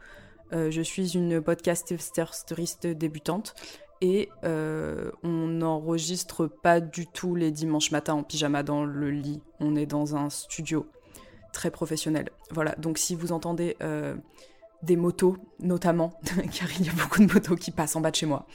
Je 0.51 0.83
suis 0.83 1.15
une 1.15 1.41
podcasteriste 1.41 2.85
débutante 2.85 3.55
et 4.01 4.29
on 4.43 5.47
n'enregistre 5.47 6.45
pas 6.45 6.79
du 6.79 7.07
tout 7.07 7.33
les 7.33 7.49
dimanches 7.49 7.89
matins 7.89 8.13
en 8.13 8.21
pyjama 8.21 8.61
dans 8.61 8.85
le 8.85 9.09
lit. 9.09 9.41
On 9.59 9.75
est 9.75 9.87
dans 9.87 10.15
un 10.15 10.29
studio 10.29 10.85
très 11.53 11.71
professionnel. 11.71 12.29
Voilà, 12.51 12.75
donc 12.75 12.99
si 12.99 13.15
vous 13.15 13.31
entendez 13.31 13.75
des 14.83 14.95
motos, 14.95 15.37
notamment, 15.59 16.19
car 16.53 16.69
il 16.79 16.85
y 16.85 16.89
a 16.89 16.93
beaucoup 16.93 17.25
de 17.25 17.33
motos 17.33 17.55
qui 17.55 17.71
passent 17.71 17.95
en 17.95 18.01
bas 18.01 18.11
de 18.11 18.15
chez 18.15 18.27
moi, 18.27 18.45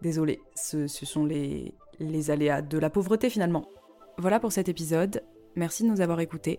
désolé, 0.00 0.40
ce 0.54 0.86
sont 0.86 1.24
les, 1.24 1.74
les 2.00 2.30
aléas 2.30 2.62
de 2.62 2.78
la 2.78 2.90
pauvreté 2.90 3.30
finalement. 3.30 3.66
Voilà 4.18 4.40
pour 4.40 4.52
cet 4.52 4.68
épisode. 4.68 5.22
Merci 5.56 5.84
de 5.84 5.88
nous 5.88 6.00
avoir 6.00 6.20
écoutés. 6.20 6.58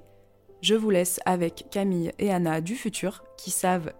Je 0.61 0.75
vous 0.75 0.89
laisse 0.91 1.19
avec 1.25 1.65
Camille 1.71 2.11
et 2.19 2.31
Anna 2.31 2.61
du 2.61 2.75
futur 2.75 3.23
qui 3.37 3.51
savent 3.51 3.91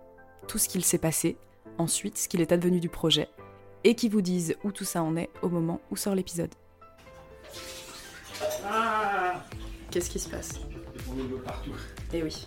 tout 0.48 0.58
ce 0.58 0.70
qu'il 0.70 0.84
s'est 0.86 0.98
passé, 1.00 1.38
ensuite 1.78 2.18
ce 2.18 2.28
qu'il 2.30 2.42
est 2.42 2.52
advenu 2.52 2.80
du 2.80 2.90
projet, 2.90 3.28
et 3.84 3.96
qui 3.96 4.10
vous 4.10 4.22
disent 4.22 4.56
où 4.64 4.72
tout 4.72 4.84
ça 4.86 5.02
en 5.02 5.16
est 5.16 5.30
au 5.42 5.50
moment 5.50 5.80
où 5.92 5.96
sort 5.96 6.16
l'épisode. 6.16 6.54
Qu'est-ce 9.90 10.10
qui 10.10 10.20
se 10.20 10.30
passe? 10.30 10.60
On 11.10 11.18
est 11.18 11.44
partout. 11.44 11.72
Eh 12.14 12.24
oui. 12.24 12.46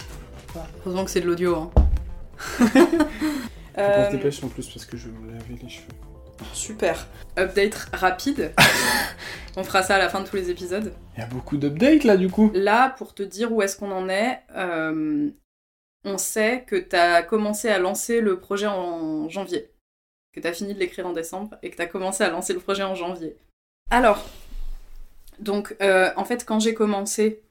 Heureusement 0.85 1.05
que 1.05 1.11
c'est 1.11 1.21
de 1.21 1.27
l'audio. 1.27 1.57
Hein. 1.57 1.71
Faut 2.59 2.69
qu'on 2.69 2.81
Euh, 3.79 4.11
se 4.11 4.17
dépêche 4.17 4.43
en 4.45 4.49
plus 4.49 4.69
parce 4.69 4.87
que 4.87 4.97
je 4.97 5.09
vais 5.09 5.19
me 5.19 5.33
laver 5.33 5.57
les 5.61 5.69
cheveux. 5.69 5.89
Super. 6.53 7.07
Update 7.39 7.74
rapide. 7.93 8.53
On 9.57 9.64
fera 9.64 9.82
ça 9.82 9.97
à 9.97 9.99
la 9.99 10.09
fin 10.09 10.20
de 10.20 10.28
tous 10.28 10.37
les 10.37 10.51
épisodes. 10.51 10.93
Il 11.16 11.20
y 11.20 11.22
a 11.22 11.26
beaucoup 11.26 11.57
d'updates 11.57 12.05
là 12.05 12.16
du 12.16 12.28
coup. 12.28 12.51
Là, 12.55 12.91
pour 12.91 13.14
te 13.14 13.22
dire 13.22 13.53
où 13.53 13.62
est-ce 13.62 13.76
qu'on 13.76 13.93
en 13.93 14.09
est, 14.09 14.41
euh, 14.57 15.30
on 16.05 16.18
sait 16.18 16.64
que 16.66 16.76
tu 16.76 16.97
as 16.97 17.22
commencé 17.22 17.68
à 17.68 17.78
lancer 17.78 18.20
le 18.20 18.39
projet 18.39 18.66
en 18.66 19.28
janvier. 19.28 19.70
Que 20.32 20.41
tu 20.41 20.47
as 20.47 20.53
fini 20.53 20.74
de 20.74 20.78
l'écrire 20.80 21.07
en 21.07 21.12
décembre 21.12 21.57
et 21.62 21.70
que 21.70 21.76
tu 21.76 21.82
as 21.82 21.87
commencé 21.87 22.24
à 22.24 22.30
lancer 22.30 22.53
le 22.53 22.61
projet 22.61 22.82
en 22.82 22.95
janvier. 22.95 23.37
Alors, 23.91 24.28
donc, 25.39 25.76
euh, 25.80 26.11
en 26.16 26.24
fait, 26.24 26.45
quand 26.45 26.59
j'ai 26.59 26.74
commencé 26.74 27.43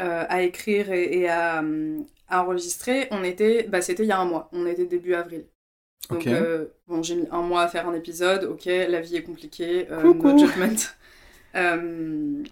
euh, 0.00 0.24
à 0.28 0.42
écrire 0.42 0.92
et, 0.92 1.20
et 1.20 1.28
à, 1.28 1.62
à 2.28 2.42
enregistrer, 2.42 3.08
on 3.10 3.24
était, 3.24 3.64
bah, 3.64 3.80
c'était 3.80 4.02
il 4.02 4.08
y 4.08 4.12
a 4.12 4.18
un 4.18 4.24
mois. 4.26 4.50
On 4.52 4.66
était 4.66 4.84
début 4.84 5.14
avril. 5.14 5.46
Donc, 6.12 6.26
euh, 6.26 6.66
bon, 6.86 7.02
j'ai 7.02 7.16
mis 7.16 7.26
un 7.30 7.42
mois 7.42 7.62
à 7.62 7.68
faire 7.68 7.88
un 7.88 7.94
épisode. 7.94 8.44
Ok, 8.44 8.64
la 8.66 9.00
vie 9.00 9.16
est 9.16 9.22
compliquée. 9.22 9.90
euh, 9.90 10.00
Coucou. 10.02 10.32
no 10.32 10.38
judgment. 10.38 10.76
Euh, 11.54 12.42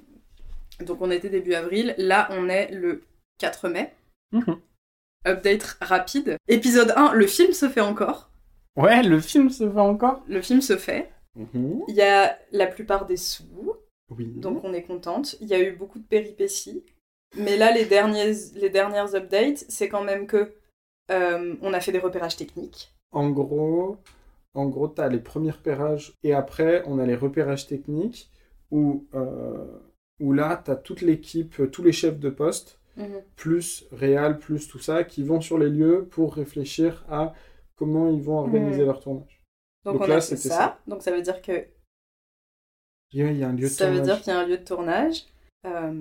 donc, 0.80 1.00
on 1.00 1.10
était 1.10 1.30
début 1.30 1.54
avril. 1.54 1.94
Là, 1.96 2.28
on 2.32 2.50
est 2.50 2.70
le 2.70 3.02
4 3.38 3.70
mai. 3.70 3.94
Mhm. 4.32 4.60
Update 5.26 5.78
rapide. 5.80 6.36
Épisode 6.48 6.92
1, 6.96 7.14
le 7.14 7.26
film 7.26 7.52
se 7.54 7.68
fait 7.70 7.80
encore. 7.80 8.30
Ouais, 8.76 9.02
le 9.02 9.18
film 9.20 9.48
se 9.48 9.70
fait 9.70 9.78
encore. 9.80 10.22
Le 10.28 10.42
film 10.42 10.60
se 10.60 10.76
fait. 10.76 11.10
Mhm. 11.34 11.80
Il 11.88 11.94
y 11.94 12.02
a 12.02 12.38
la 12.52 12.66
plupart 12.66 13.06
des 13.06 13.16
sous, 13.16 13.74
Oui. 14.10 14.26
donc 14.36 14.64
on 14.64 14.72
est 14.74 14.82
contente. 14.82 15.36
Il 15.40 15.48
y 15.48 15.54
a 15.54 15.60
eu 15.60 15.72
beaucoup 15.72 15.98
de 15.98 16.04
péripéties. 16.06 16.84
Mais 17.36 17.56
là, 17.56 17.72
les, 17.72 17.84
derniers, 17.86 18.32
les 18.56 18.68
dernières 18.70 19.14
updates, 19.14 19.64
c'est 19.68 19.88
quand 19.88 20.02
même 20.04 20.26
que 20.26 20.52
euh, 21.10 21.54
on 21.62 21.72
a 21.72 21.80
fait 21.80 21.92
des 21.92 21.98
repérages 22.00 22.36
techniques. 22.36 22.92
En 23.12 23.30
gros, 23.30 23.98
en 24.54 24.66
gros, 24.68 24.88
t'as 24.88 25.08
les 25.08 25.20
premiers 25.20 25.50
repérages 25.52 26.14
et 26.22 26.32
après, 26.34 26.82
on 26.86 26.98
a 26.98 27.06
les 27.06 27.16
repérages 27.16 27.66
techniques 27.66 28.30
où, 28.70 29.06
euh, 29.14 29.66
où 30.20 30.32
là, 30.32 30.60
t'as 30.64 30.76
toute 30.76 31.00
l'équipe, 31.02 31.70
tous 31.72 31.82
les 31.82 31.92
chefs 31.92 32.18
de 32.20 32.30
poste, 32.30 32.80
plus 33.36 33.86
Réal, 33.92 34.38
plus 34.38 34.68
tout 34.68 34.78
ça, 34.80 35.04
qui 35.04 35.22
vont 35.24 35.40
sur 35.40 35.58
les 35.58 35.70
lieux 35.70 36.06
pour 36.10 36.34
réfléchir 36.34 37.04
à 37.10 37.34
comment 37.76 38.08
ils 38.10 38.22
vont 38.22 38.38
organiser 38.38 38.80
Mhm. 38.80 38.86
leur 38.86 39.00
tournage. 39.00 39.42
Donc, 39.84 39.94
Donc 39.94 40.02
on 40.02 40.06
là, 40.08 40.16
a 40.16 40.20
fait 40.20 40.36
ça. 40.36 40.56
ça. 40.56 40.78
Donc 40.86 41.02
ça 41.02 41.10
veut 41.12 41.22
dire 41.22 41.42
que 41.42 41.66
Il 43.12 43.20
y 43.20 43.22
a- 43.22 43.30
il 43.30 43.38
y 43.38 43.44
a 43.44 43.48
un 43.48 43.52
lieu 43.52 43.68
de 43.68 43.68
ça 43.68 43.86
veut 43.90 43.96
tournage. 43.96 44.06
dire 44.06 44.20
qu'il 44.22 44.32
y 44.32 44.36
a 44.36 44.40
un 44.40 44.46
lieu 44.46 44.58
de 44.58 44.64
tournage. 44.64 45.24
Euh, 45.66 45.92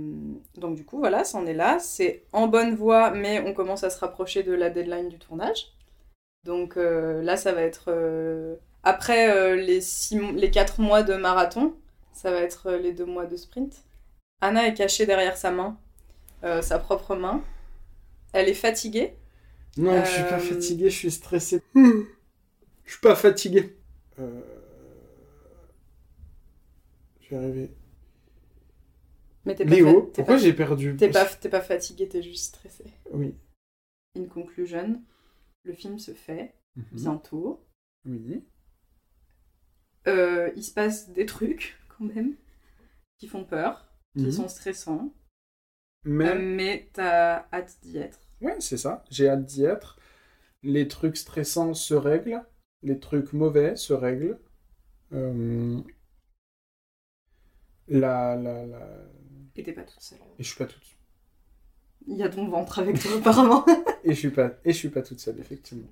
donc 0.55 0.75
du 0.75 0.85
coup, 0.85 0.99
voilà, 0.99 1.23
c'en 1.23 1.45
est 1.45 1.53
là. 1.53 1.79
C'est 1.79 2.23
en 2.33 2.47
bonne 2.47 2.75
voie, 2.75 3.11
mais 3.11 3.41
on 3.45 3.53
commence 3.53 3.83
à 3.83 3.89
se 3.89 3.99
rapprocher 3.99 4.43
de 4.43 4.53
la 4.53 4.69
deadline 4.69 5.09
du 5.09 5.17
tournage. 5.19 5.73
Donc 6.43 6.77
euh, 6.77 7.21
là, 7.21 7.37
ça 7.37 7.51
va 7.51 7.61
être 7.61 7.85
euh, 7.89 8.55
après 8.83 9.29
euh, 9.31 9.55
les, 9.55 9.81
six, 9.81 10.19
les 10.33 10.49
4 10.51 10.79
mois 10.81 11.03
de 11.03 11.15
marathon, 11.15 11.75
ça 12.13 12.31
va 12.31 12.37
être 12.41 12.71
les 12.71 12.93
2 12.93 13.05
mois 13.05 13.25
de 13.25 13.35
sprint. 13.35 13.83
Anna 14.41 14.67
est 14.67 14.73
cachée 14.73 15.05
derrière 15.05 15.35
sa 15.37 15.51
main, 15.51 15.77
sa 16.41 16.79
propre 16.79 17.15
main. 17.15 17.43
Elle 18.31 18.47
est 18.47 18.53
fatiguée. 18.53 19.15
Non, 19.77 20.03
je 20.05 20.09
suis 20.11 20.23
pas 20.23 20.35
Euh, 20.35 20.39
fatigué, 20.39 20.89
je 20.89 20.95
suis 20.95 21.11
stressé. 21.11 21.61
Je 21.75 22.05
suis 22.85 23.01
pas 23.01 23.15
fatigué. 23.15 23.75
Euh... 24.19 24.41
Je 27.21 27.29
vais 27.31 27.35
arriver. 27.35 27.71
Mais 29.45 29.55
t'es 29.55 29.65
pas, 29.65 29.71
Léo, 29.75 29.87
fa- 29.87 30.07
pourquoi 30.13 30.35
pas, 30.35 30.37
j'ai 30.37 30.53
perdu 30.53 30.95
t'es 30.97 31.09
pas, 31.09 31.25
t'es 31.25 31.49
pas 31.49 31.61
fatiguée, 31.61 32.07
t'es 32.07 32.21
juste 32.21 32.45
stressée. 32.55 32.85
Oui. 33.11 33.35
In 34.17 34.25
conclusion, 34.25 35.01
le 35.69 35.75
film 35.75 35.99
se 35.99 36.13
fait 36.13 36.55
Mhm. 36.75 36.85
bientôt. 36.93 37.65
Oui. 38.05 38.43
Euh, 40.07 40.51
il 40.55 40.63
se 40.63 40.73
passe 40.73 41.09
des 41.11 41.25
trucs 41.25 41.77
quand 41.89 42.05
même 42.05 42.35
qui 43.17 43.27
font 43.27 43.43
peur, 43.45 43.91
qui 44.17 44.25
Mhm. 44.25 44.31
sont 44.31 44.47
stressants, 44.49 45.13
Mais, 46.05 46.29
Euh, 46.29 46.39
mais 46.55 46.89
t'as 46.93 47.45
hâte 47.51 47.77
d'y 47.81 47.97
être. 47.97 48.19
ouais, 48.41 48.55
c'est 48.61 48.77
ça. 48.77 49.03
J'ai 49.11 49.27
hâte 49.29 49.43
d'y 49.45 49.65
être. 49.65 49.99
Les 50.63 50.87
trucs 50.87 51.17
stressants 51.17 51.73
se 51.73 51.93
règlent. 51.93 52.41
Les 52.83 52.99
trucs 52.99 53.33
mauvais 53.33 53.75
se 53.75 53.91
règlent. 53.93 54.39
Euh, 55.11 55.81
La, 57.89 58.35
la, 58.35 58.65
la... 58.65 58.87
Et 59.55 59.63
t'es 59.63 59.73
pas 59.73 59.83
toute 59.83 59.99
seule. 59.99 60.19
Et 60.37 60.43
je 60.43 60.47
suis 60.47 60.57
pas 60.57 60.67
toute 60.67 60.95
Il 62.07 62.15
y 62.15 62.23
a 62.23 62.29
ton 62.29 62.47
ventre 62.47 62.79
avec 62.79 62.99
toi 63.01 63.17
apparemment. 63.17 63.65
Et 64.03 64.13
je 64.13 64.19
suis 64.19 64.29
pas, 64.31 64.51
et 64.65 64.71
je 64.71 64.77
suis 64.77 64.89
pas 64.89 65.01
toute 65.01 65.19
seule, 65.19 65.39
effectivement. 65.39 65.87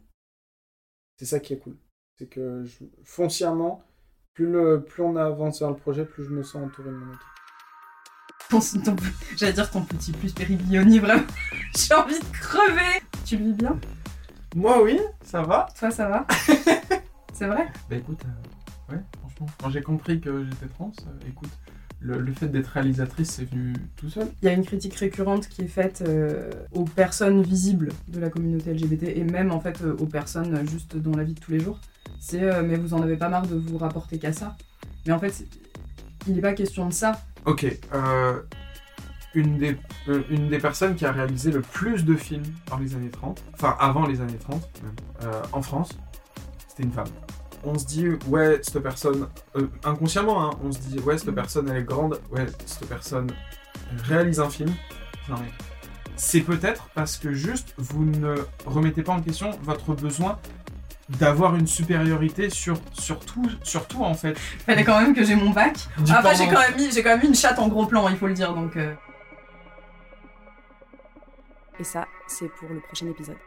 C'est 1.18 1.26
ça 1.26 1.40
qui 1.40 1.54
est 1.54 1.58
cool. 1.58 1.76
C'est 2.18 2.28
que 2.28 2.64
je- 2.66 2.86
foncièrement, 3.04 3.84
plus, 4.34 4.52
le, 4.52 4.84
plus 4.84 5.04
on 5.04 5.16
avance 5.16 5.60
vers 5.60 5.70
le 5.72 5.76
projet, 5.78 6.06
plus 6.06 6.24
je 6.24 6.30
me 6.30 6.44
sens 6.44 6.64
entouré 6.68 6.90
de 6.90 6.96
mon 6.96 7.14
équipe. 7.14 7.22
J'allais 9.36 9.54
dire 9.54 9.70
ton 9.70 9.84
petit 9.84 10.12
plus 10.14 10.32
péribioni, 10.34 11.00
vraiment. 11.00 11.26
J'ai 11.78 11.94
envie 11.94 12.20
de 12.20 12.26
crever. 12.26 13.02
Tu 13.26 13.38
le 13.38 13.46
vis 13.46 13.54
bien? 13.54 13.80
Moi, 14.56 14.82
oui, 14.82 15.00
ça 15.24 15.42
va. 15.44 15.68
Toi, 15.78 15.92
ça 15.92 16.08
va? 16.08 16.26
C'est 17.34 17.46
vrai? 17.48 17.68
Bah 17.90 17.98
écoute, 17.98 18.22
euh, 18.26 18.94
ouais, 18.96 19.02
franchement, 19.20 19.46
quand 19.60 19.70
j'ai 19.70 19.82
compris 19.84 20.20
que 20.20 20.46
j'étais 20.46 20.68
trans, 20.68 20.92
euh, 21.06 21.28
écoute, 21.30 21.50
le, 22.00 22.20
le 22.20 22.32
fait 22.34 22.48
d'être 22.48 22.68
réalisatrice, 22.68 23.32
c'est 23.32 23.50
venu 23.50 23.74
tout 23.96 24.10
seul? 24.10 24.28
Il 24.42 24.46
y 24.46 24.50
a 24.50 24.54
une 24.54 24.64
critique 24.66 24.96
récurrente 24.96 25.48
qui 25.48 25.64
est 25.64 25.68
faite 25.68 26.04
euh, 26.08 26.50
aux 26.74 26.86
personnes 26.86 27.42
visibles 27.42 27.90
de 28.08 28.20
la 28.20 28.30
communauté 28.30 28.74
LGBT 28.74 29.04
et 29.16 29.24
même 29.24 29.52
en 29.52 29.60
fait 29.60 29.82
euh, 29.82 29.96
aux 30.00 30.06
personnes 30.06 30.68
juste 30.70 30.96
dans 30.98 31.16
la 31.16 31.24
vie 31.24 31.34
de 31.34 31.40
tous 31.40 31.52
les 31.52 31.60
jours. 31.60 31.80
C'est 32.20 32.44
euh, 32.44 32.64
mais 32.64 32.76
vous 32.78 32.94
en 32.94 33.02
avez 33.02 33.18
pas 33.18 33.30
marre 33.30 33.48
de 33.48 33.56
vous 33.56 33.78
rapporter 33.78 34.20
qu'à 34.20 34.34
ça? 34.34 34.56
Mais 35.06 35.14
en 35.14 35.20
fait, 35.20 35.46
il 36.28 36.36
n'est 36.36 36.42
pas 36.42 36.54
question 36.54 36.88
de 36.88 36.94
ça. 36.94 37.22
Ok, 37.46 37.66
euh, 37.94 38.42
une, 39.34 39.58
des, 39.58 39.78
une 40.30 40.50
des 40.50 40.58
personnes 40.58 40.96
qui 40.96 41.06
a 41.06 41.12
réalisé 41.12 41.52
le 41.52 41.62
plus 41.62 42.04
de 42.04 42.16
films 42.16 42.44
dans 42.70 42.78
les 42.78 42.96
années 42.96 43.10
30, 43.10 43.42
enfin 43.54 43.76
avant 43.80 44.06
les 44.06 44.20
années 44.22 44.38
30 44.38 44.70
même, 44.84 44.92
euh, 45.24 45.42
en 45.54 45.62
France, 45.62 45.90
c'était 46.68 46.84
une 46.84 46.92
femme. 46.92 47.08
On 47.64 47.78
se 47.78 47.86
dit, 47.86 48.08
ouais, 48.28 48.60
cette 48.64 48.80
personne, 48.82 49.28
euh, 49.56 49.68
inconsciemment, 49.84 50.44
hein, 50.46 50.52
on 50.64 50.72
se 50.72 50.80
dit, 50.80 51.00
ouais, 51.00 51.18
cette 51.18 51.32
personne 51.36 51.68
elle 51.70 51.78
est 51.78 51.84
grande, 51.84 52.20
ouais, 52.32 52.46
cette 52.66 52.88
personne 52.88 53.30
réalise 54.04 54.40
un 54.40 54.50
film. 54.50 54.74
Non 55.30 55.36
mais, 55.42 55.52
c'est 56.16 56.42
peut-être 56.42 56.88
parce 56.94 57.18
que 57.18 57.34
juste 57.34 57.74
vous 57.78 58.06
ne 58.06 58.36
remettez 58.66 59.04
pas 59.04 59.14
en 59.14 59.22
question 59.22 59.52
votre 59.64 59.94
besoin 59.94 60.40
d'avoir 61.10 61.56
une 61.56 61.68
supériorité 61.68 62.50
sur, 62.50 62.78
sur, 62.94 63.20
tout, 63.20 63.50
sur 63.64 63.88
tout 63.88 64.04
en 64.04 64.14
fait. 64.14 64.38
Fallait 64.38 64.84
quand 64.84 65.00
même 65.02 65.14
que 65.16 65.24
j'ai 65.24 65.36
mon 65.36 65.50
bac. 65.52 65.78
Du 66.00 66.12
Après, 66.12 66.36
j'ai 66.36 66.46
pendant- 66.46 66.56
quand, 66.58 66.68
même 66.70 66.78
mis- 66.78 66.92
j'ai 66.92 67.02
quand 67.04 67.10
même 67.10 67.22
mis 67.22 67.28
une 67.28 67.36
chatte 67.36 67.60
en 67.60 67.68
gros 67.70 67.86
plan, 67.86 68.08
il 68.10 68.18
faut 68.18 68.28
le 68.28 68.34
dire 68.34 68.54
donc. 68.54 68.76
euh. 68.78 68.94
Et 71.80 71.84
ça, 71.84 72.08
c'est 72.28 72.48
pour 72.50 72.70
le 72.70 72.80
prochain 72.82 73.08
épisode. 73.08 73.38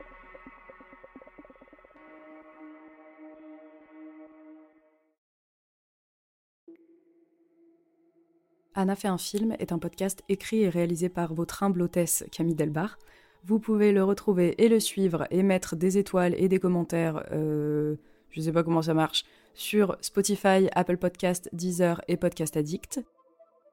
Anna 8.81 8.97
fait 8.97 9.09
un 9.09 9.19
film 9.19 9.55
est 9.59 9.73
un 9.73 9.79
podcast 9.79 10.25
écrit 10.31 10.63
et 10.63 10.71
réalisé 10.71 11.11
par 11.11 11.35
votre 11.35 11.63
humble 11.63 11.83
hôtesse 11.83 12.25
Camille 12.33 12.55
Delbar. 12.55 12.97
Vous 13.45 13.59
pouvez 13.59 13.93
le 13.93 14.03
retrouver 14.03 14.55
et 14.57 14.71
le 14.71 14.81
suivre 14.81 15.27
et 15.31 15.43
mettre 15.43 15.77
des 15.77 15.99
étoiles 15.99 16.35
et 16.39 16.49
des 16.49 16.59
commentaires, 16.59 17.23
euh, 17.31 17.97
je 18.31 18.41
sais 18.41 18.53
pas 18.53 18.63
comment 18.63 18.81
ça 18.81 18.95
marche, 18.95 19.27
sur 19.53 19.99
Spotify, 20.01 20.69
Apple 20.73 20.97
Podcast, 20.97 21.51
Deezer 21.53 22.01
et 22.09 22.17
Podcast 22.17 22.57
Addict. 22.57 23.05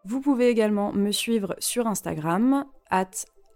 Vous 0.04 0.20
pouvez 0.20 0.50
également 0.50 0.92
me 0.92 1.12
suivre 1.12 1.56
sur 1.60 1.88
Instagram, 1.88 2.66
at 2.90 3.12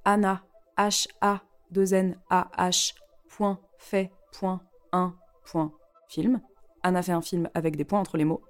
Anna, 0.05 0.43
H 0.77 1.09
A 1.19 1.41
2 1.71 1.93
N 1.93 2.17
A 2.29 2.49
H 2.57 2.93
point 3.27 3.59
fait 3.77 4.09
point 4.31 4.61
un 4.93 5.15
point 5.43 5.73
film. 6.07 6.39
Anna 6.81 7.01
fait 7.03 7.11
un 7.11 7.21
film 7.21 7.49
avec 7.53 7.75
des 7.75 7.83
points 7.83 7.99
entre 7.99 8.15
les 8.15 8.25
mots. 8.25 8.41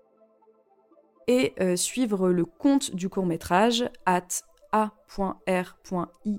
Et 1.33 1.53
euh, 1.61 1.77
suivre 1.77 2.29
le 2.29 2.43
compte 2.43 2.93
du 2.93 3.07
court 3.07 3.25
métrage 3.25 3.89
at 4.05 4.27
a.r.i 4.73 6.37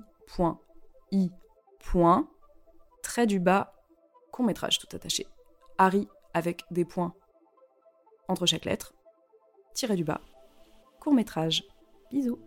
i 1.11 1.31
point, 1.79 2.27
trait 3.01 3.25
du 3.25 3.39
bas, 3.39 3.73
court 4.31 4.45
métrage 4.45 4.77
tout 4.77 4.95
attaché. 4.95 5.25
Harry 5.79 6.07
avec 6.35 6.61
des 6.69 6.85
points 6.85 7.15
entre 8.27 8.45
chaque 8.45 8.65
lettre, 8.65 8.93
tiré 9.73 9.95
du 9.95 10.03
bas, 10.03 10.21
court 10.99 11.15
métrage. 11.15 11.63
Bisous. 12.11 12.37